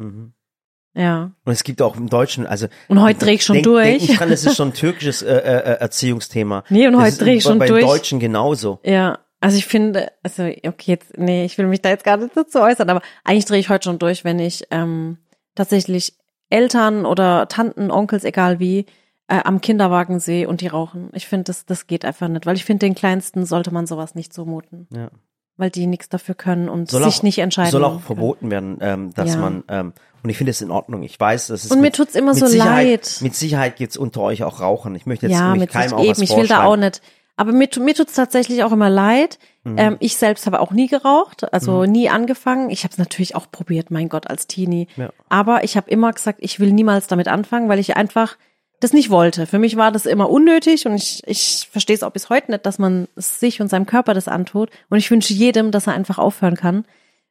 Ja. 0.94 1.32
Und 1.44 1.52
es 1.52 1.64
gibt 1.64 1.80
auch 1.80 1.96
im 1.96 2.08
Deutschen, 2.10 2.46
also. 2.46 2.66
Und 2.88 3.00
heute 3.00 3.20
dreh 3.20 3.32
ich 3.34 3.44
schon 3.44 3.54
denk, 3.54 3.64
durch. 3.64 3.84
Denk 3.86 4.00
nicht 4.02 4.20
dran, 4.20 4.28
das 4.30 4.44
ist 4.44 4.56
schon 4.56 4.68
ein 4.68 4.74
türkisches 4.74 5.22
äh, 5.22 5.34
äh, 5.36 5.78
Erziehungsthema. 5.80 6.64
Nee, 6.68 6.86
und 6.86 6.96
heute 6.96 7.08
ist 7.08 7.20
dreh 7.20 7.34
ich 7.34 7.44
bei- 7.44 7.50
schon 7.50 7.58
beim 7.58 7.68
durch. 7.68 7.84
Deutschen 7.84 8.20
genauso. 8.20 8.78
Ja, 8.84 9.18
also 9.40 9.56
ich 9.56 9.64
finde, 9.66 10.12
also 10.22 10.42
okay, 10.44 10.92
jetzt, 10.92 11.16
nee, 11.16 11.44
ich 11.46 11.56
will 11.58 11.66
mich 11.66 11.80
da 11.80 11.88
jetzt 11.88 12.04
gar 12.04 12.16
nicht 12.18 12.36
dazu 12.36 12.60
äußern, 12.60 12.88
aber 12.90 13.00
eigentlich 13.24 13.46
drehe 13.46 13.58
ich 13.58 13.70
heute 13.70 13.84
schon 13.84 13.98
durch, 13.98 14.22
wenn 14.24 14.38
ich 14.38 14.64
ähm, 14.70 15.16
tatsächlich 15.54 16.14
Eltern 16.50 17.06
oder 17.06 17.48
Tanten, 17.48 17.90
Onkels, 17.90 18.24
egal 18.24 18.60
wie, 18.60 18.84
äh, 19.32 19.40
am 19.44 19.60
Kinderwagen 19.60 20.20
sehe 20.20 20.48
und 20.48 20.60
die 20.60 20.66
rauchen. 20.66 21.08
Ich 21.14 21.26
finde, 21.26 21.44
das, 21.44 21.64
das 21.64 21.86
geht 21.86 22.04
einfach 22.04 22.28
nicht, 22.28 22.44
weil 22.46 22.56
ich 22.56 22.64
finde, 22.64 22.86
den 22.86 22.94
Kleinsten 22.94 23.46
sollte 23.46 23.72
man 23.72 23.86
sowas 23.86 24.14
nicht 24.14 24.32
zumuten, 24.32 24.86
Ja. 24.94 25.08
weil 25.56 25.70
die 25.70 25.86
nichts 25.86 26.08
dafür 26.08 26.34
können 26.34 26.68
und 26.68 26.90
Soll 26.90 27.04
sich 27.04 27.18
auch, 27.18 27.22
nicht 27.22 27.38
entscheiden. 27.38 27.70
Soll 27.70 27.84
auch 27.84 27.92
können. 27.92 28.02
verboten 28.02 28.50
werden, 28.50 28.78
ähm, 28.80 29.14
dass 29.14 29.34
Ja. 29.34 29.40
man, 29.40 29.64
ähm, 29.68 29.92
und 30.22 30.30
ich 30.30 30.36
finde 30.36 30.50
es 30.50 30.60
in 30.60 30.70
Ordnung. 30.70 31.02
Ich 31.02 31.18
weiß, 31.18 31.46
das 31.48 31.64
ist 31.64 31.70
Und 31.70 31.78
mir 31.78 31.84
mit- 31.88 31.96
tut's 31.96 32.14
immer 32.14 32.34
so 32.34 32.46
Sicherheit, 32.46 32.86
leid. 32.86 33.18
Mit 33.22 33.34
Sicherheit 33.34 33.76
gibt's 33.76 33.96
unter 33.96 34.20
euch 34.20 34.42
auch 34.44 34.60
Rauchern. 34.60 34.94
Ich 34.94 35.06
möchte 35.06 35.26
jetzt 35.26 35.38
ja, 35.38 35.54
mit 35.54 35.70
keinem 35.70 35.94
auch 35.94 35.98
was 36.06 36.18
eben. 36.18 36.22
Ich 36.22 36.36
will 36.36 36.46
da 36.46 36.64
auch 36.64 36.76
nicht. 36.76 37.00
Aber 37.34 37.52
mir, 37.52 37.68
mir 37.80 37.94
tut's 37.94 38.12
tatsächlich 38.12 38.62
auch 38.62 38.72
immer 38.72 38.90
leid. 38.90 39.38
Mhm. 39.64 39.78
Ähm, 39.78 39.96
ich 40.00 40.16
selbst 40.16 40.44
habe 40.46 40.60
auch 40.60 40.70
nie 40.72 40.86
geraucht, 40.86 41.50
also 41.52 41.84
nie 41.86 42.10
angefangen. 42.10 42.68
Ich 42.68 42.84
habe 42.84 42.92
es 42.92 42.98
natürlich 42.98 43.34
auch 43.34 43.50
probiert, 43.50 43.90
mein 43.90 44.10
Gott, 44.10 44.28
als 44.28 44.46
Teenie. 44.46 44.86
Ja. 44.96 45.08
Aber 45.30 45.64
ich 45.64 45.76
habe 45.78 45.88
immer 45.90 46.12
gesagt, 46.12 46.38
ich 46.42 46.60
will 46.60 46.72
niemals 46.72 47.06
damit 47.06 47.28
anfangen, 47.28 47.70
weil 47.70 47.78
ich 47.78 47.96
einfach 47.96 48.36
das 48.82 48.92
nicht 48.92 49.10
wollte. 49.10 49.46
Für 49.46 49.58
mich 49.58 49.76
war 49.76 49.92
das 49.92 50.06
immer 50.06 50.28
unnötig 50.28 50.86
und 50.86 50.94
ich, 50.94 51.22
ich 51.26 51.68
verstehe 51.70 51.94
es 51.94 52.02
auch 52.02 52.12
bis 52.12 52.28
heute 52.28 52.50
nicht, 52.50 52.66
dass 52.66 52.78
man 52.78 53.08
sich 53.16 53.60
und 53.60 53.68
seinem 53.68 53.86
Körper 53.86 54.14
das 54.14 54.28
antut. 54.28 54.70
Und 54.90 54.98
ich 54.98 55.10
wünsche 55.10 55.32
jedem, 55.32 55.70
dass 55.70 55.86
er 55.86 55.94
einfach 55.94 56.18
aufhören 56.18 56.56
kann, 56.56 56.84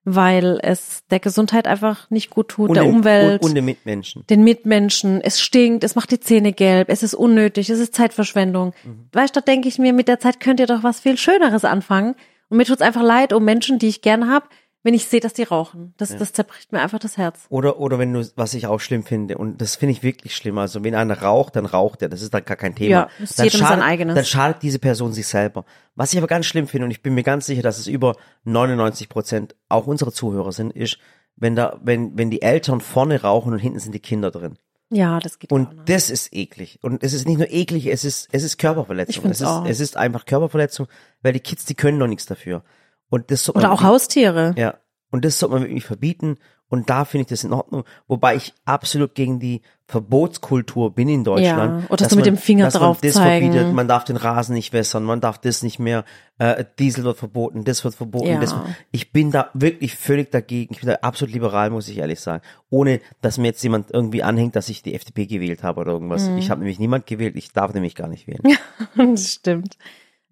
weil 0.03 0.59
es 0.63 1.03
der 1.11 1.19
Gesundheit 1.19 1.67
einfach 1.67 2.09
nicht 2.09 2.29
gut 2.29 2.49
tut, 2.49 2.69
Und 2.69 2.75
der 2.75 2.83
den, 2.83 2.95
Umwelt 2.95 3.41
Und, 3.41 3.49
und 3.49 3.55
den 3.55 3.65
Mitmenschen. 3.65 4.25
den 4.29 4.43
Mitmenschen, 4.43 5.21
es 5.21 5.41
stinkt, 5.41 5.83
es 5.83 5.95
macht 5.95 6.11
die 6.11 6.19
Zähne 6.19 6.53
gelb, 6.53 6.89
es 6.89 7.03
ist 7.03 7.13
unnötig, 7.13 7.69
es 7.69 7.79
ist 7.79 7.93
Zeitverschwendung. 7.93 8.73
Mhm. 8.83 9.09
Weißt 9.11 9.35
du, 9.35 9.41
da 9.41 9.45
denke 9.45 9.67
ich 9.67 9.77
mir, 9.77 9.93
mit 9.93 10.07
der 10.07 10.19
Zeit 10.19 10.39
könnt 10.39 10.59
ihr 10.59 10.67
doch 10.67 10.83
was 10.83 10.99
viel 10.99 11.17
Schöneres 11.17 11.65
anfangen. 11.65 12.15
Und 12.49 12.57
mir 12.57 12.65
tut's 12.65 12.81
einfach 12.81 13.03
leid 13.03 13.31
um 13.33 13.45
Menschen, 13.45 13.79
die 13.79 13.87
ich 13.87 14.01
gern 14.01 14.29
hab, 14.29 14.49
wenn 14.83 14.93
ich 14.93 15.05
sehe, 15.05 15.19
dass 15.19 15.33
die 15.33 15.43
rauchen. 15.43 15.93
Das, 15.97 16.15
das 16.17 16.33
zerbricht 16.33 16.71
mir 16.71 16.81
einfach 16.81 16.99
das 16.99 17.17
Herz. 17.17 17.45
Oder, 17.49 17.79
oder 17.79 17.99
wenn 17.99 18.13
du, 18.13 18.27
was 18.35 18.53
ich 18.53 18.65
auch 18.67 18.79
schlimm 18.79 19.03
finde, 19.03 19.37
und 19.37 19.61
das 19.61 19.75
finde 19.75 19.91
ich 19.91 20.03
wirklich 20.03 20.35
schlimm, 20.35 20.57
also 20.57 20.83
wenn 20.83 20.95
einer 20.95 21.21
raucht, 21.21 21.55
dann 21.55 21.65
raucht 21.65 22.01
er, 22.01 22.09
das 22.09 22.21
ist 22.21 22.33
dann 22.33 22.43
gar 22.45 22.57
kein 22.57 22.73
Thema. 22.73 22.89
Ja, 22.89 23.09
ist 23.19 23.37
dann 23.37 23.45
jedem 23.45 23.59
sein 23.59 23.67
schadet, 23.67 23.83
eigenes. 23.83 24.15
Dann 24.15 24.25
schadet 24.25 24.63
diese 24.63 24.79
Person 24.79 25.13
sich 25.13 25.27
selber. 25.27 25.65
Was 25.95 26.13
ich 26.13 26.17
aber 26.17 26.27
ganz 26.27 26.47
schlimm 26.47 26.67
finde, 26.67 26.85
und 26.85 26.91
ich 26.91 27.03
bin 27.03 27.13
mir 27.13 27.23
ganz 27.23 27.45
sicher, 27.45 27.61
dass 27.61 27.77
es 27.77 27.87
über 27.87 28.15
99 28.45 29.07
Prozent 29.07 29.55
auch 29.69 29.85
unsere 29.85 30.11
Zuhörer 30.11 30.51
sind, 30.51 30.71
ist, 30.73 30.97
wenn 31.35 31.55
da, 31.55 31.79
wenn, 31.83 32.17
wenn 32.17 32.31
die 32.31 32.41
Eltern 32.41 32.81
vorne 32.81 33.21
rauchen 33.21 33.53
und 33.53 33.59
hinten 33.59 33.79
sind 33.79 33.93
die 33.93 33.99
Kinder 33.99 34.31
drin. 34.31 34.57
Ja, 34.89 35.19
das 35.19 35.39
geht 35.39 35.51
Und 35.51 35.73
nicht. 35.73 35.89
das 35.89 36.09
ist 36.09 36.33
eklig. 36.33 36.79
Und 36.81 37.01
es 37.01 37.13
ist 37.13 37.25
nicht 37.25 37.37
nur 37.37 37.49
eklig, 37.49 37.87
es 37.87 38.03
ist, 38.03 38.27
es 38.31 38.43
ist 38.43 38.57
Körperverletzung. 38.57 39.23
Ich 39.25 39.31
es 39.31 39.41
ist, 39.41 39.47
auch. 39.47 39.65
es 39.65 39.79
ist 39.79 39.95
einfach 39.95 40.25
Körperverletzung, 40.25 40.87
weil 41.21 41.31
die 41.33 41.39
Kids, 41.39 41.63
die 41.63 41.75
können 41.75 41.97
noch 41.97 42.07
nichts 42.07 42.25
dafür. 42.25 42.63
Und 43.11 43.29
das 43.29 43.43
sollte 43.45 43.59
Oder 43.59 43.67
man 43.67 43.77
auch 43.77 43.83
Haustiere. 43.83 44.55
ja, 44.57 44.73
und 45.11 45.23
das 45.23 45.37
sollte 45.37 45.53
man 45.53 45.63
wirklich 45.63 45.85
verbieten. 45.85 46.37
Und 46.69 46.89
da 46.89 47.03
finde 47.03 47.23
ich 47.23 47.27
das 47.27 47.43
in 47.43 47.51
Ordnung. 47.51 47.83
Wobei 48.07 48.37
ich 48.37 48.53
absolut 48.63 49.13
gegen 49.13 49.39
die 49.41 49.61
Verbotskultur 49.87 50.93
bin 50.95 51.09
in 51.09 51.23
Deutschland. 51.23 51.81
Ja, 51.83 51.87
oder 51.89 51.97
dass 51.97 52.09
so 52.11 52.15
mit 52.15 52.25
man- 52.25 52.35
dem 52.35 52.37
Finger 52.41 52.65
dass 52.65 52.75
drauf 52.75 53.01
man 53.01 53.09
das 53.09 53.13
zeigen. 53.15 53.51
verbietet, 53.51 53.73
man 53.75 53.87
darf 53.87 54.03
den 54.05 54.15
Rasen 54.15 54.53
nicht 54.55 54.73
wässern, 54.73 55.03
man 55.03 55.19
darf 55.21 55.37
das 55.37 55.63
nicht 55.63 55.79
mehr, 55.79 56.05
äh, 56.37 56.63
Diesel 56.79 57.03
wird 57.03 57.17
verboten, 57.17 57.63
das 57.65 57.83
wird 57.83 57.95
verboten. 57.95 58.27
Ja. 58.27 58.39
Das, 58.39 58.55
ich 58.91 59.11
bin 59.11 59.31
da 59.31 59.49
wirklich 59.53 59.95
völlig 59.95 60.31
dagegen. 60.31 60.73
Ich 60.73 60.79
bin 60.79 60.89
da 60.89 60.95
absolut 61.01 61.33
liberal, 61.33 61.69
muss 61.69 61.87
ich 61.89 61.97
ehrlich 61.97 62.19
sagen. 62.21 62.41
Ohne, 62.69 63.01
dass 63.21 63.37
mir 63.37 63.47
jetzt 63.47 63.61
jemand 63.63 63.91
irgendwie 63.91 64.23
anhängt, 64.23 64.55
dass 64.55 64.69
ich 64.69 64.81
die 64.81 64.93
FDP 64.93 65.25
gewählt 65.25 65.63
habe 65.63 65.81
oder 65.81 65.91
irgendwas. 65.91 66.29
Mhm. 66.29 66.37
Ich 66.37 66.49
habe 66.49 66.59
nämlich 66.61 66.79
niemand 66.79 67.05
gewählt, 67.05 67.35
ich 67.35 67.51
darf 67.51 67.73
nämlich 67.73 67.95
gar 67.95 68.07
nicht 68.07 68.27
wählen. 68.27 68.57
das 68.95 69.33
stimmt. 69.33 69.77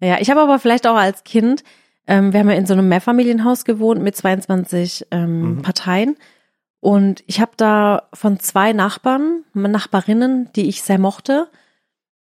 Ja, 0.00 0.18
ich 0.20 0.30
habe 0.30 0.40
aber 0.40 0.58
vielleicht 0.58 0.86
auch 0.86 0.96
als 0.96 1.24
Kind, 1.24 1.62
ähm, 2.10 2.32
wir 2.32 2.40
haben 2.40 2.50
ja 2.50 2.56
in 2.56 2.66
so 2.66 2.74
einem 2.74 2.88
Mehrfamilienhaus 2.88 3.64
gewohnt 3.64 4.02
mit 4.02 4.16
22 4.16 5.06
ähm, 5.10 5.56
Mhm. 5.56 5.62
Parteien. 5.62 6.16
Und 6.80 7.22
ich 7.26 7.40
habe 7.40 7.52
da 7.56 8.08
von 8.14 8.40
zwei 8.40 8.72
Nachbarn, 8.72 9.44
Nachbarinnen, 9.54 10.50
die 10.56 10.68
ich 10.68 10.82
sehr 10.82 10.98
mochte, 10.98 11.48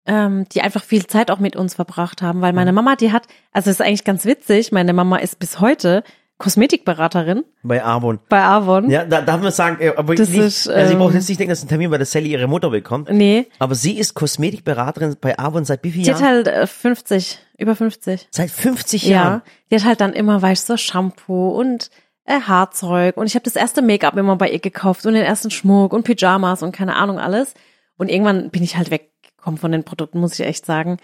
ähm, 0.06 0.46
die 0.52 0.62
einfach 0.62 0.82
viel 0.82 1.06
Zeit 1.06 1.30
auch 1.30 1.38
mit 1.38 1.54
uns 1.54 1.74
verbracht 1.74 2.22
haben, 2.22 2.40
weil 2.40 2.52
Mhm. 2.52 2.56
meine 2.56 2.72
Mama, 2.72 2.96
die 2.96 3.12
hat, 3.12 3.26
also 3.52 3.70
ist 3.70 3.80
eigentlich 3.82 4.04
ganz 4.04 4.24
witzig, 4.24 4.72
meine 4.72 4.92
Mama 4.94 5.16
ist 5.18 5.38
bis 5.38 5.60
heute 5.60 6.02
Kosmetikberaterin 6.38 7.44
Bei 7.62 7.84
Avon. 7.84 8.20
bei 8.28 8.42
Avon. 8.42 8.88
Ja, 8.90 9.04
da 9.04 9.22
darf 9.22 9.40
man 9.40 9.52
sagen, 9.52 9.76
äh, 9.80 9.92
aber 9.96 10.14
Das 10.14 10.28
nicht, 10.28 10.38
ist, 10.38 10.68
also 10.68 10.86
ich 10.86 10.92
ähm, 10.92 10.98
brauche 10.98 11.14
jetzt 11.14 11.28
nicht 11.28 11.38
denken, 11.40 11.50
dass 11.50 11.62
ein 11.62 11.68
Termin 11.68 11.90
bei 11.90 11.98
der 11.98 12.06
Sally 12.06 12.30
ihre 12.30 12.46
Mutter 12.46 12.70
bekommt. 12.70 13.10
Nee, 13.10 13.46
Aber 13.58 13.74
sie 13.74 13.98
ist 13.98 14.14
Kosmetikberaterin 14.14 15.16
bei 15.20 15.38
Avon 15.38 15.64
seit 15.64 15.82
wie 15.84 15.90
vielen 15.90 16.04
die 16.04 16.12
hat 16.14 16.20
Jahren? 16.20 16.34
halt 16.34 16.48
äh, 16.48 16.66
50, 16.66 17.38
über 17.58 17.74
50. 17.76 18.28
Seit 18.30 18.50
50 18.50 19.02
Ja, 19.04 19.10
Jahren. 19.10 19.42
die 19.70 19.76
hat 19.76 19.84
halt 19.84 20.00
dann 20.00 20.12
immer, 20.12 20.40
weißt 20.40 20.68
du, 20.68 20.74
so 20.74 20.76
Shampoo 20.76 21.50
und 21.50 21.90
äh, 22.24 22.40
Haarzeug 22.40 23.16
und 23.16 23.26
ich 23.26 23.34
habe 23.34 23.44
das 23.44 23.56
erste 23.56 23.82
Make-up 23.82 24.16
immer 24.16 24.36
bei 24.36 24.48
ihr 24.50 24.60
gekauft 24.60 25.04
und 25.06 25.14
den 25.14 25.24
ersten 25.24 25.50
Schmuck 25.50 25.92
und 25.92 26.04
Pyjamas 26.04 26.62
und 26.62 26.72
keine 26.72 26.96
Ahnung 26.96 27.18
alles. 27.18 27.54
Und 27.96 28.08
irgendwann 28.10 28.50
bin 28.50 28.62
ich 28.62 28.76
halt 28.76 28.90
weggekommen 28.92 29.58
von 29.58 29.72
den 29.72 29.82
Produkten, 29.82 30.20
muss 30.20 30.38
ich 30.38 30.46
echt 30.46 30.64
sagen. 30.66 30.98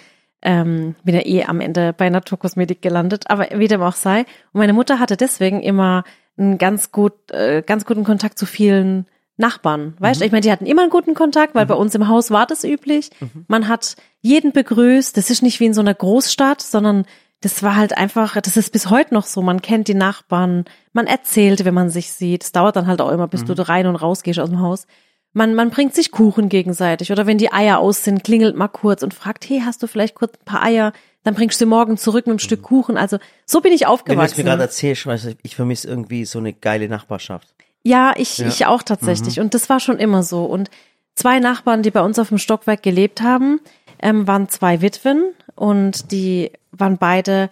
Ähm, 0.44 0.94
bin 1.04 1.14
ja 1.14 1.24
eh 1.24 1.44
am 1.44 1.60
Ende 1.60 1.94
bei 1.94 2.10
Naturkosmetik 2.10 2.82
gelandet, 2.82 3.24
aber 3.28 3.48
wie 3.54 3.68
dem 3.68 3.80
auch 3.80 3.94
sei. 3.94 4.20
Und 4.20 4.58
meine 4.58 4.74
Mutter 4.74 5.00
hatte 5.00 5.16
deswegen 5.16 5.62
immer 5.62 6.04
einen 6.36 6.58
ganz 6.58 6.92
gut, 6.92 7.30
äh, 7.30 7.62
ganz 7.62 7.86
guten 7.86 8.04
Kontakt 8.04 8.38
zu 8.38 8.44
vielen 8.44 9.06
Nachbarn. 9.36 9.94
Weißt 9.98 10.20
du, 10.20 10.24
ich 10.24 10.32
meine, 10.32 10.42
die 10.42 10.52
hatten 10.52 10.66
immer 10.66 10.82
einen 10.82 10.90
guten 10.90 11.14
Kontakt, 11.14 11.54
weil 11.54 11.66
bei 11.66 11.74
uns 11.74 11.94
im 11.94 12.08
Haus 12.08 12.30
war 12.30 12.46
das 12.46 12.62
üblich. 12.62 13.10
Man 13.48 13.68
hat 13.68 13.96
jeden 14.20 14.52
begrüßt. 14.52 15.16
Das 15.16 15.30
ist 15.30 15.42
nicht 15.42 15.58
wie 15.60 15.66
in 15.66 15.74
so 15.74 15.80
einer 15.80 15.94
Großstadt, 15.94 16.60
sondern 16.60 17.04
das 17.40 17.62
war 17.62 17.76
halt 17.76 17.96
einfach, 17.96 18.40
das 18.40 18.56
ist 18.56 18.70
bis 18.70 18.90
heute 18.90 19.12
noch 19.12 19.26
so. 19.26 19.42
Man 19.42 19.60
kennt 19.60 19.88
die 19.88 19.94
Nachbarn, 19.94 20.64
man 20.92 21.06
erzählt, 21.06 21.64
wenn 21.64 21.74
man 21.74 21.90
sich 21.90 22.12
sieht. 22.12 22.44
Es 22.44 22.52
dauert 22.52 22.76
dann 22.76 22.86
halt 22.86 23.00
auch 23.00 23.10
immer, 23.10 23.28
bis 23.28 23.44
du 23.44 23.54
rein 23.54 23.86
und 23.86 23.96
raus 23.96 24.22
gehst 24.22 24.38
aus 24.38 24.50
dem 24.50 24.60
Haus. 24.60 24.86
Man, 25.34 25.54
man 25.54 25.70
bringt 25.70 25.94
sich 25.94 26.10
Kuchen 26.12 26.48
gegenseitig. 26.48 27.10
Oder 27.12 27.26
wenn 27.26 27.38
die 27.38 27.52
Eier 27.52 27.78
aus 27.80 28.04
sind, 28.04 28.22
klingelt 28.24 28.56
mal 28.56 28.68
kurz 28.68 29.02
und 29.02 29.12
fragt, 29.12 29.48
hey, 29.48 29.60
hast 29.64 29.82
du 29.82 29.86
vielleicht 29.88 30.14
kurz 30.14 30.34
ein 30.38 30.44
paar 30.44 30.62
Eier? 30.62 30.92
Dann 31.24 31.34
bringst 31.34 31.60
du 31.60 31.64
sie 31.64 31.68
morgen 31.68 31.96
zurück 31.96 32.26
mit 32.26 32.32
einem 32.32 32.38
Stück 32.38 32.62
Kuchen. 32.62 32.96
Also 32.96 33.18
so 33.44 33.60
bin 33.60 33.72
ich 33.72 33.80
Wenn 33.82 33.86
du 33.88 33.92
es 33.94 34.00
aufgewachsen. 34.00 34.36
mir 34.38 34.44
gerade 34.44 34.62
erzählst, 34.62 35.06
weißt 35.06 35.24
du, 35.26 35.34
ich 35.42 35.56
vermisse 35.56 35.88
irgendwie 35.88 36.24
so 36.24 36.38
eine 36.38 36.52
geile 36.52 36.88
Nachbarschaft. 36.88 37.48
Ja, 37.82 38.14
ich, 38.16 38.38
Ja. 38.38 38.46
ich 38.46 38.64
auch 38.66 38.82
tatsächlich. 38.82 39.40
Und 39.40 39.54
das 39.54 39.68
war 39.68 39.80
schon 39.80 39.98
immer 39.98 40.22
so. 40.22 40.44
Und 40.44 40.70
zwei 41.16 41.40
Nachbarn, 41.40 41.82
die 41.82 41.90
bei 41.90 42.00
uns 42.02 42.18
auf 42.18 42.28
dem 42.28 42.38
Stockwerk 42.38 42.82
gelebt 42.82 43.20
haben, 43.20 43.60
ähm, 44.00 44.26
waren 44.26 44.48
zwei 44.48 44.80
Witwen 44.82 45.32
und 45.56 46.12
die 46.12 46.52
waren 46.72 46.98
beide, 46.98 47.50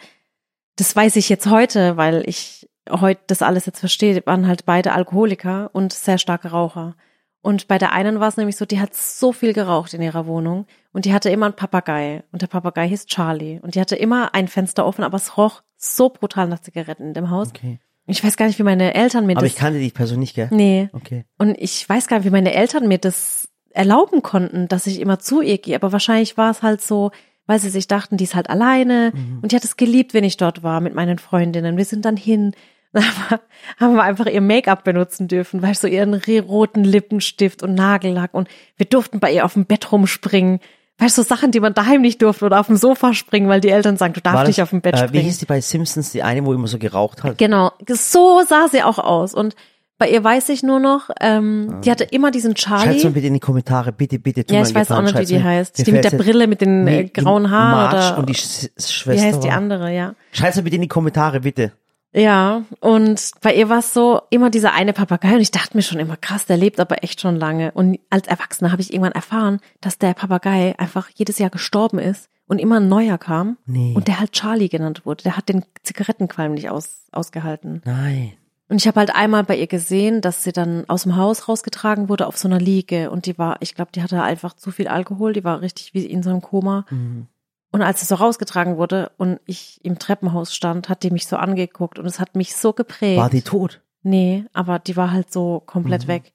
das 0.77 0.95
weiß 0.95 1.17
ich 1.17 1.29
jetzt 1.29 1.47
heute, 1.49 1.97
weil 1.97 2.23
ich 2.27 2.69
heute 2.91 3.21
das 3.27 3.43
alles 3.43 3.67
jetzt 3.67 3.81
verstehe, 3.81 4.23
waren 4.27 4.47
halt 4.47 4.67
beide 4.67 4.93
Alkoholiker 4.93 5.71
und 5.73 5.93
sehr 5.93 6.19
starke 6.19 6.49
Raucher. 6.49 6.95
Und 7.43 7.67
bei 7.67 7.77
der 7.77 7.93
einen 7.93 8.21
war 8.21 8.29
es 8.29 8.37
nämlich 8.37 8.57
so, 8.57 8.65
die 8.65 8.81
hat 8.81 8.95
so 8.95 9.33
viel 9.33 9.53
geraucht 9.53 9.95
in 9.95 10.01
ihrer 10.03 10.27
Wohnung 10.27 10.67
und 10.93 11.05
die 11.05 11.13
hatte 11.13 11.29
immer 11.29 11.47
einen 11.47 11.57
Papagei 11.57 12.23
und 12.31 12.41
der 12.41 12.47
Papagei 12.47 12.89
hieß 12.89 13.07
Charlie 13.07 13.59
und 13.61 13.75
die 13.75 13.81
hatte 13.81 13.97
immer 13.97 14.33
ein 14.35 14.47
Fenster 14.47 14.87
offen, 14.87 15.03
aber 15.03 15.17
es 15.17 15.37
roch 15.37 15.63
so 15.77 16.09
brutal 16.09 16.47
nach 16.47 16.61
Zigaretten 16.61 17.09
in 17.09 17.15
dem 17.15 17.31
Haus. 17.31 17.49
Okay. 17.49 17.81
Ich 18.07 18.23
weiß 18.23 18.37
gar 18.37 18.47
nicht, 18.47 18.59
wie 18.59 18.65
meine 18.65 18.95
Eltern 18.95 19.27
mir 19.27 19.33
Aber 19.33 19.43
das. 19.43 19.53
ich 19.53 19.59
kannte 19.59 19.81
die 19.81 19.91
Person 19.91 20.21
nicht, 20.21 20.35
gell? 20.35 20.49
nee. 20.51 20.89
Okay. 20.93 21.25
Und 21.39 21.57
ich 21.59 21.89
weiß 21.89 22.07
gar 22.07 22.19
nicht, 22.19 22.27
wie 22.27 22.31
meine 22.31 22.53
Eltern 22.53 22.87
mir 22.87 22.99
das 22.99 23.49
erlauben 23.71 24.23
konnten, 24.23 24.69
dass 24.69 24.87
ich 24.87 25.01
immer 25.01 25.19
zu 25.19 25.41
ihr 25.41 25.59
gehe. 25.59 25.77
Aber 25.77 25.93
wahrscheinlich 25.93 26.37
war 26.37 26.51
es 26.51 26.63
halt 26.63 26.83
so, 26.83 27.11
weil 27.47 27.59
sie 27.59 27.71
sich 27.71 27.89
dachten, 27.89 28.17
die 28.17 28.25
ist 28.25 28.35
halt 28.35 28.51
alleine. 28.51 29.13
Und 29.41 29.53
die 29.53 29.57
hat 29.57 29.65
es 29.65 29.77
geliebt, 29.77 30.15
wenn 30.15 30.25
ich 30.25 30.37
dort 30.37 30.63
war 30.63 30.81
mit 30.81 30.95
meinen 30.95 31.19
Freundinnen. 31.19 31.77
Wir 31.77 31.85
sind 31.85 32.05
dann 32.05 32.17
hin. 32.17 32.53
Haben 33.81 33.95
wir 33.95 34.03
einfach 34.03 34.27
ihr 34.27 34.41
Make-up 34.41 34.85
benutzen 34.85 35.29
dürfen, 35.29 35.63
weil 35.63 35.75
so 35.75 35.87
ihren 35.87 36.15
re- 36.15 36.41
roten 36.43 36.85
Lippenstift 36.85 37.63
und 37.63 37.75
Nagellack 37.75 38.35
und 38.35 38.49
wir 38.77 38.87
durften 38.87 39.21
bei 39.21 39.33
ihr 39.33 39.45
auf 39.45 39.55
dem 39.55 39.65
Bett 39.67 39.91
rumspringen. 39.93 40.61
Weißt 40.99 41.17
du, 41.19 41.23
so 41.23 41.29
Sachen, 41.29 41.51
die 41.51 41.61
man 41.61 41.75
daheim 41.75 42.03
nicht 42.03 42.21
durfte 42.23 42.45
oder 42.45 42.61
auf 42.61 42.67
dem 42.67 42.77
Sofa 42.77 43.15
springen, 43.15 43.49
weil 43.49 43.61
die 43.61 43.71
Eltern 43.71 43.97
sagen, 43.97 44.13
du 44.13 44.21
darfst 44.21 44.37
War 44.39 44.47
nicht 44.47 44.59
das, 44.59 44.65
auf 44.65 44.71
dem 44.71 44.83
Bett 44.83 44.95
äh, 44.95 45.03
Wie 45.05 45.09
springen. 45.09 45.25
hieß 45.25 45.39
die 45.39 45.47
bei 45.47 45.61
Simpsons, 45.61 46.13
die 46.13 46.23
eine, 46.23 46.45
wo 46.45 46.53
immer 46.53 46.67
so 46.69 46.79
geraucht 46.79 47.25
hat? 47.25 47.39
Genau, 47.39 47.73
so 47.89 48.43
sah 48.47 48.69
sie 48.71 48.83
auch 48.83 48.99
aus. 48.99 49.35
Und 49.35 49.57
bei 49.99 50.11
ihr 50.11 50.23
weiß 50.23 50.49
ich 50.51 50.63
nur 50.63 50.81
noch, 50.81 51.11
ähm, 51.21 51.81
die 51.85 51.91
hatte 51.91 52.05
immer 52.05 52.31
diesen 52.31 52.57
Schreib's 52.57 52.85
mal 52.87 52.95
Charlie. 52.95 53.11
bitte 53.15 53.27
in 53.29 53.35
die 53.35 53.41
Kommentare, 53.41 53.91
bitte, 53.93 54.19
bitte. 54.19 54.45
Ja, 54.53 54.63
ich 54.63 54.75
weiß 54.75 54.91
auch 54.91 54.99
Gefallen, 54.99 55.05
nicht, 55.07 55.19
wie 55.19 55.25
die 55.35 55.39
mir. 55.41 55.45
heißt. 55.45 55.87
Die 55.87 55.93
mit 55.93 56.05
der 56.05 56.11
Brille, 56.11 56.47
mit 56.47 56.61
den 56.61 56.87
äh, 56.87 57.05
grauen 57.05 57.51
Haaren 57.51 57.71
Marge 57.71 57.97
oder 58.13 58.19
und 58.19 58.29
die 58.29 58.35
Sch 58.35 58.65
wie 58.77 58.83
Schwester. 58.83 59.27
heißt 59.27 59.45
die 59.45 59.51
andere, 59.51 59.93
ja. 59.95 60.15
Schreib's 60.33 60.57
mal 60.57 60.63
bitte 60.63 60.77
in 60.77 60.83
die 60.83 60.89
Kommentare, 60.89 61.41
bitte. 61.41 61.73
Ja, 62.15 62.65
und 62.81 63.31
bei 63.41 63.55
ihr 63.55 63.69
war 63.69 63.79
es 63.79 63.95
so 63.95 64.21
immer 64.31 64.51
dieser 64.51 64.75
eine 64.75 64.93
Papagei 64.93 65.35
und 65.35 65.41
ich 65.41 65.51
dachte 65.51 65.77
mir 65.77 65.83
schon 65.83 65.99
immer 65.99 66.17
krass, 66.17 66.45
der 66.45 66.59
lebt 66.59 66.79
aber 66.79 67.03
echt 67.03 67.21
schon 67.21 67.37
lange. 67.37 67.73
Und 67.73 67.99
als 68.11 68.29
Erwachsener 68.29 68.71
habe 68.71 68.83
ich 68.83 68.93
irgendwann 68.93 69.13
erfahren, 69.13 69.61
dass 69.81 69.97
der 69.99 70.13
Papagei 70.13 70.75
einfach 70.79 71.09
jedes 71.15 71.39
Jahr 71.39 71.49
gestorben 71.51 71.99
ist 71.99 72.29
und 72.47 72.59
immer 72.59 72.81
ein 72.81 72.89
neuer 72.89 73.17
kam 73.17 73.57
Nee. 73.65 73.95
und 73.97 74.09
der 74.09 74.21
halt 74.21 74.33
Charlie 74.33 74.69
genannt 74.69 75.07
wurde. 75.07 75.23
Der 75.25 75.37
hat 75.39 75.49
den 75.49 75.65
Zigarettenqualm 75.83 76.53
nicht 76.53 76.69
aus, 76.69 77.07
ausgehalten. 77.13 77.81
Nein. 77.87 78.33
Und 78.69 78.77
ich 78.77 78.87
habe 78.87 79.01
halt 79.01 79.15
einmal 79.15 79.45
bei 79.45 79.57
ihr 79.57 79.67
gesehen, 79.67 80.21
dass 80.21 80.45
sie 80.45 80.53
dann 80.53 80.85
aus 80.89 81.03
dem 81.03 81.17
Haus 81.17 81.49
rausgetragen 81.49 82.09
wurde 82.09 82.27
auf 82.27 82.39
so 82.39 82.49
einer 82.49 82.59
Liege 82.59 83.11
und 83.11 83.27
die 83.27 83.37
war, 83.39 83.57
ich 83.61 83.75
glaube, 83.75 83.91
die 83.95 84.03
hatte 84.03 84.23
einfach 84.23 84.55
zu 84.55 84.71
viel 84.71 84.89
Alkohol, 84.89 85.33
die 85.35 85.45
war 85.45 85.61
richtig 85.61 85.93
wie 85.95 86.05
in 86.07 86.23
so 86.23 86.31
einem 86.31 86.41
Koma. 86.43 86.85
Mhm. 86.91 87.27
Und 87.73 87.83
als 87.83 88.01
sie 88.01 88.07
so 88.07 88.15
rausgetragen 88.17 88.77
wurde 88.77 89.11
und 89.17 89.41
ich 89.47 89.81
im 89.83 89.99
Treppenhaus 89.99 90.55
stand, 90.55 90.89
hat 90.89 91.03
die 91.03 91.11
mich 91.11 91.27
so 91.27 91.37
angeguckt 91.37 91.99
und 91.99 92.07
es 92.07 92.21
hat 92.21 92.37
mich 92.37 92.55
so 92.55 92.73
geprägt. 92.75 93.19
War 93.21 93.31
die 93.31 93.43
tot? 93.43 93.81
Nee, 94.03 94.45
aber 94.53 94.79
die 94.79 94.97
war 94.97 95.11
halt 95.11 95.33
so 95.33 95.61
komplett 95.65 96.05
Mhm. 96.05 96.09
weg. 96.09 96.33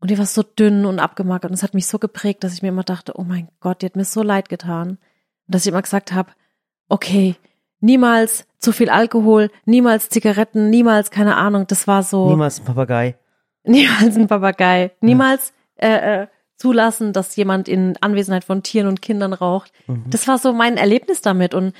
Und 0.00 0.10
die 0.10 0.18
war 0.18 0.26
so 0.26 0.42
dünn 0.42 0.84
und 0.84 1.00
abgemagert 1.00 1.50
und 1.50 1.54
es 1.54 1.62
hat 1.62 1.74
mich 1.74 1.86
so 1.86 1.98
geprägt, 1.98 2.44
dass 2.44 2.52
ich 2.52 2.62
mir 2.62 2.68
immer 2.68 2.84
dachte, 2.84 3.14
oh 3.18 3.24
mein 3.24 3.48
Gott, 3.60 3.82
die 3.82 3.86
hat 3.86 3.96
mir 3.96 4.04
so 4.04 4.22
leid 4.22 4.48
getan. 4.48 4.90
Und 4.90 4.98
dass 5.46 5.64
ich 5.64 5.72
immer 5.72 5.82
gesagt 5.82 6.12
habe, 6.12 6.30
okay, 6.88 7.34
niemals 7.80 8.46
zu 8.58 8.72
viel 8.72 8.90
Alkohol, 8.90 9.50
niemals 9.64 10.08
Zigaretten, 10.08 10.70
niemals, 10.70 11.10
keine 11.10 11.36
Ahnung, 11.36 11.66
das 11.66 11.86
war 11.88 12.02
so, 12.02 12.28
Niemals 12.28 12.60
ein 12.60 12.64
Papagei. 12.64 13.16
niemals 13.64 14.16
ein 14.16 14.26
Papagei, 14.28 14.92
niemals 15.00 15.52
äh, 15.76 16.22
äh, 16.22 16.26
zulassen, 16.58 17.12
dass 17.12 17.34
jemand 17.36 17.68
in 17.68 17.96
Anwesenheit 18.00 18.44
von 18.44 18.62
Tieren 18.62 18.88
und 18.88 19.00
Kindern 19.00 19.32
raucht. 19.32 19.72
Mhm. 19.86 20.04
Das 20.10 20.28
war 20.28 20.38
so 20.38 20.52
mein 20.52 20.76
Erlebnis 20.76 21.22
damit 21.22 21.54
und 21.54 21.72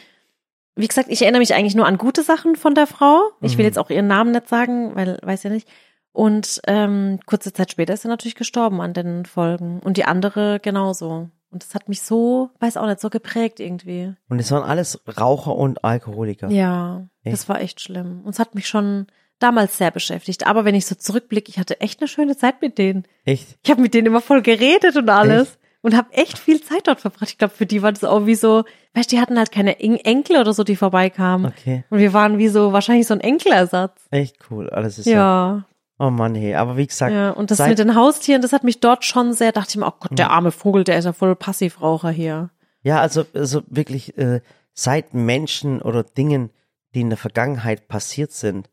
wie 0.76 0.86
gesagt, 0.86 1.08
ich 1.10 1.22
erinnere 1.22 1.40
mich 1.40 1.54
eigentlich 1.54 1.74
nur 1.74 1.86
an 1.86 1.98
gute 1.98 2.22
Sachen 2.22 2.54
von 2.54 2.74
der 2.76 2.86
Frau. 2.86 3.20
Ich 3.40 3.58
will 3.58 3.64
Mhm. 3.64 3.68
jetzt 3.68 3.78
auch 3.78 3.90
ihren 3.90 4.06
Namen 4.06 4.30
nicht 4.30 4.48
sagen, 4.48 4.94
weil 4.94 5.18
weiß 5.22 5.42
ja 5.42 5.50
nicht. 5.50 5.68
Und 6.12 6.60
ähm, 6.68 7.18
kurze 7.26 7.52
Zeit 7.52 7.70
später 7.72 7.94
ist 7.94 8.02
sie 8.02 8.08
natürlich 8.08 8.36
gestorben 8.36 8.80
an 8.80 8.94
den 8.94 9.24
Folgen 9.26 9.80
und 9.80 9.96
die 9.96 10.04
andere 10.04 10.60
genauso. 10.60 11.28
Und 11.50 11.62
das 11.64 11.74
hat 11.74 11.88
mich 11.88 12.02
so, 12.02 12.50
weiß 12.60 12.76
auch 12.76 12.86
nicht, 12.86 13.00
so 13.00 13.10
geprägt 13.10 13.58
irgendwie. 13.58 14.14
Und 14.28 14.38
es 14.38 14.50
waren 14.52 14.62
alles 14.62 15.00
Raucher 15.18 15.56
und 15.56 15.82
Alkoholiker. 15.82 16.48
Ja, 16.50 17.08
Echt? 17.24 17.32
das 17.34 17.48
war 17.48 17.60
echt 17.60 17.80
schlimm. 17.80 18.20
Und 18.24 18.30
es 18.34 18.38
hat 18.38 18.54
mich 18.54 18.68
schon 18.68 19.06
damals 19.38 19.78
sehr 19.78 19.90
beschäftigt. 19.90 20.46
Aber 20.46 20.64
wenn 20.64 20.74
ich 20.74 20.86
so 20.86 20.94
zurückblicke, 20.94 21.50
ich 21.50 21.58
hatte 21.58 21.80
echt 21.80 22.00
eine 22.00 22.08
schöne 22.08 22.36
Zeit 22.36 22.60
mit 22.62 22.78
denen. 22.78 23.04
Echt? 23.24 23.58
Ich 23.64 23.70
habe 23.70 23.80
mit 23.82 23.94
denen 23.94 24.06
immer 24.06 24.20
voll 24.20 24.42
geredet 24.42 24.96
und 24.96 25.08
alles. 25.08 25.48
Echt? 25.50 25.58
Und 25.80 25.96
habe 25.96 26.12
echt 26.12 26.38
viel 26.38 26.60
Zeit 26.60 26.88
dort 26.88 27.00
verbracht. 27.00 27.30
Ich 27.30 27.38
glaube, 27.38 27.54
für 27.54 27.64
die 27.64 27.82
war 27.82 27.92
das 27.92 28.02
auch 28.02 28.26
wie 28.26 28.34
so, 28.34 28.64
weißt 28.94 29.12
du, 29.12 29.16
die 29.16 29.22
hatten 29.22 29.38
halt 29.38 29.52
keine 29.52 29.78
En- 29.80 29.94
Enkel 29.96 30.36
oder 30.38 30.52
so, 30.52 30.64
die 30.64 30.74
vorbeikamen. 30.74 31.46
Okay. 31.46 31.84
Und 31.88 31.98
wir 32.00 32.12
waren 32.12 32.36
wie 32.38 32.48
so, 32.48 32.72
wahrscheinlich 32.72 33.06
so 33.06 33.14
ein 33.14 33.20
Enkelersatz. 33.20 34.06
Echt 34.10 34.36
cool. 34.50 34.68
Alles 34.70 34.98
ist 34.98 35.06
ja. 35.06 35.12
Ja, 35.14 35.64
Oh 36.00 36.10
Mann, 36.10 36.34
hey. 36.34 36.54
Aber 36.54 36.76
wie 36.76 36.86
gesagt, 36.86 37.12
ja. 37.12 37.30
Und 37.30 37.50
das 37.52 37.58
mit 37.60 37.78
den 37.78 37.94
Haustieren, 37.94 38.42
das 38.42 38.52
hat 38.52 38.64
mich 38.64 38.80
dort 38.80 39.04
schon 39.04 39.32
sehr, 39.32 39.52
dachte 39.52 39.70
ich 39.70 39.76
mir, 39.76 39.86
oh 39.86 39.92
Gott, 39.98 40.18
der 40.18 40.30
arme 40.30 40.50
Vogel, 40.52 40.82
der 40.84 40.98
ist 40.98 41.04
ja 41.06 41.12
voll 41.12 41.34
Passivraucher 41.36 42.10
hier. 42.10 42.50
Ja, 42.82 43.00
also, 43.00 43.24
also 43.34 43.62
wirklich, 43.68 44.16
äh, 44.18 44.40
seit 44.74 45.14
Menschen 45.14 45.82
oder 45.82 46.02
Dingen, 46.04 46.50
die 46.94 47.00
in 47.00 47.08
der 47.10 47.18
Vergangenheit 47.18 47.88
passiert 47.88 48.32
sind, 48.32 48.68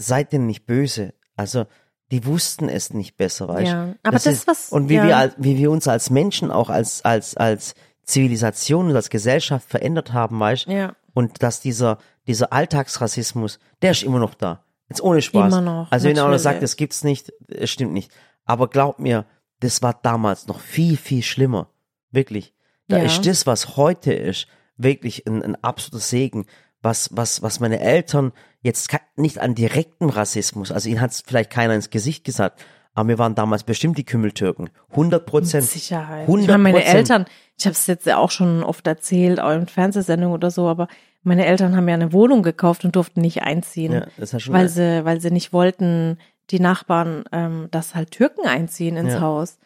seid 0.00 0.32
denen 0.32 0.46
nicht 0.46 0.66
böse. 0.66 1.14
Also, 1.36 1.66
die 2.10 2.26
wussten 2.26 2.68
es 2.68 2.92
nicht 2.92 3.16
besser, 3.16 3.48
weißt 3.48 3.72
du? 3.72 3.76
Ja, 3.76 3.94
aber 4.02 4.12
das, 4.12 4.26
ist, 4.26 4.46
was- 4.46 4.70
Und 4.70 4.88
wie 4.88 4.94
ja. 4.96 5.06
wir, 5.06 5.34
wie 5.38 5.56
wir 5.58 5.70
uns 5.70 5.86
als 5.88 6.10
Menschen 6.10 6.50
auch 6.50 6.68
als, 6.70 7.04
als, 7.04 7.36
als 7.36 7.74
Zivilisation 8.02 8.88
und 8.90 8.96
als 8.96 9.10
Gesellschaft 9.10 9.68
verändert 9.68 10.12
haben, 10.12 10.40
weißt 10.40 10.66
du? 10.66 10.72
Ja. 10.72 10.96
Und 11.14 11.42
dass 11.42 11.60
dieser, 11.60 11.98
dieser 12.26 12.52
Alltagsrassismus, 12.52 13.58
der 13.82 13.92
ist 13.92 14.02
immer 14.02 14.18
noch 14.18 14.34
da. 14.34 14.64
Jetzt 14.88 15.02
ohne 15.02 15.22
Spaß. 15.22 15.52
Immer 15.52 15.60
noch, 15.62 15.92
also 15.92 16.08
wenn 16.08 16.18
einer 16.18 16.38
sagt, 16.40 16.62
das 16.62 16.76
gibt's 16.76 17.04
nicht, 17.04 17.32
es 17.48 17.70
stimmt 17.70 17.92
nicht. 17.92 18.10
Aber 18.44 18.68
glaub 18.68 18.98
mir, 18.98 19.24
das 19.60 19.82
war 19.82 19.94
damals 20.02 20.48
noch 20.48 20.58
viel, 20.58 20.96
viel 20.96 21.22
schlimmer. 21.22 21.68
Wirklich. 22.10 22.52
Da 22.88 22.98
Ja. 22.98 23.04
ist 23.04 23.24
das, 23.24 23.46
was 23.46 23.76
heute 23.76 24.12
ist, 24.12 24.48
wirklich 24.76 25.26
ein, 25.28 25.42
ein 25.44 25.62
absoluter 25.62 26.02
Segen. 26.04 26.46
Was, 26.82 27.10
was, 27.12 27.42
was 27.42 27.60
meine 27.60 27.80
Eltern 27.80 28.32
jetzt 28.62 28.90
nicht 29.16 29.38
an 29.38 29.54
direktem 29.54 30.08
Rassismus, 30.08 30.72
also 30.72 30.88
ihnen 30.88 31.00
hat's 31.00 31.22
vielleicht 31.26 31.50
keiner 31.50 31.74
ins 31.74 31.90
Gesicht 31.90 32.24
gesagt, 32.24 32.64
aber 32.94 33.08
wir 33.08 33.18
waren 33.18 33.34
damals 33.34 33.64
bestimmt 33.64 33.98
die 33.98 34.04
Kümmeltürken. 34.04 34.70
100 34.90 35.26
Prozent. 35.26 35.64
Sicherheit. 35.64 36.22
100 36.22 36.42
Ich 36.42 36.48
meine, 36.48 36.62
meine 36.62 36.84
Eltern, 36.84 37.26
ich 37.58 37.66
habe 37.66 37.72
es 37.74 37.86
jetzt 37.86 38.06
ja 38.06 38.16
auch 38.16 38.30
schon 38.30 38.62
oft 38.62 38.86
erzählt, 38.86 39.40
auch 39.40 39.52
in 39.52 39.66
Fernsehsendungen 39.66 40.34
oder 40.34 40.50
so, 40.50 40.68
aber 40.68 40.88
meine 41.22 41.44
Eltern 41.46 41.76
haben 41.76 41.86
ja 41.88 41.94
eine 41.94 42.12
Wohnung 42.14 42.42
gekauft 42.42 42.84
und 42.84 42.96
durften 42.96 43.20
nicht 43.20 43.42
einziehen, 43.42 43.92
Ja, 43.92 44.06
das 44.16 44.32
hat 44.32 44.42
schon 44.42 44.54
weil 44.54 44.68
sie, 44.68 45.04
weil 45.04 45.20
sie 45.20 45.30
nicht 45.30 45.52
wollten, 45.52 46.18
die 46.50 46.60
Nachbarn, 46.60 47.24
ähm, 47.30 47.68
dass 47.70 47.94
halt 47.94 48.10
Türken 48.10 48.46
einziehen 48.46 48.96
ins 48.96 49.12
Ja. 49.14 49.20
Haus. 49.20 49.58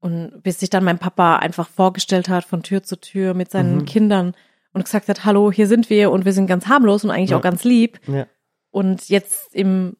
Und 0.00 0.42
bis 0.42 0.60
sich 0.60 0.70
dann 0.70 0.84
mein 0.84 0.98
Papa 0.98 1.36
einfach 1.36 1.68
vorgestellt 1.68 2.28
hat 2.28 2.44
von 2.44 2.62
Tür 2.62 2.82
zu 2.82 3.00
Tür 3.00 3.34
mit 3.34 3.50
seinen 3.50 3.78
Mhm. 3.78 3.84
Kindern 3.86 4.34
und 4.78 4.84
gesagt 4.84 5.08
hat, 5.08 5.24
hallo, 5.24 5.52
hier 5.52 5.66
sind 5.66 5.90
wir 5.90 6.10
und 6.10 6.24
wir 6.24 6.32
sind 6.32 6.46
ganz 6.46 6.66
harmlos 6.66 7.04
und 7.04 7.10
eigentlich 7.10 7.30
Ja. 7.30 7.36
auch 7.38 7.42
ganz 7.42 7.64
lieb. 7.64 8.00
ja. 8.06 8.26
Und 8.70 9.08
jetzt 9.08 9.54
im 9.54 9.96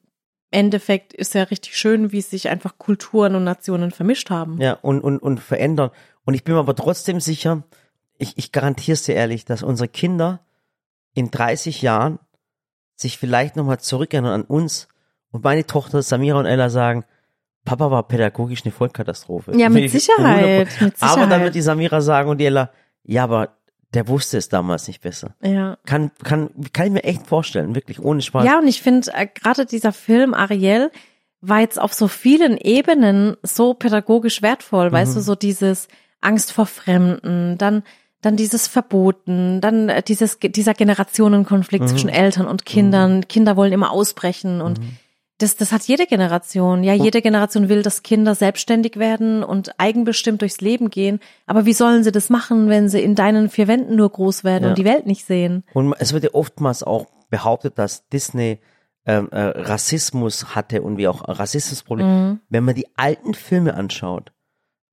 Endeffekt 0.50 1.12
ist 1.12 1.34
ja 1.34 1.42
richtig 1.44 1.76
schön, 1.76 2.12
wie 2.12 2.20
sich 2.20 2.48
einfach 2.48 2.78
Kulturen 2.78 3.34
und 3.34 3.44
Nationen 3.44 3.90
vermischt 3.90 4.30
haben. 4.30 4.60
Ja, 4.60 4.74
und, 4.74 5.00
und, 5.00 5.18
und 5.18 5.40
verändern. 5.40 5.90
Und 6.24 6.34
ich 6.34 6.44
bin 6.44 6.54
mir 6.54 6.60
aber 6.60 6.74
trotzdem 6.76 7.20
sicher, 7.20 7.64
ich, 8.18 8.36
ich 8.36 8.52
garantiere 8.52 8.94
es 8.94 9.02
dir 9.04 9.14
ehrlich, 9.14 9.44
dass 9.44 9.62
unsere 9.62 9.88
Kinder 9.88 10.40
in 11.14 11.30
30 11.30 11.82
Jahren 11.82 12.18
sich 12.94 13.16
vielleicht 13.18 13.56
nochmal 13.56 13.78
zurückerinnern 13.80 14.32
an 14.32 14.42
uns 14.42 14.88
und 15.30 15.44
meine 15.44 15.66
Tochter 15.66 16.02
Samira 16.02 16.38
und 16.38 16.46
Ella 16.46 16.68
sagen, 16.70 17.04
Papa 17.64 17.90
war 17.90 18.06
pädagogisch 18.08 18.64
eine 18.64 18.72
Vollkatastrophe. 18.72 19.56
Ja, 19.56 19.68
mit 19.68 19.90
Sicherheit, 19.90 20.68
100%. 20.68 20.84
mit 20.84 20.94
Aber 21.00 21.14
dann 21.20 21.24
Sicherheit. 21.28 21.42
wird 21.44 21.54
die 21.54 21.62
Samira 21.62 22.00
sagen 22.00 22.30
und 22.30 22.38
die 22.38 22.46
Ella, 22.46 22.70
ja, 23.04 23.24
aber 23.24 23.57
der 23.94 24.06
wusste 24.08 24.36
es 24.38 24.48
damals 24.48 24.86
nicht 24.88 25.00
besser. 25.00 25.34
Ja. 25.42 25.78
Kann, 25.86 26.10
kann, 26.22 26.50
kann 26.72 26.86
ich 26.86 26.92
mir 26.92 27.04
echt 27.04 27.26
vorstellen, 27.26 27.74
wirklich, 27.74 28.00
ohne 28.00 28.20
Spaß. 28.22 28.44
Ja, 28.44 28.58
und 28.58 28.66
ich 28.68 28.82
finde, 28.82 29.10
äh, 29.14 29.26
gerade 29.26 29.64
dieser 29.66 29.92
Film 29.92 30.34
Ariel 30.34 30.90
war 31.40 31.60
jetzt 31.60 31.80
auf 31.80 31.94
so 31.94 32.08
vielen 32.08 32.58
Ebenen 32.58 33.36
so 33.42 33.72
pädagogisch 33.74 34.42
wertvoll, 34.42 34.90
weißt 34.92 35.12
Mhm. 35.12 35.14
du, 35.16 35.20
so 35.22 35.34
dieses 35.34 35.88
Angst 36.20 36.52
vor 36.52 36.66
Fremden, 36.66 37.56
dann 37.58 37.82
dann 38.20 38.34
dieses 38.36 38.66
Verboten, 38.66 39.60
dann 39.60 39.88
äh, 39.88 40.02
dieses 40.02 40.40
dieser 40.40 40.74
Generationenkonflikt 40.74 41.84
Mhm. 41.84 41.88
zwischen 41.88 42.08
Eltern 42.08 42.46
und 42.48 42.66
Kindern. 42.66 43.28
Kinder 43.28 43.56
wollen 43.56 43.72
immer 43.72 43.92
ausbrechen 43.92 44.60
und 44.60 44.80
Mhm. 44.80 44.96
Das, 45.38 45.56
das 45.56 45.72
hat 45.72 45.82
jede 45.84 46.06
Generation. 46.06 46.82
Ja, 46.82 46.94
jede 46.94 47.22
Generation 47.22 47.68
will, 47.68 47.82
dass 47.82 48.02
Kinder 48.02 48.34
selbstständig 48.34 48.96
werden 48.96 49.42
und 49.44 49.78
eigenbestimmt 49.78 50.42
durchs 50.42 50.60
Leben 50.60 50.90
gehen. 50.90 51.20
Aber 51.46 51.64
wie 51.64 51.72
sollen 51.72 52.02
sie 52.04 52.12
das 52.12 52.28
machen, 52.28 52.68
wenn 52.68 52.88
sie 52.88 53.00
in 53.00 53.14
deinen 53.14 53.48
vier 53.48 53.68
Wänden 53.68 53.96
nur 53.96 54.10
groß 54.10 54.42
werden 54.44 54.64
Ja. 54.64 54.68
und 54.70 54.78
die 54.78 54.84
Welt 54.84 55.06
nicht 55.06 55.24
sehen? 55.24 55.64
Und 55.74 55.94
es 55.98 56.12
wird 56.12 56.24
ja 56.24 56.30
oftmals 56.34 56.82
auch 56.82 57.06
behauptet, 57.30 57.78
dass 57.78 58.08
Disney 58.08 58.58
ähm, 59.06 59.28
äh, 59.30 59.40
Rassismus 59.40 60.54
hatte 60.54 60.82
und 60.82 60.96
wie 60.98 61.08
auch 61.08 61.22
Rassismusprobleme. 61.26 62.10
Mhm. 62.10 62.40
Wenn 62.48 62.64
man 62.64 62.74
die 62.74 62.88
alten 62.96 63.32
Filme 63.34 63.74
anschaut 63.74 64.32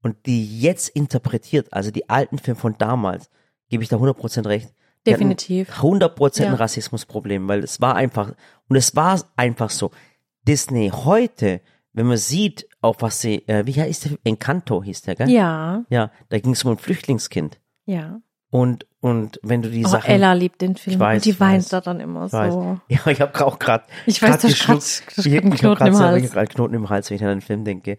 und 0.03 0.15
die 0.25 0.61
jetzt 0.61 0.89
interpretiert, 0.89 1.73
also 1.73 1.91
die 1.91 2.07
alten 2.09 2.37
Filme 2.37 2.59
von 2.59 2.75
damals, 2.77 3.29
gebe 3.69 3.83
ich 3.83 3.89
da 3.89 3.97
100% 3.97 4.45
recht. 4.47 4.73
Definitiv. 5.07 5.69
100% 5.81 6.45
ein 6.45 6.53
Ja. 6.53 6.55
Rassismusproblem, 6.55 7.47
weil 7.47 7.63
es 7.63 7.81
war 7.81 7.95
einfach, 7.95 8.33
und 8.69 8.75
es 8.75 8.95
war 8.95 9.19
einfach 9.35 9.69
so. 9.69 9.91
Disney 10.47 10.91
heute, 10.93 11.61
wenn 11.93 12.07
man 12.07 12.17
sieht, 12.17 12.67
auf 12.81 12.97
was 12.99 13.21
sie, 13.21 13.47
äh, 13.47 13.65
wie 13.65 13.73
heißt 13.73 14.05
der? 14.05 14.11
Encanto 14.23 14.83
hieß 14.83 15.01
der, 15.03 15.15
gell? 15.15 15.29
Ja, 15.29 15.83
Ja, 15.89 16.11
da 16.29 16.39
ging 16.39 16.51
es 16.53 16.63
um 16.63 16.71
ein 16.71 16.77
Flüchtlingskind. 16.77 17.59
ja. 17.85 18.19
Und, 18.51 18.85
und 19.01 19.37
wenn 19.43 19.61
du 19.61 19.69
die 19.69 19.83
Oh, 19.83 19.89
Sachen. 19.89 20.09
Ella 20.09 20.31
liebt 20.31 20.61
den 20.61 20.77
Film. 20.77 20.93
Ich 20.93 20.99
weiß, 20.99 21.15
und 21.17 21.25
die 21.25 21.31
ich 21.31 21.39
weint 21.41 21.73
da 21.73 21.81
dann 21.81 21.99
immer 21.99 22.27
Ich 22.27 22.31
weiß. 22.31 22.53
so. 22.53 22.79
Ja, 22.87 23.05
ich 23.07 23.19
habe 23.19 23.45
auch 23.45 23.59
gerade. 23.59 23.83
Ich 24.05 24.21
weiß, 24.21 24.39
du 24.41 24.47
hast 24.47 25.07
grad 25.07 25.25
einen 25.25 25.49
Knoten 25.51 25.87
im 25.87 25.99
Hals. 25.99 26.17
Ich 26.23 26.23
habe 26.29 26.33
gerade 26.35 26.47
Knoten 26.53 26.73
im 26.75 26.89
Hals, 26.89 27.09
wenn 27.09 27.17
ich 27.17 27.23
an 27.23 27.29
den 27.31 27.41
Film 27.41 27.65
denke. 27.65 27.97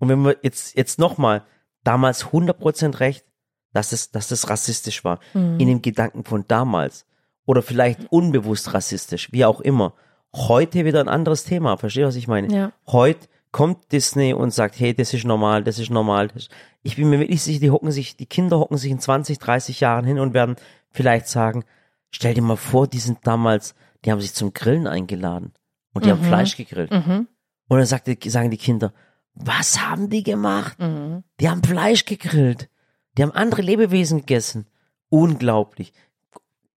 Und 0.00 0.08
wenn 0.08 0.24
wir 0.24 0.36
jetzt 0.42 0.74
jetzt 0.76 0.98
nochmal, 0.98 1.44
damals 1.84 2.24
100% 2.26 2.98
recht, 2.98 3.24
dass 3.72 3.92
es, 3.92 4.10
dass 4.10 4.26
das 4.26 4.48
rassistisch 4.50 5.04
war. 5.04 5.20
Mhm. 5.32 5.60
In 5.60 5.68
dem 5.68 5.82
Gedanken 5.82 6.24
von 6.24 6.44
damals. 6.48 7.06
Oder 7.46 7.62
vielleicht 7.62 8.10
unbewusst 8.10 8.74
rassistisch, 8.74 9.30
wie 9.32 9.44
auch 9.44 9.60
immer. 9.60 9.94
Heute 10.34 10.84
wieder 10.84 11.00
ein 11.00 11.08
anderes 11.08 11.44
Thema. 11.44 11.76
Verstehst 11.76 12.02
du, 12.02 12.08
was 12.08 12.16
ich 12.16 12.28
meine? 12.28 12.54
Ja. 12.54 12.72
Heute 12.86 13.28
kommt 13.52 13.92
Disney 13.92 14.34
und 14.34 14.52
sagt, 14.52 14.80
hey, 14.80 14.92
das 14.92 15.14
ist 15.14 15.24
normal, 15.24 15.62
das 15.62 15.78
ist 15.78 15.90
normal. 15.90 16.28
Ich 16.82 16.96
bin 16.96 17.08
mir 17.08 17.20
wirklich 17.20 17.40
sicher, 17.40 17.60
die 17.60 17.70
hocken 17.70 17.92
sich, 17.92 18.16
die 18.16 18.26
Kinder 18.26 18.58
hocken 18.58 18.76
sich 18.76 18.90
in 18.90 18.98
20, 18.98 19.38
30 19.38 19.78
Jahren 19.78 20.04
hin 20.04 20.18
und 20.18 20.34
werden 20.34 20.56
vielleicht 20.90 21.28
sagen, 21.28 21.64
stell 22.10 22.34
dir 22.34 22.42
mal 22.42 22.56
vor, 22.56 22.88
die 22.88 22.98
sind 22.98 23.18
damals, 23.22 23.76
die 24.04 24.10
haben 24.10 24.20
sich 24.20 24.34
zum 24.34 24.52
Grillen 24.52 24.88
eingeladen 24.88 25.52
und 25.92 26.04
die 26.04 26.10
haben 26.10 26.24
Fleisch 26.24 26.56
gegrillt. 26.56 26.90
Mhm. 26.90 27.28
Und 27.68 27.78
dann 27.78 27.86
sagt, 27.86 28.08
sagen 28.24 28.50
die 28.50 28.56
Kinder, 28.56 28.92
was 29.34 29.80
haben 29.80 30.10
die 30.10 30.24
gemacht? 30.24 30.78
Mhm. 30.80 31.22
Die 31.38 31.48
haben 31.48 31.62
Fleisch 31.62 32.04
gegrillt. 32.04 32.68
Die 33.16 33.22
haben 33.22 33.32
andere 33.32 33.62
Lebewesen 33.62 34.18
gegessen. 34.18 34.66
Unglaublich. 35.08 35.92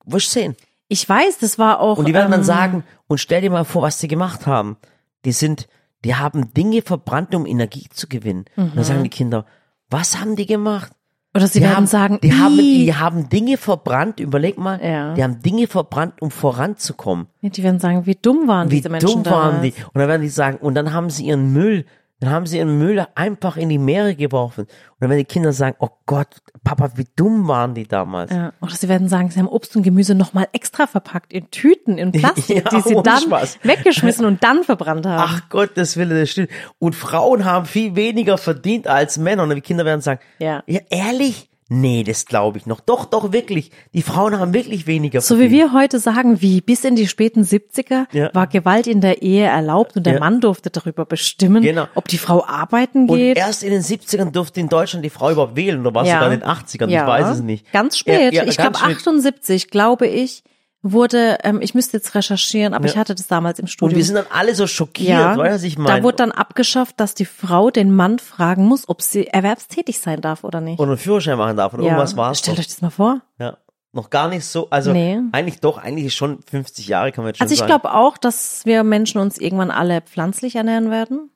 Wirst 0.05 0.31
sehen. 0.31 0.55
Ich 0.87 1.07
weiß, 1.07 1.39
das 1.39 1.59
war 1.59 1.79
auch. 1.79 1.97
Und 1.97 2.07
die 2.07 2.13
werden 2.13 2.31
dann 2.31 2.41
ähm, 2.41 2.45
sagen, 2.45 2.83
und 3.07 3.17
stell 3.19 3.41
dir 3.41 3.49
mal 3.51 3.65
vor, 3.65 3.81
was 3.81 3.97
die 3.99 4.07
gemacht 4.07 4.47
haben. 4.47 4.77
Die 5.25 5.31
sind, 5.31 5.67
die 6.05 6.15
haben 6.15 6.53
Dinge 6.53 6.81
verbrannt, 6.81 7.35
um 7.35 7.45
Energie 7.45 7.87
zu 7.91 8.07
gewinnen. 8.07 8.45
Und 8.55 8.75
dann 8.75 8.83
sagen 8.83 9.03
die 9.03 9.09
Kinder, 9.09 9.45
was 9.89 10.19
haben 10.19 10.35
die 10.35 10.45
gemacht? 10.45 10.91
Oder 11.35 11.47
sie 11.47 11.59
die 11.59 11.65
werden 11.65 11.75
haben, 11.75 11.87
sagen, 11.87 12.19
die 12.23 12.33
haben, 12.33 12.57
die 12.57 12.95
haben 12.95 13.29
Dinge 13.29 13.57
verbrannt, 13.57 14.19
überleg 14.19 14.57
mal, 14.57 14.83
Ja. 14.83 15.13
die 15.13 15.23
haben 15.23 15.39
Dinge 15.41 15.67
verbrannt, 15.67 16.21
um 16.21 16.31
voranzukommen. 16.31 17.27
Ja, 17.41 17.49
die 17.49 17.61
werden 17.63 17.79
sagen, 17.79 18.05
wie 18.05 18.15
dumm 18.15 18.47
waren 18.47 18.71
Wie 18.71 18.77
diese 18.77 18.89
Menschen 18.89 19.23
dumm 19.23 19.25
waren 19.25 19.61
die? 19.61 19.71
damals. 19.71 19.89
Und 19.93 19.99
dann 19.99 20.07
werden 20.07 20.21
die 20.21 20.29
sagen, 20.29 20.57
und 20.57 20.73
dann 20.73 20.93
haben 20.93 21.09
sie 21.09 21.25
ihren 21.25 21.51
Müll, 21.53 21.85
dann 22.19 22.31
haben 22.31 22.45
sie 22.47 22.57
ihren 22.57 22.79
Müll 22.79 23.05
einfach 23.15 23.57
in 23.57 23.69
die 23.69 23.77
Meere 23.77 24.15
geworfen. 24.15 24.61
Und 24.61 24.69
dann 24.99 25.09
werden 25.11 25.19
die 25.19 25.25
Kinder 25.25 25.53
sagen, 25.53 25.75
oh 25.79 25.89
Gott, 26.07 26.27
Papa, 26.63 26.91
wie 26.95 27.05
dumm 27.15 27.47
waren 27.47 27.75
die 27.75 27.87
damals? 27.87 28.31
Ja. 28.31 28.53
Oder 28.59 28.71
sie 28.73 28.89
werden 28.89 29.07
sagen, 29.07 29.29
sie 29.29 29.39
haben 29.39 29.47
Obst 29.47 29.75
und 29.75 29.83
Gemüse 29.83 30.15
nochmal 30.15 30.47
extra 30.51 30.87
verpackt 30.87 31.31
in 31.31 31.51
Tüten, 31.51 31.97
in 31.99 32.11
Plastik, 32.13 32.63
Ja, 32.65 32.69
die 32.71 32.81
sie 32.81 32.95
dann 33.03 33.21
Spaß. 33.21 33.59
weggeschmissen 33.63 34.25
und 34.25 34.43
dann 34.43 34.63
verbrannt 34.63 35.05
haben. 35.05 35.23
Ach 35.25 35.49
Gottes 35.49 35.95
Willen, 35.97 36.19
das 36.19 36.29
stimmt. 36.31 36.49
Und 36.79 36.95
Frauen 36.95 37.45
haben 37.45 37.65
viel 37.67 37.95
weniger 37.95 38.37
verdient 38.39 38.87
als 38.87 39.17
Männer. 39.19 39.43
Und 39.43 39.53
die 39.53 39.61
Kinder 39.61 39.85
werden 39.85 40.01
sagen, 40.01 40.19
Ja. 40.39 40.63
ja 40.65 40.79
ehrlich? 40.89 41.49
Nee, 41.69 42.03
das 42.03 42.25
glaube 42.25 42.57
ich 42.57 42.65
noch. 42.65 42.79
Doch, 42.79 43.03
doch, 43.05 43.33
wirklich. 43.33 43.71
Die 43.93 44.01
Frauen 44.01 44.39
haben 44.39 44.53
wirklich 44.53 44.87
weniger 44.87 45.19
So 45.19 45.37
wie 45.37 45.51
wir 45.51 45.73
heute 45.73 45.99
sagen, 45.99 46.41
wie 46.41 46.61
bis 46.61 46.85
in 46.85 46.95
die 46.95 47.07
späten 47.07 47.43
70er 47.43 48.05
Ja. 48.13 48.29
war 48.33 48.47
Gewalt 48.47 48.87
in 48.87 49.01
der 49.01 49.21
Ehe 49.21 49.45
erlaubt 49.45 49.97
und 49.97 50.05
der 50.05 50.13
Ja. 50.13 50.19
Mann 50.19 50.39
durfte 50.39 50.69
darüber 50.69 51.05
bestimmen, 51.05 51.61
Genau. 51.63 51.87
ob 51.95 52.07
die 52.07 52.17
Frau 52.17 52.45
arbeiten 52.45 53.09
Und 53.09 53.17
geht. 53.17 53.37
erst 53.37 53.63
in 53.63 53.71
den 53.71 53.81
70ern 53.83 54.31
durfte 54.31 54.61
in 54.61 54.69
Deutschland 54.69 55.03
die 55.03 55.09
Frau 55.09 55.29
überhaupt 55.31 55.57
wählen. 55.57 55.81
Oder 55.81 55.93
war 55.93 56.03
es 56.03 56.09
Ja. 56.09 56.15
sogar 56.19 56.31
in 56.31 56.39
den 56.39 56.47
80ern? 56.47 56.89
ja. 56.89 57.01
Ich 57.01 57.07
weiß 57.07 57.35
es 57.35 57.41
nicht. 57.41 57.69
Ganz 57.73 57.97
spät. 57.97 58.31
Ich 58.33 58.57
glaube 58.57 58.77
spät. 58.77 58.89
78, 58.89 59.69
glaube 59.69 60.07
ich, 60.07 60.43
wurde, 60.83 61.39
ähm, 61.43 61.59
ich 61.61 61.73
müsste 61.73 61.97
jetzt 61.97 62.13
recherchieren, 62.15 62.73
aber 62.73 62.85
Ja. 62.85 62.91
ich 62.91 62.97
hatte 62.97 63.15
das 63.15 63.27
damals 63.27 63.59
im 63.59 63.63
Und 63.63 63.69
Studium. 63.69 63.97
wir 63.97 64.05
sind 64.05 64.15
dann 64.15 64.27
alle 64.31 64.53
so 64.55 64.67
schockiert, 64.67 65.09
ja, 65.09 65.35
weißt 65.37 65.63
du, 65.63 65.67
ich 65.67 65.77
meine? 65.77 65.97
da 65.97 66.03
wurde 66.03 66.17
dann 66.17 66.31
abgeschafft, 66.31 66.99
dass 66.99 67.13
die 67.15 67.25
Frau 67.25 67.71
den 67.71 67.91
Mann 67.93 68.19
fragen 68.19 68.65
muss, 68.65 68.87
ob 68.87 69.01
sie 69.01 69.27
erwerbstätig 69.27 69.99
sein 69.99 70.21
darf 70.21 70.43
oder 70.43 70.61
nicht. 70.61 70.79
und 70.79 70.87
einen 70.87 70.97
Führerschein 70.97 71.37
machen 71.37 71.57
darf. 71.57 71.73
Und 71.73 71.81
irgendwas 71.81 72.15
war. 72.15 72.33
Stellt 72.35 72.59
euch 72.59 72.67
das 72.67 72.81
mal 72.81 72.89
vor. 72.91 73.21
Ja. 73.39 73.57
Noch 73.93 74.09
gar 74.11 74.27
nicht 74.27 74.45
so, 74.45 74.69
also 74.69 74.91
Nee. 74.91 75.19
eigentlich 75.31 75.59
doch, 75.59 75.77
eigentlich 75.79 76.13
schon 76.13 76.39
50 76.43 76.87
Jahre, 76.87 77.11
kann 77.11 77.23
man 77.23 77.29
jetzt 77.29 77.37
schon 77.39 77.45
Also 77.45 77.53
ich 77.53 77.59
sagen. 77.59 77.69
glaube 77.69 77.93
auch, 77.93 78.17
dass 78.17 78.65
wir 78.65 78.83
Menschen 78.83 79.19
uns 79.19 79.37
irgendwann 79.39 79.71
alle 79.71 80.01
pflanzlich 80.01 80.55
ernähren 80.55 80.91
werden. 80.91 81.31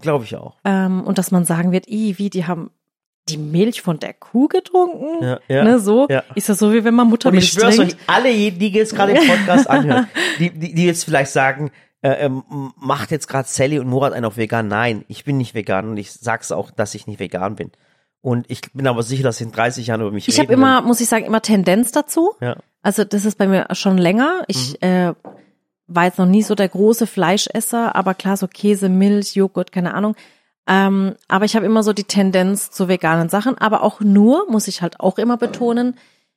Glaube 0.00 0.24
ich 0.24 0.36
auch. 0.36 0.56
Ähm, 0.64 1.02
und 1.04 1.16
dass 1.18 1.30
man 1.30 1.44
sagen 1.44 1.70
wird, 1.72 1.88
i, 1.88 2.18
wie, 2.18 2.28
die 2.28 2.46
haben 2.46 2.70
die 3.28 3.36
Milch 3.38 3.82
von 3.82 3.98
der 4.00 4.14
Kuh 4.14 4.48
getrunken? 4.48 5.22
Ja, 5.24 5.40
ja, 5.48 5.64
ne, 5.64 5.78
so 5.78 6.06
ja. 6.10 6.22
ist 6.34 6.48
das 6.48 6.58
so, 6.58 6.72
wie 6.72 6.84
wenn 6.84 6.94
man 6.94 7.06
Und 7.06 7.10
Muttermilch 7.10 7.44
ich 7.44 7.50
schwör's 7.52 7.76
trinkt. 7.76 7.94
euch, 7.94 8.00
alle, 8.06 8.32
die 8.32 8.68
jetzt 8.72 8.94
gerade 8.94 9.14
den 9.14 9.26
Podcast 9.26 9.68
anhören, 9.70 10.08
die, 10.38 10.50
die, 10.50 10.74
die 10.74 10.84
jetzt 10.86 11.04
vielleicht 11.04 11.30
sagen, 11.30 11.70
äh, 12.02 12.24
ähm, 12.26 12.42
macht 12.76 13.10
jetzt 13.12 13.28
gerade 13.28 13.48
Sally 13.48 13.78
und 13.78 13.86
Murat 13.88 14.12
einen 14.12 14.24
auf 14.24 14.36
vegan. 14.36 14.66
Nein, 14.68 15.04
ich 15.08 15.24
bin 15.24 15.36
nicht 15.38 15.54
vegan 15.54 15.88
und 15.90 15.96
ich 15.98 16.10
sag's 16.12 16.50
auch, 16.50 16.70
dass 16.72 16.94
ich 16.96 17.06
nicht 17.06 17.20
vegan 17.20 17.54
bin. 17.54 17.70
Und 18.20 18.48
ich 18.50 18.60
bin 18.72 18.86
aber 18.86 19.02
sicher, 19.02 19.22
dass 19.24 19.38
sie 19.38 19.44
in 19.44 19.52
30 19.52 19.86
Jahren 19.88 20.00
über 20.00 20.10
mich 20.12 20.26
Ich 20.28 20.34
reden. 20.34 20.46
habe 20.46 20.52
immer, 20.54 20.80
muss 20.82 21.00
ich 21.00 21.08
sagen, 21.08 21.24
immer 21.24 21.42
Tendenz 21.42 21.92
dazu. 21.92 22.32
Ja. 22.40 22.56
Also 22.82 23.04
das 23.04 23.24
ist 23.24 23.38
bei 23.38 23.46
mir 23.46 23.66
schon 23.72 23.98
länger. 23.98 24.42
Ich 24.48 24.72
Mhm. 24.80 24.88
äh, 24.88 25.14
war 25.88 26.04
jetzt 26.04 26.18
noch 26.18 26.26
nie 26.26 26.42
so 26.42 26.54
der 26.54 26.68
große 26.68 27.06
Fleischesser, 27.06 27.94
aber 27.94 28.14
klar, 28.14 28.36
so 28.36 28.46
Käse, 28.48 28.88
Milch, 28.88 29.34
Joghurt, 29.34 29.72
keine 29.72 29.94
Ahnung. 29.94 30.14
Ähm, 30.66 31.14
aber 31.28 31.44
ich 31.44 31.56
habe 31.56 31.66
immer 31.66 31.82
so 31.82 31.92
die 31.92 32.04
Tendenz 32.04 32.70
zu 32.70 32.88
veganen 32.88 33.28
Sachen, 33.28 33.58
aber 33.58 33.82
auch 33.82 34.00
nur, 34.00 34.46
muss 34.48 34.68
ich 34.68 34.82
halt 34.82 35.00
auch 35.00 35.18
immer 35.18 35.36
betonen, 35.36 35.96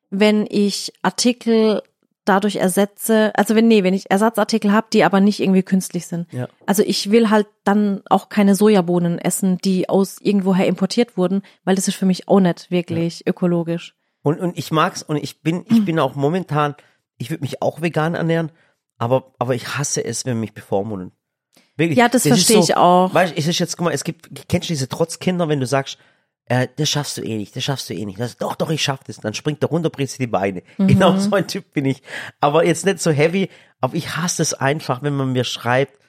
wenn 0.09 0.47
ich 0.49 0.93
Artikel 1.01 1.81
dadurch 2.25 2.55
ersetze, 2.55 3.31
also 3.35 3.55
wenn, 3.55 3.67
nee, 3.67 3.83
wenn 3.83 3.93
ich 3.93 4.09
Ersatzartikel 4.09 4.71
habe, 4.71 4.87
die 4.91 5.03
aber 5.03 5.19
nicht 5.19 5.39
irgendwie 5.39 5.63
künstlich 5.63 6.07
sind. 6.07 6.31
Ja. 6.33 6.47
Also 6.65 6.81
ich 6.81 7.11
will 7.11 7.29
halt 7.29 7.47
dann 7.63 8.01
auch 8.09 8.29
keine 8.29 8.55
Sojabohnen 8.55 9.19
essen, 9.19 9.59
die 9.59 9.87
aus 9.87 10.19
irgendwoher 10.21 10.65
importiert 10.65 11.17
wurden, 11.17 11.43
weil 11.63 11.75
das 11.75 11.87
ist 11.87 11.95
für 11.95 12.07
mich 12.07 12.27
auch 12.27 12.39
nicht 12.39 12.71
wirklich 12.71 13.27
ökologisch. 13.27 13.95
Und, 14.23 14.39
und 14.39 14.57
ich 14.57 14.71
mag's 14.71 15.03
und 15.03 15.17
ich 15.17 15.41
bin, 15.41 15.65
ich 15.69 15.85
bin 15.85 15.99
auch 15.99 16.15
momentan, 16.15 16.75
ich 17.17 17.29
würde 17.29 17.43
mich 17.43 17.61
auch 17.61 17.81
vegan 17.81 18.15
ernähren, 18.15 18.51
aber, 18.97 19.33
aber 19.37 19.53
ich 19.53 19.77
hasse 19.77 20.03
es, 20.03 20.25
wenn 20.25 20.39
mich 20.39 20.53
bevormunden. 20.53 21.11
Wirklich. 21.77 21.97
Ja, 21.97 22.07
das 22.07 22.25
ist 22.25 22.31
verstehe 22.33 22.59
ich 22.59 22.77
auch. 22.77 23.13
Weißt 23.13 23.33
du, 23.33 23.37
es 23.37 23.47
ist 23.47 23.59
jetzt, 23.59 23.77
guck 23.77 23.85
mal, 23.85 23.93
es 23.93 24.03
gibt, 24.03 24.47
kennst 24.47 24.69
du 24.69 24.73
diese 24.73 24.87
Trotzkinder, 24.87 25.49
wenn 25.49 25.59
du 25.59 25.65
sagst, 25.65 25.97
äh, 26.47 26.67
das 26.77 26.89
schaffst 26.89 27.17
du 27.17 27.21
eh 27.21 27.37
nicht, 27.37 27.55
das 27.55 27.63
schaffst 27.63 27.89
du 27.89 27.93
eh 27.93 28.05
nicht. 28.05 28.19
Das, 28.19 28.37
doch, 28.37 28.55
doch, 28.55 28.69
ich 28.69 28.81
schaff 28.81 28.99
das. 29.05 29.17
Dann 29.17 29.33
springt 29.33 29.63
er 29.63 29.69
runter, 29.69 29.89
bricht 29.89 30.19
die 30.19 30.27
Beine. 30.27 30.61
Mhm. 30.77 30.87
Genau 30.87 31.17
so 31.17 31.35
ein 31.35 31.47
Typ 31.47 31.73
bin 31.73 31.85
ich. 31.85 32.01
Aber 32.39 32.65
jetzt 32.65 32.85
nicht 32.85 32.99
so 32.99 33.11
heavy, 33.11 33.49
aber 33.81 33.95
ich 33.95 34.15
hasse 34.15 34.41
es 34.41 34.53
einfach, 34.53 35.01
wenn 35.01 35.15
man 35.15 35.31
mir 35.33 35.43
schreibt, 35.43 35.99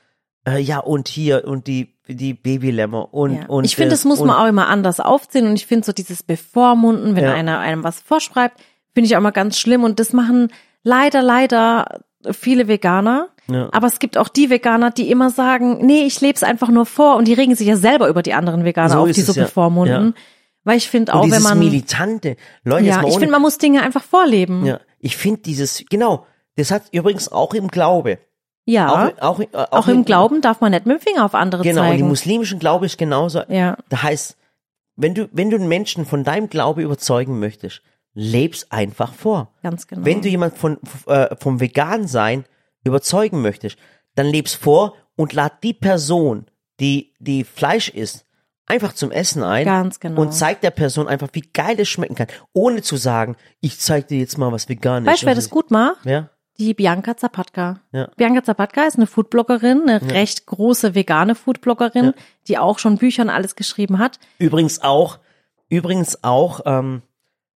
äh, 0.47 0.59
ja, 0.61 0.79
und 0.79 1.09
hier, 1.09 1.47
und 1.47 1.67
die, 1.67 1.95
die 2.07 2.35
Babylämmer 2.35 3.13
und, 3.13 3.35
Ja. 3.35 3.47
und. 3.47 3.65
ich 3.65 3.75
finde, 3.77 3.91
das 3.91 4.01
das 4.01 4.05
muss 4.09 4.21
und, 4.21 4.29
man 4.29 4.37
auch 4.37 4.47
immer 4.47 4.69
anders 4.69 5.01
aufziehen 5.01 5.47
und 5.49 5.55
ich 5.57 5.67
finde 5.67 5.85
so 5.87 5.93
dieses 5.93 6.23
Bevormunden, 6.23 7.17
wenn 7.17 7.25
Ja. 7.25 7.35
einer 7.35 7.59
einem 7.59 7.83
was 7.83 8.01
vorschreibt, 8.01 8.61
finde 8.95 9.07
ich 9.09 9.17
auch 9.17 9.21
mal 9.21 9.31
ganz 9.31 9.59
schlimm 9.59 9.83
und 9.85 9.99
das 9.99 10.13
machen 10.13 10.53
leider, 10.83 11.23
leider 11.23 12.01
viele 12.33 12.69
Veganer. 12.69 13.29
Ja. 13.49 13.69
Aber 13.73 13.87
es 13.87 13.99
gibt 13.99 14.19
auch 14.19 14.29
die 14.29 14.51
Veganer, 14.51 14.91
die 14.91 15.11
immer 15.11 15.31
sagen, 15.31 15.85
nee, 15.87 16.03
ich 16.03 16.21
lebe 16.21 16.35
es 16.35 16.43
einfach 16.43 16.69
nur 16.69 16.87
vor 16.87 17.17
und 17.17 17.29
die 17.29 17.35
regen 17.35 17.55
sich 17.55 17.69
ja 17.69 17.77
selber 17.77 18.09
über 18.09 18.23
die 18.23 18.35
anderen 18.35 18.65
Veganer 18.65 18.91
So 18.91 18.99
auf, 19.01 19.11
die 19.13 19.21
so 19.21 19.33
ja. 19.33 19.45
bevormunden. 19.45 20.15
Weil 20.65 20.79
ich 20.79 20.91
finde 20.91 21.15
auch, 21.15 21.23
dieses 21.23 21.39
wenn 21.39 21.49
man, 21.49 21.59
Militante. 21.61 22.37
Leute, 22.65 22.87
ja, 22.87 23.03
ich 23.07 23.13
finde, 23.13 23.31
man 23.31 23.43
muss 23.43 23.59
Dinge 23.59 23.83
einfach 23.83 24.03
vorleben. 24.03 24.67
Ja, 24.67 24.81
ich 24.99 25.17
finde 25.17 25.43
dieses, 25.43 25.85
genau, 25.89 26.27
das 26.57 26.73
hat 26.73 26.83
übrigens 26.91 27.31
auch 27.31 27.55
im 27.55 27.69
Glaube. 27.69 28.19
Ja. 28.65 29.13
Auch, 29.21 29.23
auch, 29.23 29.41
äh, 29.41 29.47
auch, 29.53 29.73
Auch 29.73 29.89
im 29.89 30.05
Glauben 30.05 30.41
darf 30.41 30.61
man 30.61 30.73
nicht 30.73 30.87
mit 30.87 30.99
dem 30.99 31.01
Finger 31.01 31.25
auf 31.25 31.35
andere 31.37 31.63
Genau, 31.63 31.83
und 31.83 31.87
die 31.87 31.93
zeigen. 31.99 32.09
muslimischen 32.09 32.59
Glaube 32.59 32.87
ist 32.87 32.99
genauso. 32.99 33.43
Ja. 33.49 33.77
Da 33.89 34.03
heißt, 34.03 34.37
wenn 34.97 35.15
du, 35.15 35.29
wenn 35.31 35.51
du 35.51 35.57
einen 35.57 35.69
Menschen 35.69 36.05
von 36.05 36.25
deinem 36.25 36.49
Glaube 36.49 36.83
überzeugen 36.83 37.39
möchtest, 37.39 37.83
leb's 38.19 38.67
einfach 38.71 39.13
vor. 39.13 39.53
Ganz 39.63 39.87
genau. 39.87 40.05
Wenn 40.05 40.23
du 40.23 40.29
jemand 40.29 40.57
von, 40.57 40.79
äh, 41.07 41.37
vom 41.39 41.61
Vegan-Sein 41.61 42.45
überzeugen 42.83 43.43
möchtest, 43.43 43.77
dann 44.15 44.27
leb's 44.27 44.55
vor 44.55 44.95
und 45.17 45.33
lad 45.35 45.63
die 45.63 45.75
Person, 45.75 46.47
die, 46.81 47.13
die 47.19 47.45
Fleisch 47.45 47.91
isst, 47.91 48.25
einfach 48.67 48.95
zum 48.95 49.11
Essen 49.11 49.43
ein. 49.43 49.65
Ganz 49.67 50.01
genau. 50.01 50.23
Und 50.23 50.33
zeig 50.33 50.61
der 50.63 50.71
Person 50.71 51.09
einfach, 51.09 51.29
wie 51.33 51.43
geil 51.43 51.77
es 51.79 51.89
schmecken 51.89 52.15
kann, 52.15 52.29
ohne 52.53 52.81
zu 52.83 52.97
sagen, 52.97 53.37
ich 53.61 53.79
zeig 53.79 54.09
dir 54.09 54.19
jetzt 54.19 54.39
mal, 54.39 54.51
was 54.51 54.69
vegan 54.69 55.05
ist. 55.05 55.11
weißt 55.11 55.23
du, 55.23 55.27
wer 55.27 55.35
das 55.35 55.45
ist- 55.45 55.51
gut 55.51 55.71
macht? 55.71 56.05
Ja, 56.07 56.31
Die 56.59 56.73
Bianca 56.73 57.15
Zapatka. 57.19 57.81
Ja. 57.93 58.09
Bianca 58.17 58.43
Zapatka 58.43 58.85
ist 58.85 58.97
eine 58.97 59.07
Foodbloggerin, 59.07 59.83
eine 59.89 60.01
recht 60.11 60.47
große 60.47 60.95
vegane 60.95 61.35
Foodbloggerin, 61.35 62.05
Ja. 62.07 62.13
die 62.49 62.57
auch 62.57 62.79
schon 62.79 62.97
Bücher 62.97 63.25
und 63.25 63.29
alles 63.31 63.57
geschrieben 63.57 63.99
hat. 63.99 64.19
übrigens 64.39 64.81
auch, 64.83 65.19
übrigens 65.69 66.25
auch, 66.25 66.61
ähm, 66.65 67.03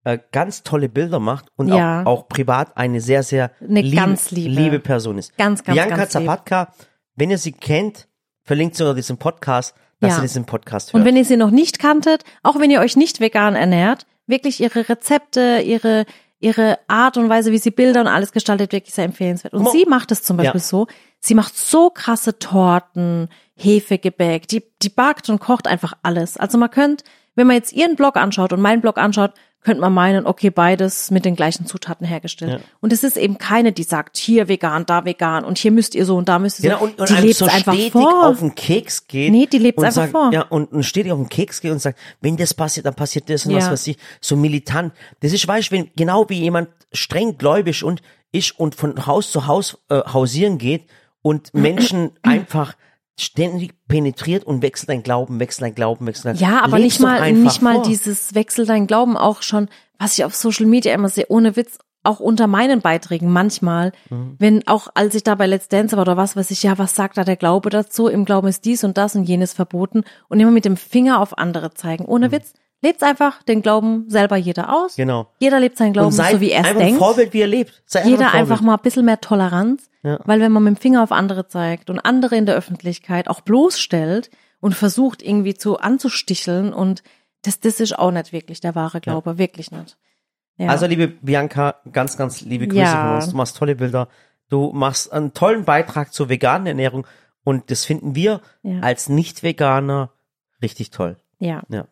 äh, 0.07 0.19
ganz 0.31 0.63
tolle 0.63 0.89
Bilder 0.89 1.19
macht 1.19 1.47
und 1.55 1.67
Ja. 1.67 2.01
auch, 2.03 2.05
auch 2.05 2.27
privat 2.29 2.77
eine 2.77 3.01
sehr, 3.01 3.23
sehr 3.23 3.51
Eine 3.61 3.89
ganz 3.91 4.31
liebe. 4.31 4.49
liebe 4.53 4.79
Person 4.79 5.17
ist. 5.17 5.37
Ganz, 5.37 5.63
ganz, 5.63 5.75
Bianca 5.75 5.95
ganz 5.97 6.13
lieb. 6.13 6.23
Zapatka, 6.25 6.73
wenn 7.15 7.29
ihr 7.31 7.37
sie 7.37 7.51
kennt, 7.51 8.07
verlinkt 8.43 8.75
sie 8.75 8.83
unter 8.83 8.95
diesem 8.95 9.17
Podcast, 9.17 9.75
dass 9.99 10.11
Ja. 10.11 10.17
ihr 10.19 10.21
diesen 10.21 10.45
Podcast 10.45 10.93
hört. 10.93 11.01
Und 11.01 11.05
wenn 11.05 11.17
ihr 11.17 11.25
sie 11.25 11.37
noch 11.37 11.51
nicht 11.51 11.79
kanntet, 11.79 12.23
auch 12.43 12.59
wenn 12.59 12.71
ihr 12.71 12.79
euch 12.79 12.95
nicht 12.95 13.19
vegan 13.19 13.55
ernährt, 13.55 14.05
wirklich 14.27 14.59
ihre 14.61 14.87
Rezepte, 14.89 15.61
ihre 15.63 16.05
ihre 16.39 16.77
Art 16.87 17.17
und 17.17 17.29
Weise, 17.29 17.51
wie 17.51 17.57
sie 17.57 17.71
Bilder 17.71 17.99
und 18.01 18.07
alles 18.07 18.31
gestaltet, 18.31 18.71
wirklich 18.71 18.93
sehr 18.93 19.05
empfehlenswert. 19.05 19.55
Und 19.55 19.63
Mo- 19.63 19.71
sie 19.71 19.85
macht 19.89 20.11
es 20.11 20.21
zum 20.21 20.37
Beispiel 20.37 20.61
Ja. 20.61 20.67
so, 20.67 20.85
sie 21.19 21.33
macht 21.33 21.57
so 21.57 21.89
krasse 21.89 22.37
Torten, 22.37 23.27
Hefegebäck, 23.55 24.47
die, 24.47 24.63
die 24.83 24.89
backt 24.89 25.29
und 25.29 25.39
kocht 25.39 25.67
einfach 25.67 25.93
alles. 26.03 26.37
Also 26.37 26.59
man 26.59 26.69
könnt, 26.69 27.03
wenn 27.37 27.47
man 27.47 27.55
jetzt 27.55 27.71
ihren 27.71 27.95
Blog 27.95 28.17
anschaut 28.17 28.51
und 28.51 28.59
meinen 28.61 28.81
Blog 28.81 28.97
anschaut, 28.97 29.31
könnte 29.61 29.81
man 29.81 29.93
meinen, 29.93 30.25
okay, 30.25 30.49
beides 30.49 31.11
mit 31.11 31.25
den 31.25 31.35
gleichen 31.35 31.65
Zutaten 31.65 32.05
hergestellt. 32.05 32.51
Ja. 32.53 32.59
Und 32.79 32.93
es 32.93 33.03
ist 33.03 33.17
eben 33.17 33.37
keine, 33.37 33.73
die 33.73 33.83
sagt, 33.83 34.17
hier 34.17 34.47
vegan, 34.47 34.85
da 34.85 35.03
vegan 35.03 35.43
und 35.43 35.57
hier 35.57 35.71
müsst 35.71 35.93
ihr 35.93 36.05
so 36.05 36.15
und 36.15 36.29
da 36.29 36.39
müsst 36.39 36.59
ihr 36.63 36.71
so. 36.71 36.77
Genau, 36.77 36.83
und, 36.83 36.99
und 36.99 37.09
die 37.09 37.15
lebt 37.15 37.35
so 37.35 37.45
einfach 37.45 37.73
stetig 37.73 37.91
vor. 37.91 38.27
auf 38.27 38.39
den 38.39 38.55
Keks 38.55 39.07
geht. 39.07 39.31
Nee, 39.31 39.45
die 39.45 39.57
lebt's 39.57 39.79
und 39.79 39.85
einfach 39.85 40.03
sagt, 40.03 40.11
vor. 40.11 40.31
Ja, 40.31 40.43
und, 40.43 40.71
und 40.71 40.83
stetig 40.83 41.11
auf 41.11 41.19
den 41.19 41.29
Keks 41.29 41.61
geht 41.61 41.71
und 41.71 41.79
sagt, 41.79 41.99
wenn 42.21 42.37
das 42.37 42.53
passiert, 42.53 42.85
dann 42.85 42.95
passiert 42.95 43.29
das 43.29 43.45
und 43.45 43.55
was 43.55 43.65
Ja. 43.65 43.71
weiß 43.71 43.87
ich. 43.87 43.97
So 44.21 44.35
militant. 44.35 44.93
Das 45.19 45.33
ist, 45.33 45.47
weißt 45.47 45.71
wenn, 45.71 45.89
genau 45.95 46.29
wie 46.29 46.39
jemand 46.39 46.69
streng 46.93 47.37
gläubig 47.37 47.83
und 47.83 48.01
ist 48.31 48.57
und 48.59 48.75
von 48.75 49.05
Haus 49.05 49.31
zu 49.31 49.47
Haus 49.47 49.77
äh, 49.89 50.01
hausieren 50.11 50.57
geht 50.57 50.85
und 51.21 51.53
Menschen 51.53 52.11
einfach 52.23 52.75
ständig 53.19 53.73
penetriert 53.87 54.43
und 54.43 54.61
wechselt 54.61 54.89
dein 54.89 55.03
Glauben, 55.03 55.39
wechselt 55.39 55.63
dein 55.63 55.75
Glauben, 55.75 56.05
wechselt 56.05 56.25
dein 56.25 56.35
Ja, 56.35 56.61
aber 56.63 56.77
Leb's 56.79 56.93
nicht 56.95 56.99
mal, 57.01 57.31
nicht 57.33 57.61
mal 57.61 57.75
vor. 57.75 57.83
dieses 57.83 58.35
Wechsel 58.35 58.65
dein 58.65 58.85
Glauben 58.87 59.17
auch 59.17 59.41
schon, 59.41 59.69
was 59.97 60.17
ich 60.17 60.23
auf 60.23 60.35
Social 60.35 60.65
Media 60.67 60.93
immer 60.93 61.09
sehe, 61.09 61.25
ohne 61.29 61.55
Witz, 61.55 61.79
auch 62.03 62.19
unter 62.19 62.47
meinen 62.47 62.81
Beiträgen 62.81 63.31
manchmal, 63.31 63.91
Mhm. 64.09 64.35
wenn 64.39 64.67
auch 64.67 64.87
als 64.93 65.13
ich 65.15 65.23
da 65.23 65.35
bei 65.35 65.47
Let's 65.47 65.67
Dance 65.67 65.95
war 65.97 66.03
oder 66.03 66.15
was 66.15 66.35
weiß 66.37 66.51
ich, 66.51 66.63
ja, 66.63 66.77
was 66.77 66.95
sagt 66.95 67.17
da 67.17 67.23
der 67.23 67.35
Glaube 67.35 67.69
dazu? 67.69 68.07
Im 68.07 68.23
Glauben 68.23 68.47
ist 68.47 68.63
dies 68.65 68.83
und 68.83 68.97
das 68.97 69.15
und 69.15 69.23
jenes 69.23 69.51
verboten 69.53 70.03
und 70.29 70.39
immer 70.39 70.51
mit 70.51 70.63
dem 70.63 70.77
Finger 70.77 71.19
auf 71.19 71.37
andere 71.37 71.73
zeigen. 71.73 72.05
Ohne 72.05 72.31
Witz, 72.31 72.53
lebt 72.81 73.01
einfach 73.03 73.41
den 73.43 73.61
Glauben 73.61 74.09
selber 74.09 74.37
jeder 74.37 74.73
aus. 74.75 74.95
Genau. 74.95 75.27
Jeder 75.39 75.59
lebt 75.59 75.77
seinen 75.77 75.93
Glauben 75.93 76.11
so, 76.11 76.23
wie 76.39 76.51
er 76.51 76.61
es 76.61 76.67
einfach 76.67 76.81
ein 76.81 76.85
denkt. 76.87 76.99
Vorbild, 76.99 77.33
wie 77.33 77.41
er 77.41 77.47
lebt. 77.47 77.81
Sei 77.85 78.03
Jeder 78.03 78.25
einfach, 78.25 78.33
ein 78.33 78.39
einfach 78.41 78.61
mal 78.61 78.75
ein 78.75 78.81
bisschen 78.83 79.05
mehr 79.05 79.19
Toleranz, 79.21 79.89
Ja. 80.03 80.19
weil 80.25 80.39
wenn 80.39 80.51
man 80.51 80.63
mit 80.63 80.75
dem 80.77 80.81
Finger 80.81 81.03
auf 81.03 81.11
andere 81.11 81.47
zeigt 81.47 81.89
und 81.89 81.99
andere 81.99 82.35
in 82.35 82.45
der 82.45 82.55
Öffentlichkeit 82.55 83.27
auch 83.29 83.41
bloßstellt 83.41 84.29
und 84.59 84.73
versucht 84.75 85.21
irgendwie 85.21 85.53
zu 85.55 85.79
anzusticheln 85.79 86.73
und 86.73 87.03
das, 87.43 87.59
das 87.59 87.79
ist 87.79 87.97
auch 87.97 88.11
nicht 88.11 88.31
wirklich 88.33 88.59
der 88.61 88.75
wahre 88.75 88.99
Glaube, 89.01 89.37
wirklich 89.37 89.71
nicht. 89.71 89.97
Ja. 90.57 90.69
Also, 90.69 90.87
liebe 90.87 91.07
Bianca, 91.07 91.75
ganz, 91.91 92.17
ganz 92.17 92.41
liebe 92.41 92.67
Grüße 92.67 92.81
Ja. 92.81 93.07
von 93.07 93.15
uns. 93.15 93.29
Du 93.29 93.37
machst 93.37 93.57
tolle 93.57 93.75
Bilder. 93.75 94.07
Du 94.49 94.71
machst 94.73 95.11
einen 95.13 95.33
tollen 95.33 95.65
Beitrag 95.65 96.13
zur 96.13 96.29
veganen 96.29 96.65
Ernährung 96.67 97.05
und 97.43 97.69
das 97.69 97.85
finden 97.85 98.15
wir 98.15 98.41
Ja. 98.63 98.79
als 98.79 99.07
Nicht-Veganer 99.09 100.11
richtig 100.61 100.89
toll. 100.91 101.17
ja. 101.39 101.61
Ja. 101.69 101.85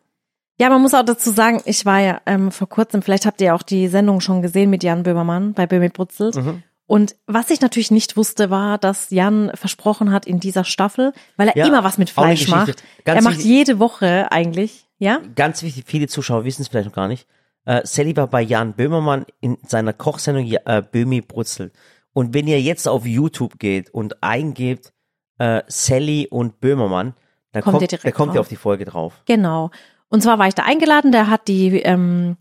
Ja, 0.58 0.70
man 0.70 0.80
muss 0.80 0.94
auch 0.94 1.04
dazu 1.04 1.30
sagen, 1.30 1.60
ich 1.66 1.84
war 1.84 2.00
ja 2.00 2.20
ähm, 2.26 2.50
vor 2.50 2.68
kurzem, 2.68 3.02
vielleicht 3.02 3.26
habt 3.26 3.40
ihr 3.40 3.54
auch 3.54 3.62
die 3.62 3.88
Sendung 3.88 4.20
schon 4.20 4.40
gesehen 4.42 4.70
mit 4.70 4.82
Jan 4.82 5.02
Böhmermann 5.02 5.52
bei 5.52 5.66
Böhmi 5.66 5.88
Brutzelt. 5.90 6.36
Mhm. 6.36 6.62
Und 6.86 7.16
was 7.26 7.50
ich 7.50 7.60
natürlich 7.60 7.90
nicht 7.90 8.16
wusste, 8.16 8.48
war, 8.48 8.78
dass 8.78 9.10
Jan 9.10 9.50
versprochen 9.54 10.12
hat 10.12 10.24
in 10.24 10.38
dieser 10.40 10.64
Staffel, 10.64 11.12
weil 11.36 11.48
er 11.48 11.56
Ja, 11.56 11.66
immer 11.66 11.82
was 11.84 11.98
mit 11.98 12.10
Fleisch 12.10 12.48
macht. 12.48 12.82
Ganz 13.04 13.18
er 13.18 13.22
macht 13.22 13.38
wichtig- 13.38 13.50
jede 13.50 13.78
Woche 13.80 14.30
eigentlich, 14.30 14.86
ja? 14.98 15.20
Ganz 15.34 15.62
wichtig, 15.62 15.84
viele 15.86 16.06
Zuschauer 16.06 16.44
wissen 16.44 16.62
es 16.62 16.68
vielleicht 16.68 16.86
noch 16.86 16.94
gar 16.94 17.08
nicht. 17.08 17.26
Äh, 17.64 17.80
Sally 17.84 18.16
war 18.16 18.28
bei 18.28 18.40
Jan 18.40 18.74
Böhmermann 18.74 19.26
in 19.40 19.58
seiner 19.66 19.92
Kochsendung 19.92 20.46
äh, 20.46 20.82
Böhmi 20.90 21.20
Brutzel. 21.20 21.72
Und 22.12 22.32
wenn 22.32 22.46
ihr 22.46 22.62
jetzt 22.62 22.86
auf 22.86 23.04
YouTube 23.04 23.58
geht 23.58 23.90
und 23.90 24.22
eingebt 24.22 24.92
äh, 25.38 25.62
Sally 25.66 26.28
und 26.30 26.60
Böhmermann, 26.60 27.14
dann 27.52 27.62
Kommt 27.62 27.72
kommt, 27.72 27.82
ihr 27.82 27.88
direkt 27.88 28.04
dann 28.04 28.12
kommt 28.14 28.34
ihr 28.34 28.40
auf 28.40 28.48
die 28.48 28.56
Folge 28.56 28.84
drauf. 28.84 29.20
Genau. 29.26 29.70
Und 30.08 30.22
zwar 30.22 30.38
war 30.38 30.46
ich 30.48 30.54
da 30.54 30.62
eingeladen, 30.64 31.12
der 31.12 31.28
hat 31.28 31.48
die, 31.48 31.80
ähm, 31.80 32.36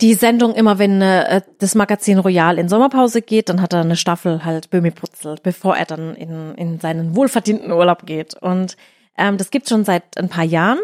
die 0.00 0.14
Sendung 0.14 0.54
immer, 0.54 0.78
wenn 0.78 1.00
äh, 1.00 1.40
das 1.58 1.74
Magazin 1.74 2.18
Royal 2.18 2.58
in 2.58 2.68
Sommerpause 2.68 3.22
geht, 3.22 3.48
dann 3.48 3.62
hat 3.62 3.72
er 3.72 3.80
eine 3.80 3.96
Staffel 3.96 4.44
halt 4.44 4.68
Böhmi 4.70 4.90
putzelt, 4.90 5.42
bevor 5.42 5.76
er 5.76 5.86
dann 5.86 6.14
in, 6.14 6.54
in 6.56 6.80
seinen 6.80 7.16
wohlverdienten 7.16 7.72
Urlaub 7.72 8.04
geht. 8.04 8.34
Und 8.34 8.76
ähm, 9.16 9.38
das 9.38 9.50
gibt's 9.50 9.70
schon 9.70 9.84
seit 9.84 10.18
ein 10.18 10.28
paar 10.28 10.44
Jahren. 10.44 10.78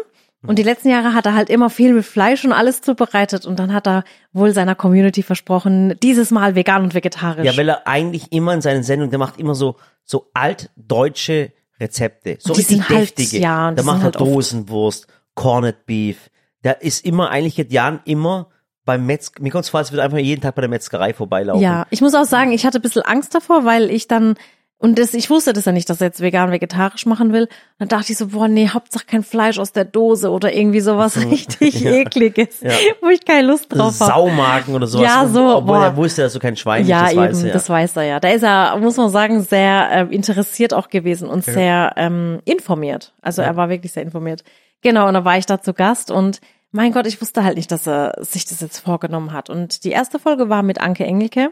Und 0.45 0.59
die 0.59 0.63
letzten 0.63 0.89
Jahre 0.89 1.13
hat 1.13 1.25
er 1.25 1.35
halt 1.35 1.49
immer 1.49 1.69
viel 1.69 1.93
mit 1.93 2.03
Fleisch 2.03 2.43
und 2.43 2.51
alles 2.51 2.81
zubereitet. 2.81 3.45
Und 3.45 3.59
dann 3.59 3.71
hat 3.71 3.87
er 3.87 4.03
wohl 4.33 4.51
seiner 4.51 4.75
Community 4.75 5.23
versprochen, 5.23 5.97
dieses 6.03 6.31
Mal 6.31 6.53
vegan 6.55 6.83
und 6.83 6.93
vegetarisch. 6.93 7.45
Ja, 7.45 7.55
weil 7.55 7.69
er 7.69 7.87
eigentlich 7.87 8.33
immer 8.33 8.53
in 8.53 8.59
seinen 8.59 8.83
Sendungen, 8.83 9.09
der 9.09 9.19
macht 9.19 9.39
immer 9.39 9.55
so, 9.55 9.77
so 10.03 10.29
altdeutsche 10.33 11.53
Rezepte. 11.79 12.37
So 12.41 12.53
die 12.53 12.59
richtig 12.59 12.77
sind 12.77 12.89
halt- 12.89 13.17
deftige. 13.19 13.41
ja, 13.41 13.71
da 13.71 13.81
die 13.81 13.85
macht 13.85 13.99
er 13.99 14.03
halt 14.03 14.17
oft- 14.17 14.25
Dosenwurst, 14.33 15.07
Corned 15.35 15.85
Beef. 15.85 16.29
Der 16.63 16.81
ist 16.81 17.05
immer, 17.05 17.29
eigentlich 17.29 17.57
hat 17.57 17.71
Jan 17.71 17.99
immer 18.05 18.47
beim 18.85 19.05
Metz, 19.05 19.31
mir 19.39 19.51
kommt 19.51 19.63
es 19.63 19.69
vor, 19.69 19.79
als 19.79 19.91
würde 19.91 20.03
einfach 20.03 20.17
jeden 20.17 20.41
Tag 20.41 20.55
bei 20.55 20.61
der 20.61 20.69
Metzgerei 20.69 21.13
vorbeilaufen. 21.13 21.61
Ja, 21.61 21.85
ich 21.89 22.01
muss 22.01 22.13
auch 22.15 22.25
sagen, 22.25 22.51
ich 22.51 22.65
hatte 22.65 22.79
ein 22.79 22.81
bisschen 22.81 23.01
Angst 23.03 23.33
davor, 23.33 23.63
weil 23.63 23.89
ich 23.89 24.09
dann, 24.09 24.35
und 24.77 24.99
das, 24.99 25.13
ich 25.13 25.29
wusste 25.29 25.53
das 25.53 25.63
ja 25.63 25.71
nicht, 25.71 25.89
dass 25.89 26.01
er 26.01 26.07
jetzt 26.07 26.19
vegan, 26.19 26.51
vegetarisch 26.51 27.05
machen 27.05 27.31
will. 27.31 27.43
Und 27.43 27.49
dann 27.79 27.87
dachte 27.87 28.11
ich 28.11 28.17
so, 28.17 28.27
boah, 28.27 28.49
nee, 28.49 28.67
Hauptsache 28.67 29.05
kein 29.05 29.23
Fleisch 29.23 29.57
aus 29.57 29.71
der 29.71 29.85
Dose 29.85 30.29
oder 30.31 30.53
irgendwie 30.53 30.81
sowas 30.81 31.15
richtig 31.31 31.79
Ja. 31.79 31.91
ekliges, 31.91 32.59
Ja. 32.59 32.71
wo 33.01 33.07
ich 33.07 33.23
keine 33.23 33.47
Lust 33.47 33.67
drauf 33.73 33.97
habe. 34.01 34.11
Saumagen 34.11 34.75
oder 34.75 34.87
sowas. 34.87 35.05
Ja, 35.07 35.27
so, 35.27 35.55
Obwohl 35.55 35.77
boah. 35.77 35.85
er 35.85 35.95
wusste, 35.95 36.23
dass 36.23 36.33
du 36.33 36.39
kein 36.39 36.57
Schwein 36.57 36.85
Ja, 36.85 37.03
bist, 37.03 37.15
das 37.15 37.17
eben, 37.17 37.21
weiß 37.31 37.41
er. 37.43 37.47
Ja. 37.47 37.53
das 37.53 37.69
weiß 37.69 37.95
er 37.97 38.03
ja. 38.03 38.19
Da 38.19 38.29
ist 38.29 38.43
er, 38.43 38.77
muss 38.79 38.97
man 38.97 39.09
sagen, 39.09 39.41
sehr 39.43 39.89
äh, 40.09 40.13
interessiert 40.13 40.73
auch 40.73 40.89
gewesen 40.89 41.29
und 41.29 41.45
sehr 41.45 41.93
ähm, 41.95 42.41
informiert. 42.43 43.13
Also 43.21 43.41
er 43.41 43.55
war 43.55 43.69
wirklich 43.69 43.93
sehr 43.93 44.03
informiert. 44.03 44.43
Genau, 44.83 45.07
und 45.07 45.13
da 45.13 45.25
war 45.25 45.37
ich 45.37 45.45
da 45.45 45.61
zu 45.61 45.73
Gast 45.73 46.11
und 46.11 46.41
mein 46.71 46.91
Gott, 46.91 47.05
ich 47.05 47.21
wusste 47.21 47.43
halt 47.43 47.55
nicht, 47.55 47.71
dass 47.71 47.87
er 47.87 48.15
sich 48.19 48.45
das 48.45 48.59
jetzt 48.59 48.79
vorgenommen 48.79 49.31
hat. 49.31 49.49
Und 49.49 49.83
die 49.83 49.91
erste 49.91 50.17
Folge 50.17 50.49
war 50.49 50.63
mit 50.63 50.81
Anke 50.81 51.05
Engelke, 51.05 51.51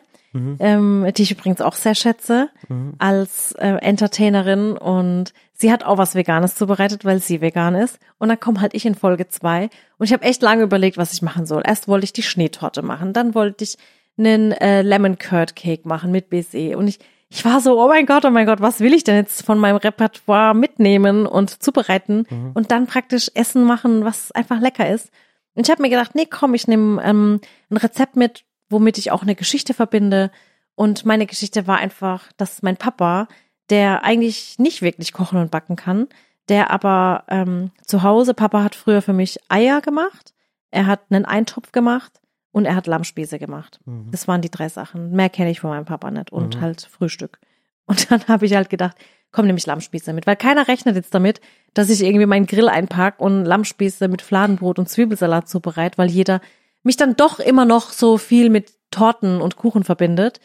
ähm, 0.60 1.08
die 1.16 1.22
ich 1.22 1.32
übrigens 1.32 1.62
auch 1.62 1.76
sehr 1.76 1.94
schätze 1.94 2.50
als 2.98 3.52
äh, 3.54 3.68
Entertainerin 3.82 4.78
und 4.78 5.34
sie 5.54 5.72
hat 5.72 5.84
auch 5.84 5.98
was 5.98 6.16
Veganes 6.16 6.56
zubereitet, 6.56 7.06
weil 7.06 7.20
sie 7.20 7.40
vegan 7.42 7.76
ist. 7.76 8.00
Und 8.18 8.30
dann 8.30 8.40
komme 8.40 8.62
halt 8.62 8.74
ich 8.74 8.86
in 8.86 8.96
Folge 8.96 9.28
zwei 9.28 9.70
und 9.98 10.06
ich 10.08 10.14
habe 10.14 10.24
echt 10.24 10.42
lange 10.42 10.64
überlegt, 10.64 10.98
was 10.98 11.14
ich 11.14 11.22
machen 11.22 11.46
soll. 11.46 11.62
Erst 11.66 11.88
wollte 11.88 12.06
ich 12.06 12.14
die 12.14 12.24
Schneetorte 12.24 12.82
machen, 12.82 13.14
dann 13.14 13.36
wollte 13.36 13.64
ich 13.64 13.78
einen 14.18 14.54
äh, 14.54 14.82
Lemon 14.82 15.18
Curd 15.18 15.56
Cake 15.56 15.88
machen 15.88 16.12
mit 16.12 16.30
Baiser 16.30 16.78
und 16.78 16.88
ich 16.88 17.00
ich 17.34 17.46
war 17.46 17.62
so, 17.62 17.82
oh 17.82 17.88
mein 17.88 18.06
Gott, 18.06 18.26
oh 18.26 18.30
mein 18.30 18.46
Gott, 18.46 18.60
was 18.60 18.82
will 18.82 18.94
ich 18.94 19.06
denn 19.06 19.16
jetzt 19.16 19.46
von 19.46 19.58
meinem 19.58 19.78
Repertoire 19.78 20.54
mitnehmen 20.54 21.26
und 21.26 21.64
zubereiten 21.64 22.26
und 22.54 22.72
dann 22.72 22.88
praktisch 22.88 23.32
Essen 23.34 23.64
machen, 23.64 24.04
was 24.04 24.34
einfach 24.34 24.60
lecker 24.60 24.90
ist. 24.90 25.10
Und 25.56 25.66
ich 25.66 25.72
habe 25.72 25.82
mir 25.82 25.90
gedacht, 25.90 26.14
nee, 26.14 26.28
komm, 26.30 26.54
ich 26.54 26.68
nehme 26.68 27.02
ähm, 27.02 27.40
ein 27.70 27.78
Rezept 27.78 28.18
mit, 28.18 28.44
womit 28.70 28.98
ich 28.98 29.12
auch 29.12 29.22
eine 29.22 29.36
Geschichte 29.36 29.74
verbinde. 29.74 30.30
Und 30.76 31.06
meine 31.06 31.26
Geschichte 31.26 31.68
war 31.68 31.78
einfach, 31.78 32.32
dass 32.36 32.64
mein 32.64 32.76
Papa, 32.76 33.30
der 33.70 34.04
eigentlich 34.04 34.60
nicht 34.60 34.82
wirklich 34.82 35.14
kochen 35.14 35.40
und 35.40 35.52
backen 35.52 35.78
kann, 35.78 36.08
der 36.50 36.70
aber 36.70 37.24
ähm, 37.30 37.72
zu 37.86 38.04
Hause, 38.04 38.34
Papa 38.34 38.62
hat 38.62 38.76
früher 38.76 39.02
für 39.02 39.14
mich 39.14 39.40
Eier 39.48 39.80
gemacht, 39.80 40.34
er 40.70 40.86
hat 40.86 41.02
einen 41.10 41.24
Eintopf 41.24 41.72
gemacht 41.72 42.21
und 42.52 42.66
er 42.66 42.76
hat 42.76 42.88
Lammspieße 42.88 43.39
gemacht. 43.39 43.80
Das 44.12 44.28
waren 44.28 44.41
die 44.41 44.52
drei 44.52 44.70
Sachen. 44.70 45.12
Mehr 45.12 45.30
kenne 45.30 45.52
ich 45.52 45.60
von 45.60 45.70
meinem 45.70 45.86
Papa 45.86 46.12
nicht. 46.12 46.32
Und 46.32 46.60
halt 46.62 46.82
Frühstück. 46.82 47.39
Und 47.88 48.10
dann 48.10 48.26
habe 48.28 48.45
ich 48.45 48.56
halt 48.56 48.70
gedacht, 48.70 48.95
komm, 49.32 49.47
nehme 49.47 49.58
ich 49.58 49.66
Lammspieße 49.66 50.14
mit. 50.14 50.28
Weil 50.28 50.38
keiner 50.38 50.68
rechnet 50.68 50.95
jetzt 50.95 51.14
damit, 51.14 51.41
dass 51.74 51.89
ich 51.89 52.04
irgendwie 52.04 52.26
meinen 52.26 52.45
Grill 52.45 52.70
einpack 52.70 53.20
und 53.20 53.43
Lammspieße 53.43 54.08
mit 54.08 54.22
Fladenbrot 54.22 54.80
und 54.80 54.88
Zwiebelsalat 54.88 55.49
zubereite, 55.49 55.97
weil 55.97 56.10
jeder 56.10 56.39
mich 56.84 56.95
dann 56.95 57.16
doch 57.16 57.39
immer 57.39 57.66
noch 57.66 57.91
so 57.91 58.18
viel 58.18 58.49
mit 58.49 58.72
Torten 58.91 59.41
und 59.41 59.58
Kuchen 59.58 59.84
verbindet. 59.84 60.39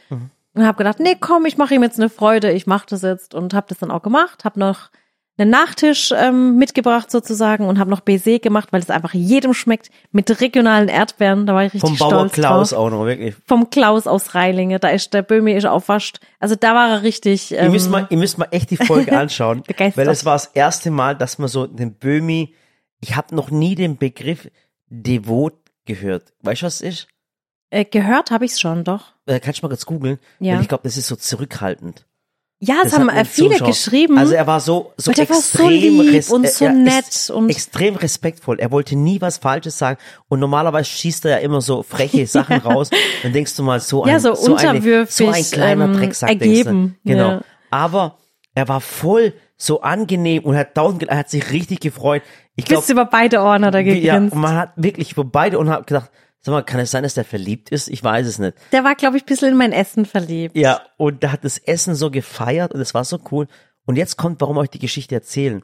Und 0.54 0.66
habe 0.66 0.78
gedacht, 0.78 0.98
nee, 0.98 1.16
komm, 1.20 1.44
ich 1.44 1.58
mache 1.58 1.74
ihm 1.74 1.82
jetzt 1.82 2.00
eine 2.00 2.08
Freude, 2.08 2.50
ich 2.50 2.66
mache 2.66 2.86
das 2.88 3.02
jetzt 3.02 3.34
und 3.34 3.52
habe 3.54 3.66
das 3.68 3.78
dann 3.78 3.90
auch 3.90 4.02
gemacht, 4.02 4.44
habe 4.44 4.58
noch 4.58 4.90
einen 5.38 5.50
Nachtisch 5.50 6.12
ähm, 6.16 6.56
mitgebracht 6.56 7.10
sozusagen 7.10 7.66
und 7.66 7.78
habe 7.78 7.90
noch 7.90 8.00
Baiser 8.00 8.38
gemacht, 8.38 8.68
weil 8.72 8.80
es 8.80 8.90
einfach 8.90 9.12
jedem 9.12 9.52
schmeckt 9.52 9.90
mit 10.10 10.40
regionalen 10.40 10.88
Erdbeeren. 10.88 11.46
Da 11.46 11.54
war 11.54 11.64
ich 11.64 11.74
richtig 11.74 11.90
Vom 11.90 11.98
Bauer 11.98 12.10
stolz 12.10 12.32
Klaus 12.32 12.70
drauf. 12.70 12.78
auch 12.78 12.90
noch, 12.90 13.04
wirklich. 13.04 13.34
Vom 13.46 13.68
Klaus 13.70 14.06
aus 14.06 14.34
Reilinge, 14.34 14.78
da 14.78 14.88
ist 14.88 15.12
der 15.12 15.22
Böhmi 15.22 15.52
ist 15.52 15.66
auch 15.66 15.82
fast, 15.82 16.20
also 16.40 16.54
da 16.54 16.74
war 16.74 16.88
er 16.88 17.02
richtig. 17.02 17.52
Ähm, 17.52 17.64
ihr, 17.64 17.70
müsst 17.70 17.90
mal, 17.90 18.06
ihr 18.08 18.18
müsst 18.18 18.38
mal 18.38 18.48
echt 18.50 18.70
die 18.70 18.76
Folge 18.76 19.16
anschauen, 19.18 19.62
weil 19.94 20.08
es 20.08 20.24
war 20.24 20.34
das 20.34 20.46
erste 20.46 20.90
Mal, 20.90 21.16
dass 21.16 21.38
man 21.38 21.48
so 21.48 21.66
den 21.66 21.94
Böhmi, 21.94 22.54
ich 23.00 23.16
habe 23.16 23.34
noch 23.34 23.50
nie 23.50 23.74
den 23.74 23.98
Begriff 23.98 24.50
devot 24.88 25.54
gehört. 25.84 26.32
Weißt 26.42 26.62
du, 26.62 26.66
was 26.66 26.76
es 26.76 26.80
ist? 26.80 27.08
äh, 27.70 27.84
gehört 27.84 28.30
habe 28.30 28.44
ich's 28.44 28.60
schon, 28.60 28.84
doch. 28.84 29.12
Äh, 29.26 29.40
kannst 29.40 29.60
du 29.60 29.66
mal 29.66 29.70
kurz 29.70 29.86
googeln? 29.86 30.18
Ja. 30.40 30.54
Weil 30.54 30.62
ich 30.62 30.68
glaube, 30.68 30.84
das 30.84 30.96
ist 30.96 31.08
so 31.08 31.16
zurückhaltend. 31.16 32.06
Ja, 32.66 32.76
es 32.84 32.90
Das 32.90 32.98
haben 33.00 33.08
äh, 33.08 33.24
viele 33.24 33.56
Zuschauer- 33.56 33.66
geschrieben. 33.68 34.18
Also 34.18 34.34
er 34.34 34.46
war 34.46 34.60
so, 34.60 34.92
so 34.96 35.12
der 35.12 35.28
war 35.28 35.36
so 35.36 35.58
extrem 35.68 36.00
lieb 36.00 36.30
und 36.30 36.48
so 36.48 36.68
nett 36.68 37.30
und- 37.32 37.48
extrem 37.50 37.94
respektvoll. 37.96 38.58
Er 38.58 38.70
wollte 38.70 38.96
nie 38.96 39.20
was 39.20 39.38
Falsches 39.38 39.78
sagen 39.78 39.98
und 40.28 40.40
normalerweise 40.40 40.90
schießt 40.90 41.24
er 41.26 41.30
ja 41.32 41.36
immer 41.38 41.60
so 41.60 41.82
freche 41.82 42.26
Sachen 42.26 42.56
raus. 42.58 42.90
Dann 43.22 43.32
denkst 43.32 43.54
du 43.56 43.62
mal 43.62 43.80
so 43.80 44.02
ein, 44.04 44.10
Ja, 44.10 44.18
so 44.20 44.28
eine, 44.28 44.36
so 44.36 44.52
unterwürfig, 44.52 45.28
ein 45.28 45.44
kleiner 45.44 45.84
ähm, 45.86 45.92
Drecksack 45.94 46.28
ergeben, 46.30 46.72
Denkst 46.72 46.96
du. 47.04 47.10
Genau. 47.12 47.28
ja. 47.30 47.40
Aber 47.70 48.18
er 48.54 48.68
war 48.68 48.80
voll 48.80 49.32
so 49.56 49.80
angenehm 49.80 50.44
und 50.44 50.56
hat 50.56 50.74
tausend, 50.74 51.02
er 51.04 51.16
hat 51.18 51.30
sich 51.30 51.50
richtig 51.52 51.80
gefreut. 51.80 52.22
Ich 52.56 52.64
Bist 52.66 52.86
glaube, 52.86 52.92
über 52.92 53.04
beide 53.10 53.40
Ohren 53.40 53.64
hat 53.64 53.74
er 53.74 53.80
ja, 53.80 54.14
gegrinst. 54.14 54.34
man 54.34 54.54
hat 54.56 54.72
wirklich 54.76 55.12
über 55.12 55.24
beide 55.24 55.58
und 55.58 55.68
hat 55.70 55.86
gedacht, 55.86 56.10
sag 56.46 56.52
mal, 56.52 56.62
kann 56.62 56.80
es 56.80 56.90
sein, 56.90 57.02
dass 57.02 57.14
der 57.14 57.24
verliebt 57.24 57.68
ist? 57.70 57.88
Ich 57.88 58.02
weiß 58.02 58.26
es 58.26 58.38
nicht. 58.38 58.56
Der 58.72 58.82
war, 58.84 58.94
glaube 58.94 59.16
ich, 59.18 59.24
ein 59.24 59.26
bisschen 59.26 59.48
in 59.50 59.56
mein 59.56 59.72
Essen 59.72 60.06
verliebt. 60.06 60.56
Ja, 60.56 60.80
und 60.96 61.22
da 61.22 61.32
hat 61.32 61.44
das 61.44 61.58
Essen 61.58 61.94
so 61.94 62.10
gefeiert 62.10 62.72
und 62.72 62.80
es 62.80 62.94
war 62.94 63.04
so 63.04 63.18
cool. 63.30 63.46
Und 63.84 63.96
jetzt 63.96 64.16
kommt, 64.16 64.40
warum 64.40 64.56
euch 64.56 64.70
die 64.70 64.78
Geschichte 64.78 65.14
erzählen. 65.14 65.62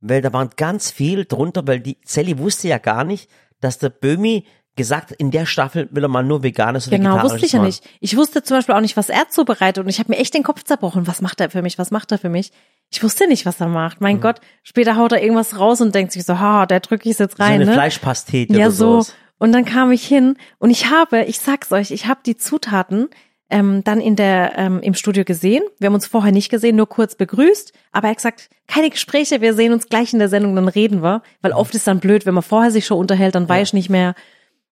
weil 0.00 0.22
da 0.22 0.32
waren 0.32 0.50
ganz 0.56 0.92
viel 0.92 1.24
drunter, 1.24 1.66
weil 1.66 1.80
die 1.80 1.98
Sally 2.04 2.38
wusste 2.38 2.68
ja 2.68 2.78
gar 2.78 3.02
nicht, 3.02 3.28
dass 3.60 3.78
der 3.78 3.88
Böhmi 3.90 4.44
gesagt, 4.76 5.10
in 5.10 5.32
der 5.32 5.44
Staffel 5.44 5.88
will 5.90 6.04
er 6.04 6.08
mal 6.08 6.22
nur 6.22 6.44
veganes 6.44 6.86
und 6.86 6.92
Genau, 6.92 7.20
wusste 7.24 7.44
ich 7.44 7.50
ja 7.50 7.58
machen. 7.58 7.66
nicht. 7.66 7.84
Ich 7.98 8.16
wusste 8.16 8.44
zum 8.44 8.58
Beispiel 8.58 8.76
auch 8.76 8.80
nicht, 8.80 8.96
was 8.96 9.08
er 9.08 9.28
zubereitet 9.28 9.82
und 9.82 9.90
ich 9.90 9.98
habe 9.98 10.12
mir 10.12 10.18
echt 10.18 10.34
den 10.34 10.44
Kopf 10.44 10.62
zerbrochen. 10.62 11.08
Was 11.08 11.20
macht 11.20 11.40
er 11.40 11.50
für 11.50 11.62
mich? 11.62 11.78
Was 11.80 11.90
macht 11.90 12.12
er 12.12 12.18
für 12.18 12.28
mich? 12.28 12.52
Ich 12.90 13.02
wusste 13.02 13.26
nicht, 13.26 13.44
was 13.44 13.60
er 13.60 13.66
macht. 13.66 14.00
Mhm. 14.00 14.04
Mein 14.04 14.20
Gott, 14.20 14.40
später 14.62 14.94
haut 14.94 15.10
er 15.10 15.20
irgendwas 15.20 15.58
raus 15.58 15.80
und 15.80 15.96
denkt 15.96 16.12
sich 16.12 16.24
so, 16.24 16.38
ha, 16.38 16.64
der 16.66 16.78
drücke 16.78 17.10
ich 17.10 17.18
jetzt 17.18 17.38
So 17.38 17.42
rein. 17.42 17.54
eine 17.54 17.66
ne? 17.66 17.72
Fleischpastete 17.72 18.52
Ja, 18.52 18.66
oder 18.66 18.70
so. 18.70 18.92
sowas. 19.02 19.14
Und 19.38 19.52
dann 19.52 19.64
kam 19.64 19.92
ich 19.92 20.06
hin 20.06 20.36
und 20.58 20.70
ich 20.70 20.90
habe, 20.90 21.24
ich 21.24 21.38
sag's 21.38 21.72
euch, 21.72 21.90
ich 21.90 22.06
habe 22.06 22.20
die 22.26 22.36
Zutaten 22.36 23.08
ähm, 23.50 23.82
dann 23.84 24.00
in 24.00 24.16
der 24.16 24.52
ähm, 24.56 24.80
im 24.80 24.94
Studio 24.94 25.24
gesehen. 25.24 25.62
Wir 25.78 25.86
haben 25.86 25.94
uns 25.94 26.06
vorher 26.06 26.32
nicht 26.32 26.50
gesehen, 26.50 26.76
nur 26.76 26.88
kurz 26.88 27.14
begrüßt. 27.14 27.72
Aber 27.92 28.08
er 28.08 28.10
hat 28.10 28.18
gesagt, 28.18 28.50
keine 28.66 28.90
Gespräche, 28.90 29.40
wir 29.40 29.54
sehen 29.54 29.72
uns 29.72 29.88
gleich 29.88 30.12
in 30.12 30.18
der 30.18 30.28
Sendung, 30.28 30.54
dann 30.54 30.68
reden 30.68 31.02
wir. 31.02 31.22
Weil 31.40 31.52
oft 31.52 31.74
ist 31.74 31.86
dann 31.86 32.00
blöd, 32.00 32.26
wenn 32.26 32.34
man 32.34 32.42
vorher 32.42 32.70
sich 32.70 32.86
schon 32.86 32.98
unterhält, 32.98 33.34
dann 33.34 33.48
weiß 33.48 33.68
ich 33.68 33.72
nicht 33.74 33.90
mehr. 33.90 34.14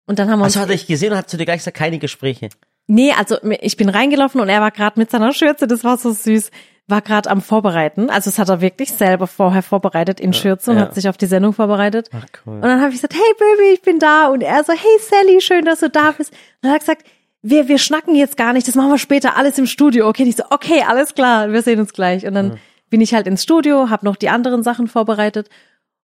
Und 0.07 0.19
dann 0.19 0.31
haben 0.31 0.41
wir 0.41 0.45
uns. 0.45 0.57
Also 0.57 0.61
hat 0.61 0.69
er 0.69 0.77
dich 0.77 0.87
gesehen 0.87 1.13
und 1.13 1.19
hat 1.19 1.31
zu 1.31 1.37
dir 1.37 1.47
gleich 1.47 1.61
gesagt, 1.61 1.77
keine 1.77 1.99
Gespräche. 1.99 2.51
Nee, 2.87 3.13
also 3.13 3.37
ich 3.61 3.77
bin 3.77 3.89
reingelaufen 3.89 4.41
und 4.41 4.49
er 4.49 4.61
war 4.61 4.71
gerade 4.71 4.99
mit 4.99 5.11
seiner 5.11 5.33
Schürze, 5.33 5.67
das 5.67 5.83
war 5.83 5.97
so 5.97 6.13
süß, 6.13 6.51
war 6.89 7.03
gerade 7.03 7.31
am 7.31 7.41
Vorbereiten. 7.41 8.11
Also 8.11 8.31
das 8.31 8.39
hat 8.39 8.49
er 8.49 8.61
wirklich 8.61 8.93
selber 8.93 9.27
vorher 9.27 9.63
vorbereitet 9.63 10.21
in 10.21 10.33
Schürze 10.33 10.71
und 10.71 10.77
ja. 10.77 10.85
hat 10.85 10.95
sich 10.95 11.09
auf 11.09 11.17
die 11.17 11.27
Sendung 11.27 11.53
vorbereitet. 11.53 12.11
Ach, 12.13 12.25
cool. 12.47 12.55
Und 12.55 12.63
dann 12.63 12.81
habe 12.81 12.91
ich 12.91 12.97
gesagt, 12.97 13.15
hey 13.15 13.35
Baby, 13.39 13.75
ich 13.75 13.83
bin 13.83 13.99
da. 13.99 14.29
Und 14.29 14.43
er 14.43 14.63
so, 14.63 14.73
hey 14.73 14.99
Sally, 15.01 15.41
schön, 15.41 15.65
dass 15.65 15.81
du 15.81 15.91
da 15.91 16.13
bist. 16.13 16.31
Und 16.31 16.39
dann 16.63 16.73
hat 16.73 16.77
er 16.77 16.81
gesagt, 16.81 17.07
wir, 17.43 17.69
wir 17.69 17.79
schnacken 17.79 18.15
jetzt 18.15 18.37
gar 18.37 18.53
nicht, 18.53 18.67
das 18.69 18.75
machen 18.75 18.91
wir 18.91 18.99
später 18.99 19.37
alles 19.37 19.59
im 19.59 19.67
Studio. 19.67 20.09
Okay, 20.09 20.23
Und 20.23 20.29
ich 20.29 20.37
so, 20.37 20.45
okay, 20.51 20.83
alles 20.87 21.15
klar, 21.15 21.53
wir 21.53 21.63
sehen 21.63 21.81
uns 21.81 21.93
gleich. 21.93 22.27
Und 22.27 22.35
dann 22.35 22.59
bin 22.89 23.01
ich 23.01 23.15
halt 23.15 23.27
ins 23.27 23.43
Studio, 23.43 23.91
habe 23.91 24.05
noch 24.05 24.17
die 24.17 24.29
anderen 24.29 24.63
Sachen 24.63 24.87
vorbereitet. 24.87 25.49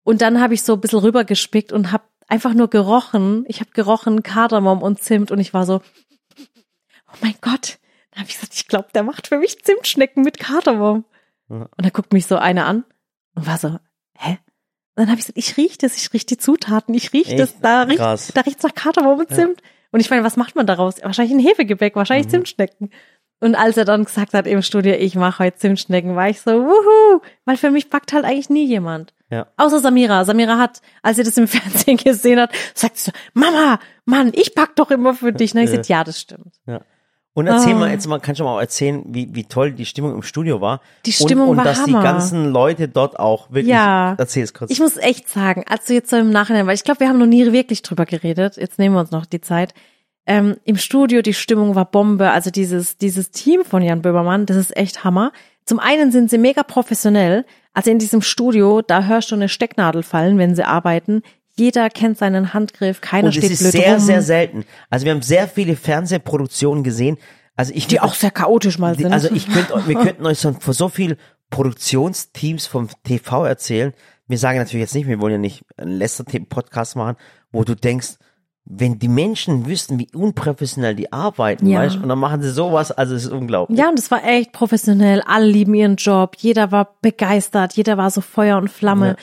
Und 0.03 0.21
dann 0.21 0.41
habe 0.41 0.53
ich 0.53 0.63
so 0.63 0.73
ein 0.73 0.81
bisschen 0.81 0.99
rübergespickt 0.99 1.71
und 1.71 1.91
habe 1.91 2.03
einfach 2.27 2.53
nur 2.53 2.69
gerochen. 2.69 3.43
Ich 3.47 3.59
habe 3.59 3.71
gerochen 3.71 4.23
Kardamom 4.23 4.81
und 4.81 5.01
Zimt 5.01 5.31
und 5.31 5.39
ich 5.39 5.53
war 5.53 5.65
so, 5.65 5.81
oh 6.37 7.17
mein 7.21 7.35
Gott. 7.41 7.77
Dann 8.11 8.21
habe 8.21 8.29
ich 8.29 8.35
gesagt, 8.35 8.53
ich 8.55 8.67
glaube, 8.67 8.87
der 8.93 9.03
macht 9.03 9.27
für 9.27 9.37
mich 9.37 9.63
Zimtschnecken 9.63 10.23
mit 10.23 10.39
Kardamom. 10.39 11.05
Ja. 11.49 11.55
Und 11.57 11.71
dann 11.77 11.91
guckt 11.91 12.13
mich 12.13 12.25
so 12.27 12.37
einer 12.37 12.65
an 12.65 12.83
und 13.35 13.47
war 13.47 13.57
so, 13.57 13.77
hä? 14.17 14.37
Und 14.95 15.03
dann 15.03 15.07
habe 15.09 15.19
ich 15.19 15.25
gesagt, 15.27 15.37
ich 15.37 15.57
riech 15.57 15.77
das, 15.77 15.95
ich 15.97 16.13
riech 16.13 16.25
die 16.25 16.37
Zutaten, 16.37 16.93
ich 16.93 17.13
riech 17.13 17.35
das, 17.35 17.59
da 17.59 17.83
riecht, 17.83 17.99
da 17.99 18.41
riecht's 18.41 18.63
nach 18.63 18.75
Kardamom 18.75 19.19
und 19.19 19.29
Zimt. 19.33 19.61
Und 19.91 19.99
ich 19.99 20.09
meine, 20.09 20.23
was 20.23 20.37
macht 20.37 20.55
man 20.55 20.65
daraus? 20.67 21.01
Wahrscheinlich 21.01 21.33
ein 21.35 21.45
Hefegebäck, 21.45 21.95
wahrscheinlich 21.95 22.27
Mhm. 22.27 22.31
Zimtschnecken. 22.31 22.91
Und 23.39 23.55
als 23.55 23.75
er 23.75 23.85
dann 23.85 24.05
gesagt 24.05 24.33
hat 24.33 24.45
im 24.45 24.61
Studio, 24.61 24.93
ich 24.93 25.15
mache 25.15 25.45
heute 25.45 25.57
Zimtschnecken, 25.57 26.15
war 26.15 26.29
ich 26.29 26.41
so, 26.41 26.51
wuhu, 26.51 27.21
weil 27.45 27.57
für 27.57 27.71
mich 27.71 27.89
backt 27.89 28.13
halt 28.13 28.23
eigentlich 28.23 28.49
nie 28.49 28.65
jemand. 28.65 29.13
Ja. 29.31 29.47
Außer 29.57 29.79
Samira. 29.79 30.25
Samira 30.25 30.59
hat, 30.59 30.81
als 31.01 31.17
sie 31.17 31.23
das 31.23 31.37
im 31.37 31.47
Fernsehen 31.47 31.97
gesehen 31.97 32.39
hat, 32.39 32.51
sagt 32.75 32.97
sie 32.97 33.05
so, 33.05 33.11
Mama, 33.33 33.79
Mann, 34.05 34.31
ich 34.35 34.53
back 34.53 34.75
doch 34.75 34.91
immer 34.91 35.13
für 35.15 35.33
dich. 35.33 35.51
Und 35.51 35.55
dann 35.55 35.63
hab 35.63 35.65
ich 35.65 35.71
gesagt, 35.71 35.89
ja, 35.89 36.03
das 36.03 36.19
stimmt. 36.19 36.53
Ja. 36.67 36.81
Und 37.33 37.47
erzähl 37.47 37.73
Ah. 37.73 37.77
mal, 37.77 37.91
jetzt 37.91 38.07
mal, 38.07 38.19
kannst 38.19 38.39
du 38.41 38.43
mal 38.43 38.55
auch 38.55 38.59
erzählen, 38.59 39.03
wie, 39.07 39.33
wie 39.33 39.45
toll 39.45 39.71
die 39.71 39.85
Stimmung 39.85 40.13
im 40.15 40.21
Studio 40.21 40.59
war. 40.59 40.81
Die 41.05 41.13
Stimmung 41.13 41.45
und, 41.45 41.51
und 41.51 41.57
war 41.57 41.63
dass 41.63 41.81
Hammer. 41.81 41.99
die 41.99 42.03
ganzen 42.03 42.51
Leute 42.51 42.89
dort 42.89 43.17
auch 43.19 43.47
wirklich, 43.51 43.67
Ja. 43.73 44.15
erzähl 44.17 44.43
es 44.43 44.53
kurz. 44.53 44.69
Ich 44.69 44.79
muss 44.81 44.97
echt 44.97 45.29
sagen, 45.29 45.63
also 45.69 45.93
jetzt 45.93 46.09
so 46.09 46.17
im 46.17 46.29
Nachhinein, 46.29 46.67
weil 46.67 46.75
ich 46.75 46.83
glaube, 46.83 46.99
wir 46.99 47.07
haben 47.07 47.19
noch 47.19 47.25
nie 47.27 47.51
wirklich 47.53 47.81
drüber 47.83 48.05
geredet. 48.05 48.57
Jetzt 48.57 48.79
nehmen 48.79 48.95
wir 48.95 48.99
uns 48.99 49.11
noch 49.11 49.25
die 49.25 49.39
Zeit. 49.39 49.73
Ähm, 50.27 50.57
Im 50.65 50.75
Studio, 50.77 51.21
die 51.21 51.33
Stimmung 51.33 51.73
war 51.75 51.85
Bombe. 51.85 52.31
Also 52.31 52.51
dieses, 52.51 52.97
dieses 52.97 53.31
Team 53.31 53.63
von 53.63 53.81
Jan 53.81 54.01
Böhmermann, 54.01 54.45
das 54.45 54.57
ist 54.57 54.75
echt 54.75 55.03
Hammer. 55.05 55.31
Zum 55.65 55.79
einen 55.79 56.11
sind 56.11 56.29
sie 56.29 56.37
mega 56.37 56.63
professionell. 56.63 57.45
Also 57.73 57.89
in 57.91 57.97
diesem 57.99 58.21
Studio, 58.21 58.81
da 58.81 59.05
hörst 59.05 59.31
du 59.31 59.35
eine 59.35 59.47
Stecknadel 59.47 60.03
fallen, 60.03 60.37
wenn 60.37 60.53
sie 60.55 60.63
arbeiten. 60.65 61.21
Jeder 61.61 61.89
kennt 61.91 62.17
seinen 62.17 62.53
Handgriff, 62.55 63.01
keiner 63.01 63.25
und 63.27 63.29
es 63.29 63.35
steht 63.37 63.51
ist 63.51 63.59
blöd 63.59 63.71
sehr, 63.71 63.93
rum. 63.97 63.99
sehr 64.03 64.21
selten. 64.23 64.65
Also 64.89 65.05
wir 65.05 65.13
haben 65.13 65.21
sehr 65.21 65.47
viele 65.47 65.75
Fernsehproduktionen 65.75 66.83
gesehen. 66.83 67.17
Also 67.55 67.71
ich 67.75 67.85
die 67.85 67.99
auch 67.99 68.15
sehr 68.15 68.31
chaotisch 68.31 68.79
mal 68.79 68.97
sind. 68.97 69.13
Also 69.13 69.29
ich 69.31 69.47
könnte, 69.47 69.81
wir 69.85 69.95
könnten 69.95 70.25
euch 70.25 70.39
von 70.39 70.57
so 70.73 70.89
viel 70.89 71.17
Produktionsteams 71.51 72.65
vom 72.65 72.89
TV 73.03 73.45
erzählen. 73.45 73.93
Wir 74.27 74.37
sagen 74.37 74.57
natürlich 74.57 74.81
jetzt 74.81 74.95
nicht, 74.95 75.07
wir 75.07 75.19
wollen 75.19 75.33
ja 75.33 75.37
nicht 75.37 75.63
einen 75.77 75.91
Lester-Podcast 75.97 76.95
machen, 76.95 77.17
wo 77.51 77.63
du 77.63 77.75
denkst, 77.75 78.15
wenn 78.65 78.99
die 78.99 79.07
Menschen 79.07 79.65
wüssten, 79.65 79.99
wie 79.99 80.07
unprofessionell 80.13 80.95
die 80.95 81.11
arbeiten, 81.11 81.67
Ja. 81.67 81.79
weißt, 81.79 81.97
und 81.97 82.07
dann 82.07 82.19
machen 82.19 82.41
sie 82.41 82.51
sowas, 82.51 82.91
also 82.91 83.15
es 83.15 83.25
ist 83.25 83.31
unglaublich. 83.31 83.77
Ja, 83.77 83.89
und 83.89 83.99
es 83.99 84.09
war 84.11 84.23
echt 84.23 84.51
professionell. 84.53 85.21
Alle 85.25 85.45
lieben 85.47 85.73
ihren 85.73 85.95
Job. 85.97 86.35
Jeder 86.37 86.71
war 86.71 86.95
begeistert. 87.01 87.73
Jeder 87.73 87.97
war 87.97 88.09
so 88.11 88.21
Feuer 88.21 88.57
und 88.57 88.69
Flamme. 88.69 89.07
Ja. 89.09 89.15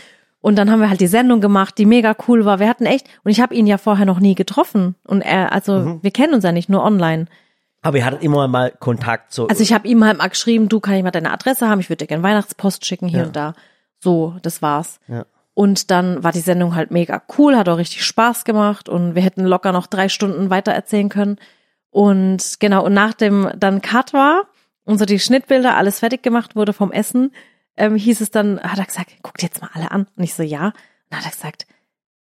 Und 0.49 0.57
dann 0.57 0.71
haben 0.71 0.81
wir 0.81 0.89
halt 0.89 1.03
die 1.03 1.09
Sendung 1.09 1.43
gemacht, 1.43 1.77
die 1.77 1.85
mega 1.85 2.17
cool 2.27 2.47
war. 2.47 2.59
Wir 2.59 2.71
hatten 2.71 2.87
echt, 2.87 3.07
und 3.23 3.31
ich 3.31 3.43
habe 3.43 3.55
ihn 3.55 3.67
ja 3.67 3.77
vorher 3.77 4.07
noch 4.07 4.19
nie 4.19 4.35
getroffen. 4.35 4.95
Und 5.07 5.21
er, 5.21 5.53
also 5.53 5.79
Mhm. 5.81 5.99
wir 6.03 6.11
kennen 6.11 6.33
uns 6.33 6.43
ja 6.43 6.53
nicht 6.53 6.71
nur 6.71 6.83
online. 6.83 7.27
Aber 7.83 7.99
ihr 7.99 8.05
hattet 8.07 8.23
immer 8.23 8.49
mal 8.49 8.73
Kontakt 8.81 9.35
so. 9.35 9.47
Also 9.49 9.63
ich 9.63 9.75
habe 9.75 9.87
ihm 9.87 10.03
halt 10.05 10.17
mal 10.17 10.29
geschrieben, 10.29 10.71
du 10.71 10.81
kann 10.81 10.95
ich 10.95 11.03
mal 11.03 11.11
deine 11.11 11.33
Adresse 11.35 11.69
haben, 11.69 11.81
ich 11.81 11.91
würde 11.91 11.99
dir 12.05 12.07
gerne 12.07 12.23
Weihnachtspost 12.23 12.87
schicken 12.87 13.09
hier 13.09 13.19
Ja. 13.21 13.27
und 13.27 13.37
da. 13.37 13.53
So, 14.01 14.37
das 14.41 14.63
war's. 14.63 15.01
Ja. 15.07 15.27
Und 15.53 15.91
dann 15.91 16.25
war 16.25 16.33
die 16.33 16.41
Sendung 16.41 16.75
halt 16.75 16.91
mega 16.93 17.21
cool, 17.37 17.55
hat 17.55 17.69
auch 17.69 17.77
richtig 17.77 18.03
Spaß 18.07 18.45
gemacht 18.47 18.89
und 18.89 19.15
wir 19.15 19.21
hätten 19.23 19.45
locker 19.45 19.73
noch 19.73 19.87
drei 19.87 20.09
Stunden 20.09 20.49
weiter 20.49 20.73
erzählen 20.73 21.11
können. 21.11 21.37
Und 21.91 22.59
genau, 22.59 22.85
und 22.87 22.95
nach 22.95 23.13
dem 23.13 23.51
dann 23.55 23.83
Cut 23.83 24.13
war 24.15 24.45
und 24.85 24.99
so 24.99 25.05
die 25.05 25.19
Schnittbilder, 25.19 25.77
alles 25.77 25.99
fertig 25.99 26.23
gemacht 26.23 26.57
wurde 26.57 26.73
vom 26.73 26.91
Essen, 26.91 27.33
ähm, 27.79 27.97
hieß 27.97 28.21
es 28.21 28.31
dann, 28.31 28.61
hat 28.61 28.79
er 28.79 28.85
gesagt, 28.85 29.11
guckt 29.23 29.43
jetzt 29.43 29.63
mal 29.63 29.71
alle 29.73 29.91
an. 29.91 30.07
Und 30.17 30.25
ich 30.25 30.35
so, 30.35 30.43
ja. 30.43 30.67
Und 30.67 30.75
dann 31.11 31.21
hat 31.21 31.27
er 31.27 31.33
gesagt, 31.33 31.67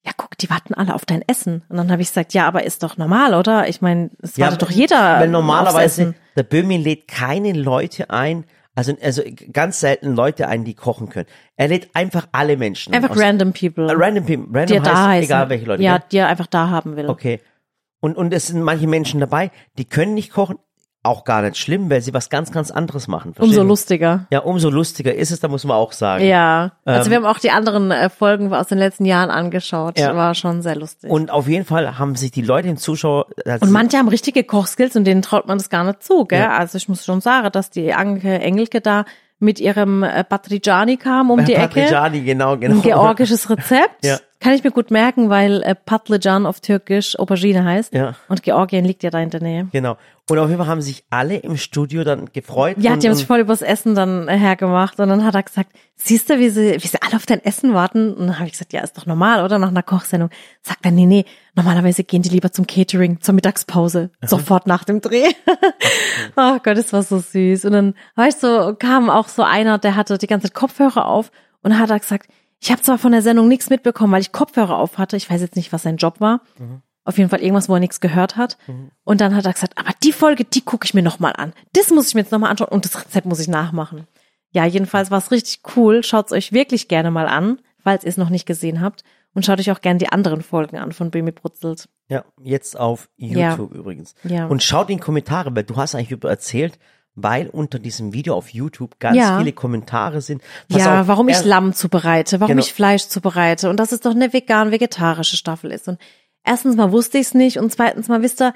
ja, 0.05 0.11
guck, 0.17 0.37
die 0.39 0.51
warten 0.51 0.75
alle 0.75 0.95
auf 0.95 1.05
dein 1.05 1.23
Essen. 1.27 1.63
Und 1.69 1.77
dann 1.77 1.93
habe 1.93 2.03
ich 2.03 2.09
gesagt, 2.09 2.35
ja, 2.35 2.47
aber 2.47 2.65
ist 2.65 2.83
doch 2.83 2.97
normal, 2.97 3.35
oder? 3.35 3.69
Ich 3.69 3.81
meine, 3.81 4.11
es 4.21 4.37
Ja, 4.37 4.47
wartet 4.47 4.63
doch 4.63 4.71
jeder. 4.71 5.21
Weil 5.21 5.29
normalerweise, 5.29 6.15
der 6.37 6.43
Böhmi 6.43 6.77
lädt 6.77 7.07
keine 7.07 7.53
Leute 7.53 8.11
ein, 8.11 8.45
also, 8.75 8.97
also 9.03 9.23
ganz 9.53 9.81
selten 9.81 10.15
Leute 10.17 10.49
ein, 10.49 10.65
die 10.65 10.75
kochen 10.75 11.09
können. 11.09 11.27
Er 11.57 11.69
lädt 11.69 11.95
einfach 11.95 12.27
alle 12.33 12.57
Menschen. 12.57 12.95
Einfach 12.95 13.11
aus, 13.11 13.19
random 13.19 13.53
people. 13.53 13.87
Äh, 13.89 13.95
random 13.95 14.25
people. 14.25 14.47
Random 14.47 14.67
die 14.67 14.75
er 14.75 14.83
da 14.83 14.91
heißt, 14.91 15.09
heißen. 15.09 15.25
egal 15.25 15.49
welche 15.51 15.67
Leute. 15.67 15.83
Ja, 15.83 15.99
gell? 15.99 16.07
die 16.11 16.17
er 16.19 16.29
einfach 16.29 16.47
da 16.47 16.71
haben 16.71 16.97
will. 16.97 17.09
Okay. 17.09 17.41
Und, 18.01 18.17
und 18.17 18.33
es 18.35 18.49
sind 18.49 18.63
manche 18.63 18.89
Menschen 18.89 19.21
dabei, 19.21 19.53
die 19.79 19.85
können 19.85 20.15
nicht 20.15 20.33
kochen, 20.33 20.59
auch 21.05 21.25
gar 21.25 21.43
nicht 21.43 21.57
schlimm, 21.57 21.91
weil 21.91 22.01
sie 22.01 22.15
was 22.15 22.31
ganz, 22.31 22.53
ganz 22.53 22.71
anderes 22.71 23.09
machen. 23.09 23.35
Umso 23.39 23.65
lustiger. 23.65 24.27
Ja, 24.31 24.41
umso 24.41 24.71
lustiger 24.71 25.13
ist 25.13 25.33
es, 25.33 25.41
da 25.41 25.49
muss 25.49 25.65
man 25.65 25.77
auch 25.77 25.91
sagen. 25.93 26.25
Ja. 26.25 26.73
Also 26.85 27.07
Ähm, 27.07 27.11
wir 27.11 27.17
haben 27.17 27.27
auch 27.27 27.41
die 27.41 27.51
anderen 27.51 27.91
äh, 27.91 28.09
Folgen 28.09 28.55
aus 28.55 28.69
den 28.69 28.79
letzten 28.79 29.05
Jahren 29.05 29.31
angeschaut. 29.31 29.99
Ja. 29.99 30.15
War 30.15 30.35
schon 30.35 30.63
sehr 30.63 30.77
lustig. 30.77 31.11
Und, 31.11 31.23
Und 31.23 31.31
auf 31.31 31.49
jeden 31.49 31.65
Fall 31.65 31.99
haben 31.99 32.15
sich 32.15 32.31
die 32.31 32.43
Leute, 32.43 32.69
den 32.69 32.77
Zuschauer, 32.77 33.27
also 33.45 33.67
manche 33.67 33.99
haben 33.99 34.09
richtige 34.09 34.45
Kochskills 34.45 34.95
und 34.95 35.05
denen 35.05 35.23
traut 35.23 35.49
man 35.49 35.59
das 35.59 35.71
gar 35.71 35.83
nicht 35.83 36.05
zu, 36.05 36.25
gell? 36.25 36.39
Ja. 36.41 36.57
Also 36.57 36.77
ich 36.79 36.89
muss 36.89 37.05
schon 37.05 37.21
sagen, 37.21 37.51
dass 37.51 37.71
die 37.71 37.93
Anke 37.93 38.39
Engelke 38.39 38.81
da 38.81 39.05
mit 39.41 39.59
ihrem 39.59 40.05
äh, 40.05 40.23
Patrigiani 40.23 40.97
kam 40.99 41.33
um 41.33 41.45
die 41.45 41.55
Ecke. 41.55 41.81
Patrigiani, 41.81 42.21
genau, 42.21 42.57
genau. 42.57 42.77
Ein 42.77 42.83
georgisches 42.83 43.51
Rezept. 43.51 44.05
Ja. 44.05 44.19
Kann 44.43 44.55
ich 44.55 44.65
mir 44.65 44.73
gut 44.73 44.91
merken, 44.91 45.31
weil 45.31 45.63
äh, 45.63 45.77
Patlıcan 45.77 46.47
auf 46.47 46.59
Türkisch 46.59 47.17
Aubergine 47.17 47.65
heißt. 47.65 47.95
Ja. 47.95 48.17
Und 48.29 48.43
Georgien 48.43 48.85
liegt 48.85 49.05
ja 49.05 49.11
da 49.11 49.21
in 49.21 49.31
der 49.31 49.41
Nähe. 49.41 49.69
Genau. 49.71 49.97
Und 50.29 50.39
auf 50.39 50.49
jeden 50.49 50.59
Fall 50.59 50.67
haben 50.67 50.83
sich 50.83 51.05
alle 51.11 51.37
im 51.37 51.57
Studio 51.57 52.03
dann 52.03 52.27
gefreut. 52.33 52.77
Ja, 52.81 52.95
und, 52.95 53.03
die 53.03 53.09
haben 53.09 53.15
sich 53.15 53.27
voll 53.27 53.39
übers 53.39 53.63
Essen 53.63 53.95
dann 53.95 54.27
äh, 54.27 54.37
hergemacht 54.37 54.99
und 54.99 55.09
dann 55.09 55.25
hat 55.25 55.37
er 55.37 55.45
gesagt, 55.45 55.71
siehst 55.95 56.29
du, 56.29 56.41
wie 56.41 56.49
sie, 56.49 56.75
wie 56.81 56.89
sie 56.89 57.01
alle 57.01 57.15
auf 57.15 57.25
dein 57.25 57.45
Essen 57.45 57.73
warten? 57.73 58.15
Und 58.15 58.27
dann 58.27 58.39
habe 58.39 58.47
ich 58.47 58.53
gesagt, 58.53 58.73
ja, 58.73 58.81
ist 58.81 58.99
doch 58.99 59.07
normal, 59.07 59.45
oder? 59.45 59.61
Nach 59.61 59.69
einer 59.69 59.85
Kochsendung. 59.85 60.31
Sagt 60.61 60.85
er, 60.85 60.91
nee, 60.91 61.07
nee, 61.07 61.25
normalerweise 61.55 62.03
gehen 62.03 62.23
die 62.23 62.31
lieber 62.31 62.51
zum 62.51 62.67
Catering, 62.67 63.21
zur 63.21 63.35
Mittagspause, 63.35 64.11
sofort 64.23 64.67
nach 64.67 64.83
dem 64.83 65.01
Dreh. 65.01 65.29
oh 66.37 66.59
Gott, 66.65 66.77
das 66.77 66.93
war 66.93 67.05
so 67.05 67.21
süß. 67.21 67.65
Und 67.67 67.73
dann, 67.73 67.95
weißt 68.17 68.43
du, 68.43 68.75
kam 68.77 69.09
auch 69.09 69.29
so 69.29 69.45
einer, 69.45 69.79
der 69.79 69.95
hatte 69.95 70.19
die 70.19 70.27
ganze 70.27 70.49
Zeit 70.49 70.55
Kopfhörer 70.55 71.07
auf 71.07 71.31
und 71.63 71.79
hat 71.79 71.91
er 71.91 72.01
gesagt, 72.01 72.27
ich 72.63 72.71
habe 72.71 72.81
zwar 72.81 72.97
von 72.97 73.11
der 73.11 73.23
Sendung 73.23 73.49
nichts 73.49 73.71
mitbekommen, 73.71 74.13
weil 74.13 74.21
ich 74.21 74.31
Kopfhörer 74.31 74.79
auf 74.79 74.97
hatte. 74.97 75.17
Ich 75.17 75.29
weiß 75.29 75.41
jetzt 75.41 75.57
nicht, 75.57 75.73
was 75.73 75.83
sein 75.83 75.97
Job 75.97 76.21
war. 76.21 76.43
Auf 77.05 77.19
jeden 77.19 77.29
Fall 77.29 77.41
irgendwas, 77.43 77.69
wo 77.69 77.75
er 77.75 77.81
nichts 77.81 78.01
gehört 78.01 78.37
hat. 78.37 78.57
Und 79.03 79.21
dann 79.21 79.35
hat 79.35 79.45
er 79.47 79.53
gesagt, 79.53 79.77
aber 79.77 79.91
die 80.05 80.13
Folge, 80.13 80.45
die 80.45 80.61
gucke 80.61 80.85
ich 80.85 80.95
mir 80.95 81.03
nochmal 81.03 81.33
an. 81.37 81.53
Das 81.73 81.91
muss 81.91 82.07
ich 82.07 82.15
mir 82.15 82.21
jetzt 82.21 82.31
nochmal 82.31 82.51
anschauen 82.51 82.69
und 82.69 82.85
das 82.85 83.05
Rezept 83.05 83.27
muss 83.27 83.41
ich 83.41 83.49
nachmachen. 83.49 84.07
Ja, 84.53 84.65
jedenfalls 84.65 85.11
war 85.11 85.19
es 85.19 85.33
richtig 85.33 85.63
cool. 85.77 86.05
Schaut's 86.05 86.31
euch 86.31 86.53
wirklich 86.53 86.87
gerne 86.87 87.11
mal 87.11 87.27
an, 87.27 87.59
falls 87.83 88.05
ihr 88.05 88.11
es 88.11 88.17
noch 88.17 88.31
nicht 88.31 88.47
gesehen 88.47 88.81
habt. 88.81 89.03
Und 89.35 89.45
schaut 89.45 89.59
euch 89.59 89.73
auch 89.73 89.81
gerne 89.81 89.99
die 89.99 90.11
anderen 90.11 90.43
Folgen 90.43 90.77
an 90.77 90.93
von 90.93 91.11
Bimi 91.11 91.33
Brutzelt. 91.33 91.89
ja, 92.09 92.23
jetzt 92.43 92.79
auf 92.79 93.09
YouTube 93.17 93.73
übrigens. 93.75 94.15
Ja. 94.23 94.47
Und 94.47 94.63
schaut 94.63 94.89
in 94.91 94.99
die 94.99 95.03
Kommentare, 95.03 95.57
weil 95.57 95.65
du 95.65 95.75
hast 95.77 95.95
eigentlich 95.95 96.11
über 96.13 96.29
erzählt, 96.29 96.79
weil 97.15 97.49
unter 97.49 97.79
diesem 97.79 98.13
Video 98.13 98.35
auf 98.35 98.49
YouTube 98.51 98.99
ganz 98.99 99.17
Ja. 99.17 99.39
viele 99.39 99.53
Kommentare 99.53 100.21
sind. 100.21 100.43
Pass 100.69 100.79
ja, 100.85 101.03
auf, 101.03 101.09
warum 101.09 101.29
ich 101.29 101.45
Lamm 101.45 101.75
zubereite, 101.75 102.41
warum 102.41 102.53
Genau. 102.57 102.65
ich 102.65 102.73
Fleisch 102.73 103.07
zubereite 103.09 103.69
und 103.69 103.79
dass 103.79 103.93
es 103.93 104.01
doch 104.01 104.13
eine 104.13 104.33
vegan-vegetarische 104.33 105.37
Staffel 105.37 105.71
ist. 105.73 105.89
Und 105.89 105.99
erstens 106.45 106.77
mal 106.77 106.91
wusste 106.93 107.19
ich 107.19 107.27
es 107.27 107.35
nicht 107.35 107.59
und 107.59 107.71
zweitens 107.73 108.09
mal 108.09 108.23
wisst 108.23 108.41
ihr, 108.41 108.55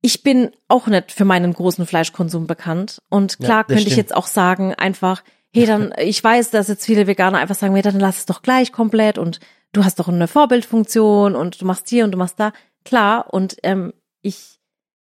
ich 0.00 0.22
bin 0.22 0.50
auch 0.68 0.86
nicht 0.86 1.12
für 1.12 1.24
meinen 1.24 1.52
großen 1.52 1.84
Fleischkonsum 1.86 2.46
bekannt. 2.46 3.02
Und 3.10 3.38
klar 3.38 3.58
Ja, 3.58 3.64
könnte 3.64 3.88
ich 3.88 3.96
jetzt 3.96 4.14
auch 4.14 4.26
sagen, 4.28 4.74
einfach, 4.74 5.22
hey, 5.52 5.66
dann, 5.66 5.92
ich 5.98 6.22
weiß, 6.22 6.50
dass 6.50 6.68
jetzt 6.68 6.86
viele 6.86 7.06
Veganer 7.06 7.38
einfach 7.38 7.56
sagen, 7.56 7.74
hey, 7.74 7.82
dann 7.82 7.98
lass 8.00 8.18
es 8.18 8.26
doch 8.26 8.42
gleich 8.42 8.72
komplett 8.72 9.18
und 9.18 9.40
du 9.72 9.84
hast 9.84 9.98
doch 9.98 10.08
eine 10.08 10.28
Vorbildfunktion 10.28 11.34
und 11.34 11.60
du 11.60 11.66
machst 11.66 11.88
hier 11.88 12.04
und 12.04 12.12
du 12.12 12.18
machst 12.18 12.38
da. 12.40 12.52
Klar, 12.84 13.26
und 13.34 13.56
ähm, 13.64 13.92
ich 14.22 14.57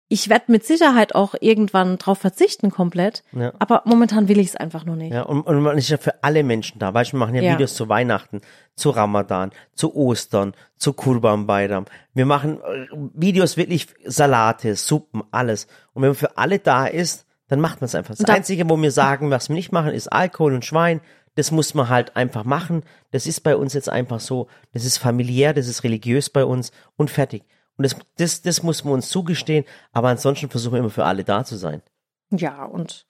ich 0.09 0.28
werde 0.28 0.52
mit 0.52 0.64
Sicherheit 0.64 1.14
auch 1.16 1.34
irgendwann 1.40 1.98
drauf 1.98 2.18
verzichten 2.18 2.70
komplett, 2.70 3.24
Ja. 3.32 3.52
aber 3.59 3.82
momentan 3.86 4.28
will 4.28 4.38
ich 4.38 4.48
es 4.48 4.57
einfach 4.57 4.84
nur 4.84 4.94
nicht. 4.96 5.12
Ja, 5.12 5.22
und, 5.22 5.42
und 5.42 5.61
man 5.62 5.76
ist 5.76 5.88
ja 5.88 5.96
für 5.98 6.22
alle 6.22 6.44
Menschen 6.44 6.78
da. 6.78 6.94
Weißt 6.94 7.11
du, 7.12 7.16
wir 7.16 7.18
machen 7.20 7.34
ja, 7.34 7.42
Ja. 7.42 7.52
Videos 7.54 7.74
zu 7.74 7.88
Weihnachten, 7.88 8.40
zu 8.76 8.90
Ramadan, 8.90 9.50
zu 9.74 9.96
Ostern, 9.96 10.54
zu 10.76 10.92
Kurban 10.92 11.46
Bayram. 11.46 11.86
Wir 12.14 12.24
machen 12.26 12.59
äh, 12.61 12.86
Videos 13.14 13.57
wirklich 13.57 13.88
Salate, 14.04 14.76
Suppen, 14.76 15.22
alles. 15.32 15.66
Und 15.92 16.02
wenn 16.02 16.11
man 16.11 16.14
für 16.16 16.38
alle 16.38 16.59
da 16.61 16.86
ist, 16.86 17.26
dann 17.48 17.61
macht 17.61 17.80
man 17.80 17.86
es 17.86 17.94
einfach. 17.94 18.14
Das 18.14 18.24
da- 18.26 18.32
Einzige, 18.34 18.68
wo 18.70 18.76
wir 18.80 18.90
sagen, 18.92 19.30
was 19.30 19.48
wir 19.48 19.57
nicht 19.57 19.72
machen, 19.72 19.92
ist 19.92 20.09
Alkohol 20.12 20.54
und 20.54 20.64
Schwein. 20.64 21.00
Das 21.34 21.50
muss 21.50 21.74
man 21.74 21.88
halt 21.88 22.16
einfach 22.16 22.44
machen. 22.44 22.82
Das 23.11 23.26
ist 23.26 23.40
bei 23.40 23.57
uns 23.57 23.74
jetzt 23.74 23.88
einfach 23.88 24.20
so. 24.20 24.46
Das 24.72 24.84
ist 24.84 24.98
familiär, 24.98 25.52
das 25.52 25.66
ist 25.68 25.84
religiös 25.84 26.30
bei 26.30 26.44
uns 26.44 26.70
und 26.96 27.11
fertig. 27.11 27.42
Und 27.77 27.85
das, 27.85 27.97
das, 28.16 28.43
das 28.43 28.62
muss 28.62 28.85
man 28.85 28.95
uns 28.95 29.09
zugestehen. 29.11 29.64
Aber 29.93 30.09
ansonsten 30.09 30.49
versuchen 30.49 30.72
wir 30.74 30.81
immer 30.81 30.91
für 30.91 31.05
alle 31.05 31.24
da 31.24 31.45
zu 31.45 31.57
sein. 31.57 31.83
Ja, 32.31 32.64
und 32.64 33.07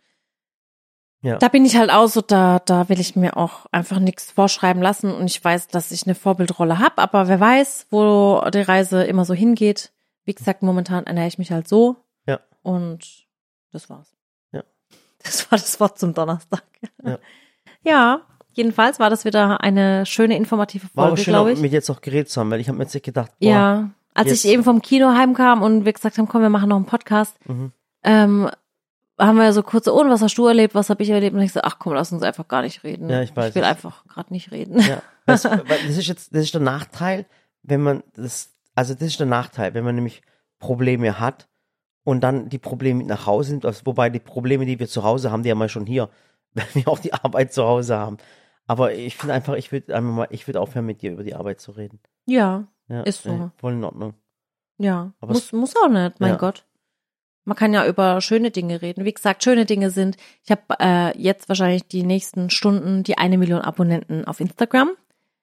Ja. 1.23 1.39
da 1.39 1.49
bin 1.49 1.65
ich 1.65 1.77
halt 1.77 1.91
auch 1.91 2.09
so, 2.09 2.21
da, 2.21 2.59
da 2.61 2.89
will 2.89 3.01
ich 3.01 3.17
mir 3.17 3.37
auch 3.37 3.67
einfach 3.73 3.99
nichts 3.99 4.31
vorschreiben 4.33 4.83
lassen 4.83 5.13
und 5.13 5.27
ich 5.27 5.43
weiß, 5.43 5.69
dass 5.69 5.93
ich 5.93 6.05
eine 6.07 6.15
Vorbildrolle 6.15 6.79
habe, 6.79 6.99
aber 6.99 7.29
wer 7.29 7.41
weiß, 7.41 7.87
wo 7.91 8.43
die 8.53 8.61
Reise 8.61 9.05
immer 9.05 9.25
so 9.25 9.35
hingeht. 9.35 9.93
Wie 10.25 10.35
gesagt, 10.35 10.63
momentan 10.63 11.05
ernähre 11.05 11.29
ich 11.29 11.39
mich 11.39 11.53
halt 11.53 11.69
so. 11.69 11.97
Ja. 12.27 12.41
Und 12.63 13.27
das 13.73 13.89
war's. 13.89 14.13
Ja. 14.53 14.65
Das 15.23 15.51
war 15.51 15.59
das 15.59 15.79
Wort 15.81 15.99
zum 15.99 16.15
Donnerstag. 16.15 16.65
Ja. 17.05 17.19
Ja, 17.83 18.23
jedenfalls 18.53 18.99
war 18.99 19.11
das 19.11 19.25
wieder 19.25 19.61
eine 19.61 20.05
schöne 20.07 20.37
informative 20.37 20.89
War 20.95 21.05
aber 21.05 21.11
Folge, 21.11 21.23
schön, 21.23 21.33
glaube 21.35 21.51
auch 21.51 21.55
ich. 21.55 21.61
mit 21.61 21.71
jetzt 21.71 21.89
auch 21.89 22.01
geredet 22.01 22.29
zu 22.29 22.41
haben, 22.41 22.51
weil 22.51 22.59
ich 22.59 22.67
habe 22.67 22.77
mir 22.77 22.83
jetzt 22.83 22.95
nicht 22.95 23.05
gedacht, 23.05 23.31
boah, 23.39 23.49
Ja, 23.49 23.91
als 24.17 24.29
jetzt- 24.29 24.45
ich 24.45 24.51
eben 24.53 24.65
vom 24.65 24.83
Kino 24.83 25.09
heimkam 25.15 25.63
und 25.63 25.85
wir 25.85 25.93
gesagt 25.93 26.19
haben, 26.19 26.29
komm, 26.29 26.43
wir 26.43 26.51
machen 26.51 26.69
noch 26.69 26.77
einen 26.77 26.87
Podcast, 26.87 27.37
Mhm. 27.49 27.73
ähm, 28.03 28.51
haben 29.19 29.39
wir 29.39 29.53
so 29.55 29.63
kurze 29.63 29.95
Ohren, 29.95 30.11
was 30.11 30.21
hast 30.21 30.37
du 30.37 30.47
erlebt, 30.47 30.75
was 30.75 30.91
habe 30.91 31.03
ich 31.03 31.09
erlebt? 31.11 31.35
Und 31.35 31.41
ich 31.43 31.53
so, 31.53 31.61
ach 31.63 31.79
komm, 31.79 31.95
lass 31.95 32.13
uns 32.13 32.23
einfach 32.23 32.49
gar 32.49 32.63
nicht 32.63 32.85
reden. 32.85 33.09
Ja, 33.09 33.23
ich 33.23 33.35
weiß 33.35 33.49
Ich 33.51 33.55
will 33.55 33.63
es. 33.63 33.69
einfach 33.69 34.05
gerade 34.09 34.33
nicht 34.33 34.51
reden. 34.53 34.79
Ja, 34.81 35.01
das, 35.25 35.45
weil 35.45 35.63
das 35.67 35.97
ist 35.97 36.07
jetzt, 36.07 36.35
das 36.35 36.43
ist 36.43 36.53
der 36.55 36.61
Nachteil, 36.61 37.25
wenn 37.63 37.81
man 37.81 38.03
das, 38.15 38.55
also 38.75 38.93
das 38.95 39.05
ist 39.05 39.19
der 39.21 39.27
Nachteil, 39.27 39.73
wenn 39.75 39.85
man 39.85 39.95
nämlich 39.95 40.21
Probleme 40.59 41.19
hat 41.19 41.49
und 42.05 42.21
dann 42.23 42.49
die 42.51 42.59
Probleme 42.59 42.99
mit 42.99 43.07
nach 43.07 43.27
Hause 43.27 43.53
nimmt, 43.53 43.65
also 43.65 43.83
wobei 43.87 44.11
die 44.11 44.21
Probleme, 44.21 44.67
die 44.67 44.79
wir 44.79 44.87
zu 44.89 45.03
Hause 45.03 45.31
haben, 45.31 45.43
die 45.43 45.51
haben 45.51 45.59
wir 45.59 45.69
schon 45.71 45.87
hier, 45.87 46.11
weil 46.55 46.67
wir 46.75 46.89
auch 46.89 46.99
die 46.99 47.15
Arbeit 47.15 47.53
zu 47.55 47.65
Hause 47.65 47.97
haben. 47.97 48.19
Aber 48.67 48.93
ich 48.93 49.17
finde 49.17 49.33
einfach, 49.35 49.55
ich 49.55 49.73
würde 49.73 49.95
einfach 49.95 50.11
mal, 50.13 50.27
ich 50.31 50.47
würde 50.47 50.61
aufhören, 50.61 50.85
mit 50.87 51.01
dir 51.01 51.13
über 51.13 51.23
die 51.25 51.35
Arbeit 51.35 51.61
zu 51.61 51.73
reden. 51.73 52.01
Ja, 52.27 52.67
Ja, 52.89 53.03
Ist 53.03 53.23
so. 53.23 53.33
nee, 53.33 53.49
voll 53.59 53.73
in 53.75 53.85
Ordnung. 53.85 54.15
ja. 54.79 55.13
Aber 55.21 55.33
muss, 55.33 55.53
muss 55.53 55.75
auch 55.77 55.89
nicht, 55.89 56.21
mein 56.21 56.31
Ja. 56.33 56.37
Gott. 56.37 56.65
Man 57.45 57.57
kann 57.57 57.73
ja 57.73 57.87
über 57.87 58.21
schöne 58.21 58.51
Dinge 58.51 58.83
reden. 58.83 59.05
Wie 59.05 59.13
gesagt, 59.13 59.45
schöne 59.45 59.67
Dinge 59.67 59.91
sind, 59.91 60.17
ich 60.45 60.51
habe 60.51 60.63
äh, 60.81 61.17
jetzt 61.21 61.49
wahrscheinlich 61.49 61.87
die 61.87 62.03
nächsten 62.03 62.51
Stunden 62.51 63.05
die 63.05 63.19
eine 63.19 63.39
Million 63.39 63.61
Abonnenten 63.61 64.25
auf 64.25 64.41
Instagram. 64.41 64.91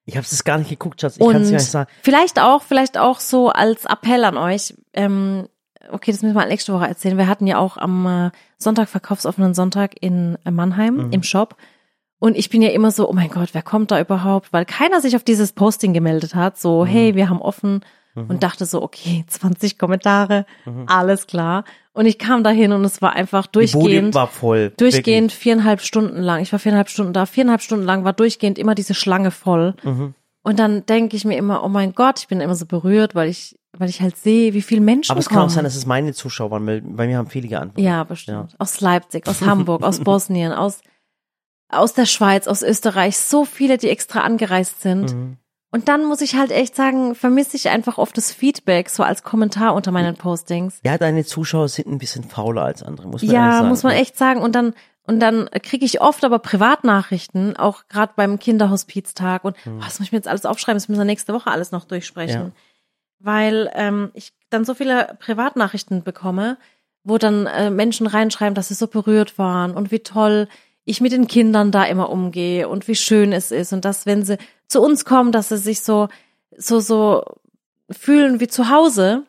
Ich 0.04 0.16
habe 0.18 0.26
es 0.30 0.44
gar 0.44 0.58
nicht 0.58 0.68
geguckt, 0.68 1.00
Schatz. 1.00 1.16
Ich 1.16 1.26
kann 1.26 1.40
es 1.42 1.50
nicht 1.50 1.64
sagen. 1.64 1.90
vielleicht 2.02 2.38
auch, 2.38 2.62
vielleicht 2.62 2.98
auch 2.98 3.20
so 3.20 3.48
als 3.48 3.86
Appell 3.86 4.24
an 4.24 4.36
euch. 4.36 4.74
Ähm, 4.92 5.48
okay, 5.90 6.12
das 6.12 6.20
müssen 6.20 6.34
wir 6.34 6.44
nächste 6.44 6.74
Woche 6.74 6.86
erzählen. 6.86 7.16
Wir 7.16 7.26
hatten 7.26 7.46
ja 7.46 7.56
auch 7.58 7.78
am 7.78 8.06
äh, 8.06 8.30
Sonntag 8.58 8.90
verkaufsoffenen 8.90 9.54
Sonntag 9.54 9.94
in 10.02 10.36
äh, 10.44 10.50
Mannheim 10.50 11.06
Mhm. 11.06 11.12
im 11.12 11.22
Shop. 11.22 11.56
Und 12.24 12.36
ich 12.38 12.48
bin 12.48 12.62
ja 12.62 12.70
immer 12.70 12.90
so, 12.90 13.08
oh 13.08 13.12
mein 13.12 13.28
Gott, 13.28 13.50
wer 13.52 13.62
kommt 13.62 13.90
da 13.90 14.00
überhaupt? 14.00 14.52
Weil 14.52 14.64
keiner 14.64 15.00
sich 15.02 15.14
auf 15.16 15.24
dieses 15.24 15.52
Posting 15.52 15.92
gemeldet 15.92 16.34
hat. 16.34 16.54
Mhm. 16.54 16.58
So, 16.58 16.86
hey, 16.86 17.14
wir 17.14 17.28
haben 17.28 17.40
offen. 17.42 17.84
Und 18.16 18.44
dachte 18.44 18.64
so, 18.64 18.80
okay, 18.80 19.24
20 19.28 19.76
Kommentare, 19.76 20.46
alles 20.86 21.26
klar. 21.26 21.64
Und 21.92 22.06
ich 22.06 22.16
kam 22.18 22.44
dahin 22.44 22.70
und 22.72 22.84
es 22.84 23.02
war 23.02 23.12
einfach 23.12 23.46
Mhm. 23.48 23.52
Durchgehend 23.52 24.14
war 24.14 24.28
voll. 24.28 24.72
durchgehend 24.76 25.32
viereinhalb 25.32 25.80
Stunden 25.80 26.22
lang. 26.22 26.40
Ich 26.40 26.52
war 26.52 26.60
viereinhalb 26.60 26.88
Stunden 26.88 27.12
da. 27.12 27.26
Viereinhalb 27.26 27.60
Stunden 27.60 27.84
lang 27.84 28.04
war 28.04 28.12
durchgehend 28.12 28.56
immer 28.58 28.76
diese 28.76 28.94
Schlange 28.94 29.32
voll. 29.32 29.74
Mhm. 29.82 30.14
Und 30.44 30.58
dann 30.60 30.86
denke 30.86 31.16
ich 31.16 31.24
mir 31.24 31.36
immer, 31.36 31.64
oh 31.64 31.68
mein 31.68 31.92
Gott, 31.92 32.20
ich 32.20 32.28
bin 32.28 32.40
immer 32.40 32.54
so 32.54 32.66
berührt, 32.66 33.16
weil 33.16 33.28
ich, 33.28 33.58
weil 33.76 33.88
ich 33.88 34.00
halt 34.00 34.16
sehe, 34.16 34.54
wie 34.54 34.62
viele 34.62 34.80
Menschen 34.80 35.10
Aber 35.10 35.18
es 35.20 35.26
kommen. 35.28 35.40
kann 35.40 35.46
auch 35.46 35.50
sein, 35.50 35.64
dass 35.64 35.74
es 35.74 35.84
meine 35.86 36.12
Zuschauer 36.12 36.52
waren, 36.52 36.66
weil 36.68 36.82
bei 36.82 37.06
mir 37.08 37.18
haben 37.18 37.28
viele 37.28 37.48
geantwortet. 37.48 37.84
ja, 37.84 38.04
bestimmt. 38.04 38.54
Aus 38.58 38.80
Leipzig, 38.80 39.26
aus 39.26 39.40
Hamburg, 39.42 39.82
aus 39.82 39.98
Bosnien, 40.04 40.52
aus, 40.52 40.82
aus 41.74 41.94
der 41.94 42.06
Schweiz, 42.06 42.46
aus 42.46 42.62
Österreich. 42.62 43.18
So 43.18 43.44
viele, 43.44 43.78
die 43.78 43.88
extra 43.88 44.20
angereist 44.20 44.80
sind. 44.80 45.14
Mhm. 45.14 45.36
Und 45.70 45.88
dann 45.88 46.04
muss 46.04 46.20
ich 46.20 46.36
halt 46.36 46.52
echt 46.52 46.76
sagen, 46.76 47.16
vermisse 47.16 47.56
ich 47.56 47.68
einfach 47.68 47.98
oft 47.98 48.16
das 48.16 48.32
Feedback, 48.32 48.88
so 48.88 49.02
als 49.02 49.24
Kommentar 49.24 49.74
unter 49.74 49.90
meinen 49.90 50.14
Postings. 50.14 50.78
Ja, 50.84 50.98
deine 50.98 51.24
Zuschauer 51.24 51.68
sind 51.68 51.88
ein 51.88 51.98
bisschen 51.98 52.22
fauler 52.22 52.62
als 52.62 52.84
andere, 52.84 53.08
muss 53.08 53.22
man 53.22 53.34
Ja, 53.34 53.52
sagen. 53.54 53.68
muss 53.68 53.82
man 53.82 53.92
echt 53.92 54.16
sagen. 54.16 54.40
Und 54.40 54.54
dann 54.54 54.74
und 55.06 55.20
dann 55.20 55.50
kriege 55.62 55.84
ich 55.84 56.00
oft 56.00 56.24
aber 56.24 56.38
Privatnachrichten, 56.38 57.56
auch 57.56 57.88
gerade 57.88 58.12
beim 58.16 58.38
Kinderhospiztag. 58.38 59.44
Und 59.44 59.56
oh, 59.66 59.80
das 59.80 59.98
muss 59.98 60.06
ich 60.06 60.12
mir 60.12 60.18
jetzt 60.18 60.28
alles 60.28 60.46
aufschreiben, 60.46 60.76
das 60.76 60.88
müssen 60.88 61.00
wir 61.00 61.04
nächste 61.04 61.34
Woche 61.34 61.50
alles 61.50 61.72
noch 61.72 61.84
durchsprechen. 61.84 62.40
Ja. 62.40 62.52
Weil 63.18 63.70
ähm, 63.74 64.10
ich 64.14 64.32
dann 64.50 64.64
so 64.64 64.74
viele 64.74 65.16
Privatnachrichten 65.18 66.04
bekomme, 66.04 66.56
wo 67.02 67.18
dann 67.18 67.46
äh, 67.46 67.70
Menschen 67.70 68.06
reinschreiben, 68.06 68.54
dass 68.54 68.68
sie 68.68 68.74
so 68.74 68.86
berührt 68.86 69.38
waren 69.38 69.72
und 69.72 69.90
wie 69.90 70.00
toll 70.00 70.48
ich 70.84 71.00
mit 71.00 71.12
den 71.12 71.26
Kindern 71.26 71.70
da 71.70 71.84
immer 71.84 72.10
umgehe 72.10 72.68
und 72.68 72.88
wie 72.88 72.94
schön 72.94 73.32
es 73.32 73.50
ist 73.50 73.72
und 73.72 73.84
dass, 73.84 74.06
wenn 74.06 74.24
sie 74.24 74.38
zu 74.68 74.82
uns 74.82 75.04
kommen, 75.04 75.32
dass 75.32 75.48
sie 75.48 75.58
sich 75.58 75.80
so, 75.82 76.08
so, 76.56 76.80
so 76.80 77.24
fühlen 77.90 78.40
wie 78.40 78.48
zu 78.48 78.68
Hause. 78.70 79.24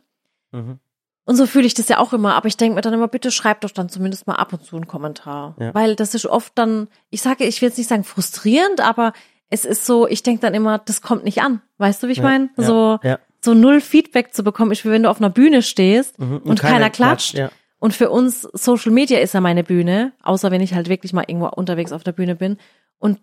Mhm. 0.52 0.80
Und 1.28 1.38
so 1.38 1.48
fühle 1.48 1.66
ich 1.66 1.74
das 1.74 1.90
ja 1.90 1.98
auch 1.98 2.14
immer, 2.14 2.36
aber 2.36 2.48
ich 2.48 2.58
denke 2.58 2.76
mir 2.76 2.82
dann 2.82 2.94
immer, 2.94 3.08
bitte 3.08 3.32
schreibt 3.32 3.64
doch 3.64 3.72
dann 3.72 3.90
zumindest 3.90 4.28
mal 4.28 4.36
ab 4.36 4.54
und 4.54 4.64
zu 4.64 4.76
einen 4.76 4.88
Kommentar. 4.88 5.56
Ja. 5.60 5.74
Weil 5.74 5.96
das 5.96 6.14
ist 6.14 6.28
oft 6.28 6.52
dann, 6.56 6.88
ich 7.10 7.22
sage, 7.22 7.46
ich 7.46 7.62
will 7.62 7.70
jetzt 7.70 7.78
nicht 7.80 7.88
sagen 7.90 8.04
frustrierend, 8.04 8.80
aber 8.80 9.12
es 9.50 9.66
ist 9.66 9.86
so, 9.86 10.08
ich 10.08 10.22
denke 10.22 10.42
dann 10.42 10.54
immer, 10.54 10.78
das 10.78 11.02
kommt 11.02 11.24
nicht 11.24 11.42
an. 11.42 11.62
Weißt 11.78 12.04
du, 12.04 12.08
wie 12.08 12.12
ich 12.12 12.22
meine? 12.22 12.50
ja, 12.58 12.64
so, 12.64 13.00
ja. 13.02 13.18
so 13.42 13.54
null 13.56 13.82
Feedback 13.82 14.36
zu 14.36 14.44
bekommen, 14.44 14.72
ist 14.72 14.86
wie 14.86 14.90
wenn 14.92 15.04
du 15.04 15.10
auf 15.10 15.20
einer 15.20 15.30
Bühne 15.32 15.62
stehst 15.64 16.20
Mhm. 16.20 16.42
und, 16.44 16.60
keiner, 16.60 16.90
klatscht. 16.92 17.36
Ja. 17.36 17.50
Und 17.86 17.94
für 17.94 18.10
uns, 18.10 18.42
Social 18.54 18.92
Media 18.92 19.20
ist 19.20 19.36
ja 19.36 19.42
meine 19.42 19.64
Bühne, 19.64 20.12
außer 20.24 20.50
wenn 20.50 20.60
ich 20.62 20.74
halt 20.74 20.90
wirklich 20.90 21.14
mal 21.14 21.24
irgendwo 21.28 21.50
unterwegs 21.50 21.92
auf 21.92 22.04
der 22.04 22.14
Bühne 22.14 22.36
bin. 22.36 22.58
Und 22.98 23.20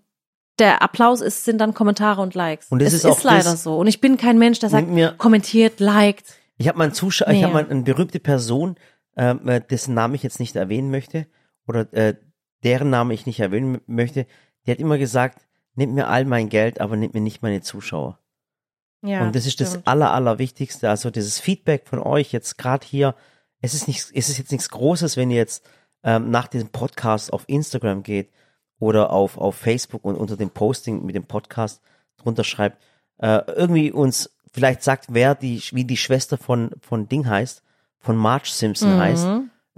der 0.61 0.83
Applaus 0.83 1.21
ist, 1.21 1.45
sind 1.45 1.59
dann 1.59 1.75
Kommentare 1.75 2.23
und 2.23 2.37
Likes. 2.37 2.69
Und 2.71 2.79
das 2.81 2.93
es 2.93 3.01
ist 3.03 3.07
auch 3.07 3.25
leider 3.25 3.43
das- 3.51 3.65
so. 3.65 3.77
Und 3.77 3.89
ich 3.89 4.01
bin 4.01 4.17
kein 4.17 4.39
Mensch, 4.39 4.61
der 4.61 4.69
sagt, 4.69 4.87
kommentiert, 5.19 5.81
liked. 5.81 6.27
Ich 6.59 6.69
habe 6.69 6.79
mal 6.79 6.85
einen 6.85 6.93
Zuschauer, 6.95 7.31
ich 7.31 7.39
Nee. 7.39 7.43
habe 7.43 7.55
mal 7.55 7.69
eine 7.69 7.83
berühmte 7.83 8.21
Person, 8.21 8.77
ähm, 9.17 9.49
äh, 9.49 9.61
dessen 9.61 9.95
Namen 9.95 10.15
ich 10.15 10.23
jetzt 10.23 10.39
nicht 10.39 10.55
erwähnen 10.55 10.93
möchte, 10.93 11.27
oder 11.67 11.93
äh, 11.93 12.15
deren 12.63 12.89
Namen 12.89 13.11
ich 13.11 13.27
nicht 13.27 13.41
erwähnen 13.41 13.81
möchte, 13.89 14.27
die 14.65 14.71
hat 14.71 14.79
immer 14.79 14.97
gesagt, 14.97 15.45
nehmt 15.75 15.93
mir 15.93 16.07
all 16.07 16.25
mein 16.25 16.49
Geld, 16.49 16.81
aber 16.81 16.95
nehmt 16.97 17.15
mir 17.15 17.21
nicht 17.21 17.43
meine 17.43 17.63
Zuschauer. 17.63 18.21
Ja, 19.05 19.23
und 19.27 19.35
das 19.35 19.45
ist 19.45 19.61
das 19.61 19.71
stimmt. 19.71 19.89
aller, 19.89 20.13
allerwichtigste. 20.13 20.89
Also 20.89 21.11
dieses 21.11 21.41
Feedback 21.41 21.89
von 21.89 21.99
euch 21.99 22.31
jetzt 22.31 22.59
gerade 22.59 22.87
hier, 22.87 23.17
es 23.63 23.75
ist 23.75 23.89
nicht, 23.89 24.11
es 24.13 24.29
ist 24.29 24.39
jetzt 24.39 24.53
nichts 24.53 24.69
Großes, 24.69 25.17
wenn 25.17 25.31
ihr 25.31 25.39
jetzt 25.39 25.65
ähm, 26.03 26.31
nach 26.31 26.49
diesem 26.49 26.69
Podcast 26.69 27.33
auf 27.33 27.45
Instagram 27.47 28.03
geht 28.03 28.31
oder 28.79 29.11
auf, 29.11 29.39
auf 29.39 29.55
Facebook 29.55 30.05
und 30.05 30.17
unter 30.17 30.37
dem 30.37 30.51
Posting 30.51 31.07
mit 31.07 31.15
dem 31.15 31.25
Podcast 31.25 31.81
drunter 32.19 32.45
schreibt, 32.45 32.83
äh, 33.19 33.41
irgendwie 33.47 33.93
uns 33.93 34.31
vielleicht 34.53 34.83
sagt, 34.83 35.07
wer 35.09 35.35
die, 35.35 35.63
wie 35.73 35.85
die 35.85 35.97
Schwester 35.97 36.37
von, 36.37 36.73
von 36.81 37.09
Ding 37.09 37.27
heißt, 37.27 37.63
von 38.01 38.17
Marge 38.17 38.49
Simpson 38.49 38.99
heißt, 38.99 39.27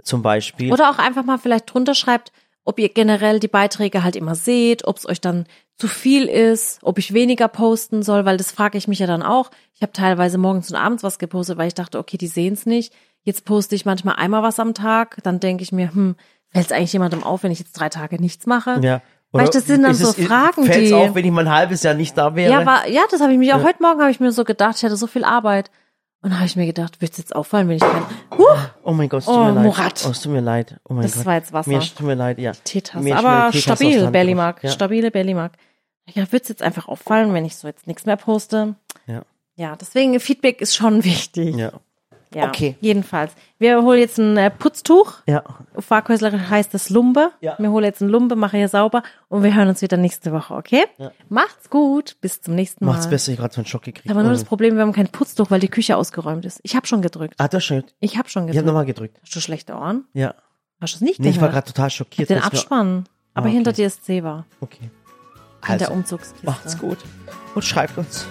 zum 0.01 0.21
Beispiel. 0.23 0.67
Mhm. 0.67 0.73
Oder 0.73 0.89
auch 0.89 0.97
einfach 0.97 1.23
mal 1.23 1.37
vielleicht 1.37 1.71
drunter 1.71 1.93
schreibt, 1.93 2.31
ob 2.63 2.79
ihr 2.79 2.89
generell 2.89 3.39
die 3.39 3.47
Beiträge 3.47 4.03
halt 4.03 4.15
immer 4.15 4.33
seht, 4.33 4.85
ob 4.85 4.97
es 4.97 5.07
euch 5.07 5.21
dann 5.21 5.45
zu 5.77 5.87
viel 5.87 6.25
ist, 6.25 6.79
ob 6.81 6.97
ich 6.97 7.13
weniger 7.13 7.47
posten 7.47 8.01
soll, 8.01 8.25
weil 8.25 8.37
das 8.37 8.51
frage 8.51 8.77
ich 8.77 8.87
mich 8.87 8.99
ja 8.99 9.07
dann 9.07 9.21
auch. 9.21 9.51
Ich 9.75 9.83
habe 9.83 9.91
teilweise 9.91 10.39
morgens 10.39 10.71
und 10.71 10.77
abends 10.77 11.03
was 11.03 11.19
gepostet, 11.19 11.57
weil 11.57 11.67
ich 11.67 11.75
dachte, 11.75 11.99
okay, 11.99 12.17
die 12.17 12.27
sehen 12.27 12.53
es 12.53 12.65
nicht. 12.65 12.91
Jetzt 13.25 13.43
poste 13.43 13.75
ich 13.75 13.85
manchmal 13.85 14.15
einmal 14.15 14.41
was 14.43 14.59
am 14.59 14.73
Tag, 14.73 15.17
dann 15.23 15.39
denke 15.41 15.63
ich 15.63 15.71
mir, 15.73 15.91
hm, 15.93 16.15
fällt 16.49 16.67
es 16.67 16.71
eigentlich 16.71 16.93
jemandem 16.93 17.23
auf, 17.23 17.43
wenn 17.43 17.51
ich 17.51 17.59
jetzt 17.59 17.73
drei 17.73 17.89
Tage 17.89 18.21
nichts 18.21 18.45
mache? 18.45 18.79
ja. 18.81 19.01
Weißt 19.31 19.53
du, 19.53 19.57
das 19.57 19.67
sind 19.67 19.83
dann 19.83 19.93
so 19.93 20.11
es- 20.11 20.27
Fragen, 20.27 20.63
fällt's 20.63 20.87
die- 20.87 20.93
auf, 20.93 21.13
wenn 21.13 21.25
ich 21.25 21.31
mal 21.31 21.45
ein 21.45 21.53
halbes 21.53 21.83
Jahr 21.83 21.93
nicht 21.93 22.17
da 22.17 22.35
wäre? 22.35 22.49
Ja, 22.53 22.65
war, 22.65 22.87
ja, 22.87 23.01
das 23.11 23.19
habe 23.19 23.33
ich 23.33 23.37
mich 23.37 23.51
auch 23.53 23.63
heute 23.63 23.81
Morgen 23.83 23.99
habe 23.99 24.09
ich 24.09 24.21
mir 24.21 24.31
so 24.31 24.45
gedacht, 24.45 24.77
ich 24.77 24.83
hatte 24.85 24.95
so 24.95 25.07
viel 25.07 25.25
Arbeit. 25.25 25.71
Und 26.21 26.29
dann 26.29 26.39
habe 26.39 26.45
ich 26.47 26.55
mir 26.55 26.65
gedacht, 26.65 27.01
wird 27.01 27.11
es 27.11 27.17
jetzt 27.17 27.35
auffallen, 27.35 27.67
wenn 27.67 27.75
ich 27.75 27.81
kein 27.81 28.03
Huch, 28.37 28.57
Oh 28.83 28.93
mein 28.93 29.09
Gott, 29.09 29.19
es 29.21 29.25
tut 29.25 29.35
Oh, 29.35 29.43
mir 29.43 29.51
leid. 29.51 29.63
Murat. 29.65 30.03
Oh, 30.07 30.11
es 30.11 30.21
tut 30.21 30.31
mir 30.31 30.39
leid. 30.39 30.79
Oh 30.87 30.93
mein 30.93 31.03
Das 31.03 31.15
Gott. 31.15 31.25
war 31.25 31.33
jetzt 31.35 31.51
Wasser. 31.51 31.69
Mir 31.69 31.79
tut 31.81 31.99
mir 32.07 32.15
leid, 32.15 32.39
ja. 32.39 32.53
Teetasse. 32.63 33.13
Aber 33.17 33.51
stabil, 33.51 34.07
Bellymark. 34.09 34.61
gerutscht. 34.61 34.75
Stabile 34.75 35.11
Bellymark. 35.11 35.51
Ja, 36.13 36.31
wird's 36.31 36.47
jetzt 36.47 36.61
einfach 36.63 36.87
auffallen, 36.87 37.33
wenn 37.33 37.43
ich 37.43 37.57
so 37.57 37.67
jetzt 37.67 37.87
nichts 37.87 38.05
mehr 38.05 38.15
poste. 38.15 38.75
Ja. 39.05 39.23
Ja, 39.55 39.75
deswegen 39.75 40.17
Feedback 40.21 40.61
ist 40.61 40.75
schon 40.77 41.03
wichtig. 41.03 41.55
Ja. 41.57 41.73
Ja. 42.35 42.43
Ja, 42.43 42.49
Okay. 42.49 42.75
Jedenfalls. 42.81 43.31
Wir 43.57 43.81
holen 43.81 43.99
jetzt 43.99 44.17
ein 44.19 44.35
äh, 44.37 44.51
Putztuch. 44.51 45.13
Ja. 45.25 45.43
Auf 45.73 45.89
heißt 45.89 46.73
das 46.73 46.89
Lumbe. 46.89 47.31
Ja. 47.41 47.55
Wir 47.57 47.71
holen 47.71 47.85
jetzt 47.85 48.01
ein 48.01 48.09
Lumbe, 48.09 48.35
mache 48.35 48.57
hier 48.57 48.67
sauber 48.69 49.03
und 49.29 49.43
wir 49.43 49.55
hören 49.55 49.69
uns 49.69 49.81
wieder 49.81 49.97
nächste 49.97 50.31
Woche, 50.31 50.53
okay? 50.53 50.83
Macht's 51.29 51.69
gut. 51.69 52.17
Bis 52.21 52.41
zum 52.41 52.55
nächsten 52.55 52.85
Mal. 52.85 52.91
Macht's 52.93 53.09
besser, 53.09 53.31
ich 53.31 53.37
gerade 53.39 53.53
so 53.53 53.59
einen 53.61 53.65
Schock 53.67 53.83
gekriegt. 53.83 54.09
Aber 54.11 54.21
nur 54.23 54.31
das 54.33 54.43
Problem, 54.43 54.75
wir 54.75 54.81
haben 54.81 54.93
kein 54.93 55.07
Putztuch, 55.07 55.49
weil 55.49 55.59
die 55.59 55.69
Küche 55.69 55.95
ausgeräumt 55.97 56.45
ist. 56.45 56.59
Ich 56.63 56.75
habe 56.75 56.85
schon 56.87 57.01
gedrückt. 57.01 57.35
ah, 57.37 57.47
das 57.47 57.63
schon. 57.63 57.83
Ich 57.99 58.17
habe 58.17 58.29
schon 58.29 58.43
Ich 58.43 58.49
habe 58.49 58.53
gedrückt. 58.53 58.67
nochmal 58.67 58.85
gedrückt. 58.85 59.17
Hast 59.23 59.35
du 59.35 59.39
schlechte 59.39 59.73
Ohren? 59.73 60.05
Ja. 60.13 60.35
Hast 60.81 60.93
du 60.93 60.97
es 60.97 61.01
nicht 61.01 61.19
Nee, 61.21 61.29
ich 61.29 61.39
war 61.41 61.49
gerade 61.49 61.65
total 61.67 61.89
schockiert. 61.89 62.29
Den 62.29 62.41
Abspann. 62.43 63.05
Aber 63.33 63.45
Ah, 63.45 63.49
okay. 63.49 63.55
hinter 63.55 63.71
dir 63.73 63.87
ist 63.87 64.05
Zewa. 64.05 64.45
Okay. 64.61 64.89
Also, 65.61 65.91
Umzugskiste. 65.91 66.45
macht's 66.45 66.77
gut. 66.77 66.97
Und 67.55 67.63
schreibt 67.63 67.97
uns. 67.97 68.27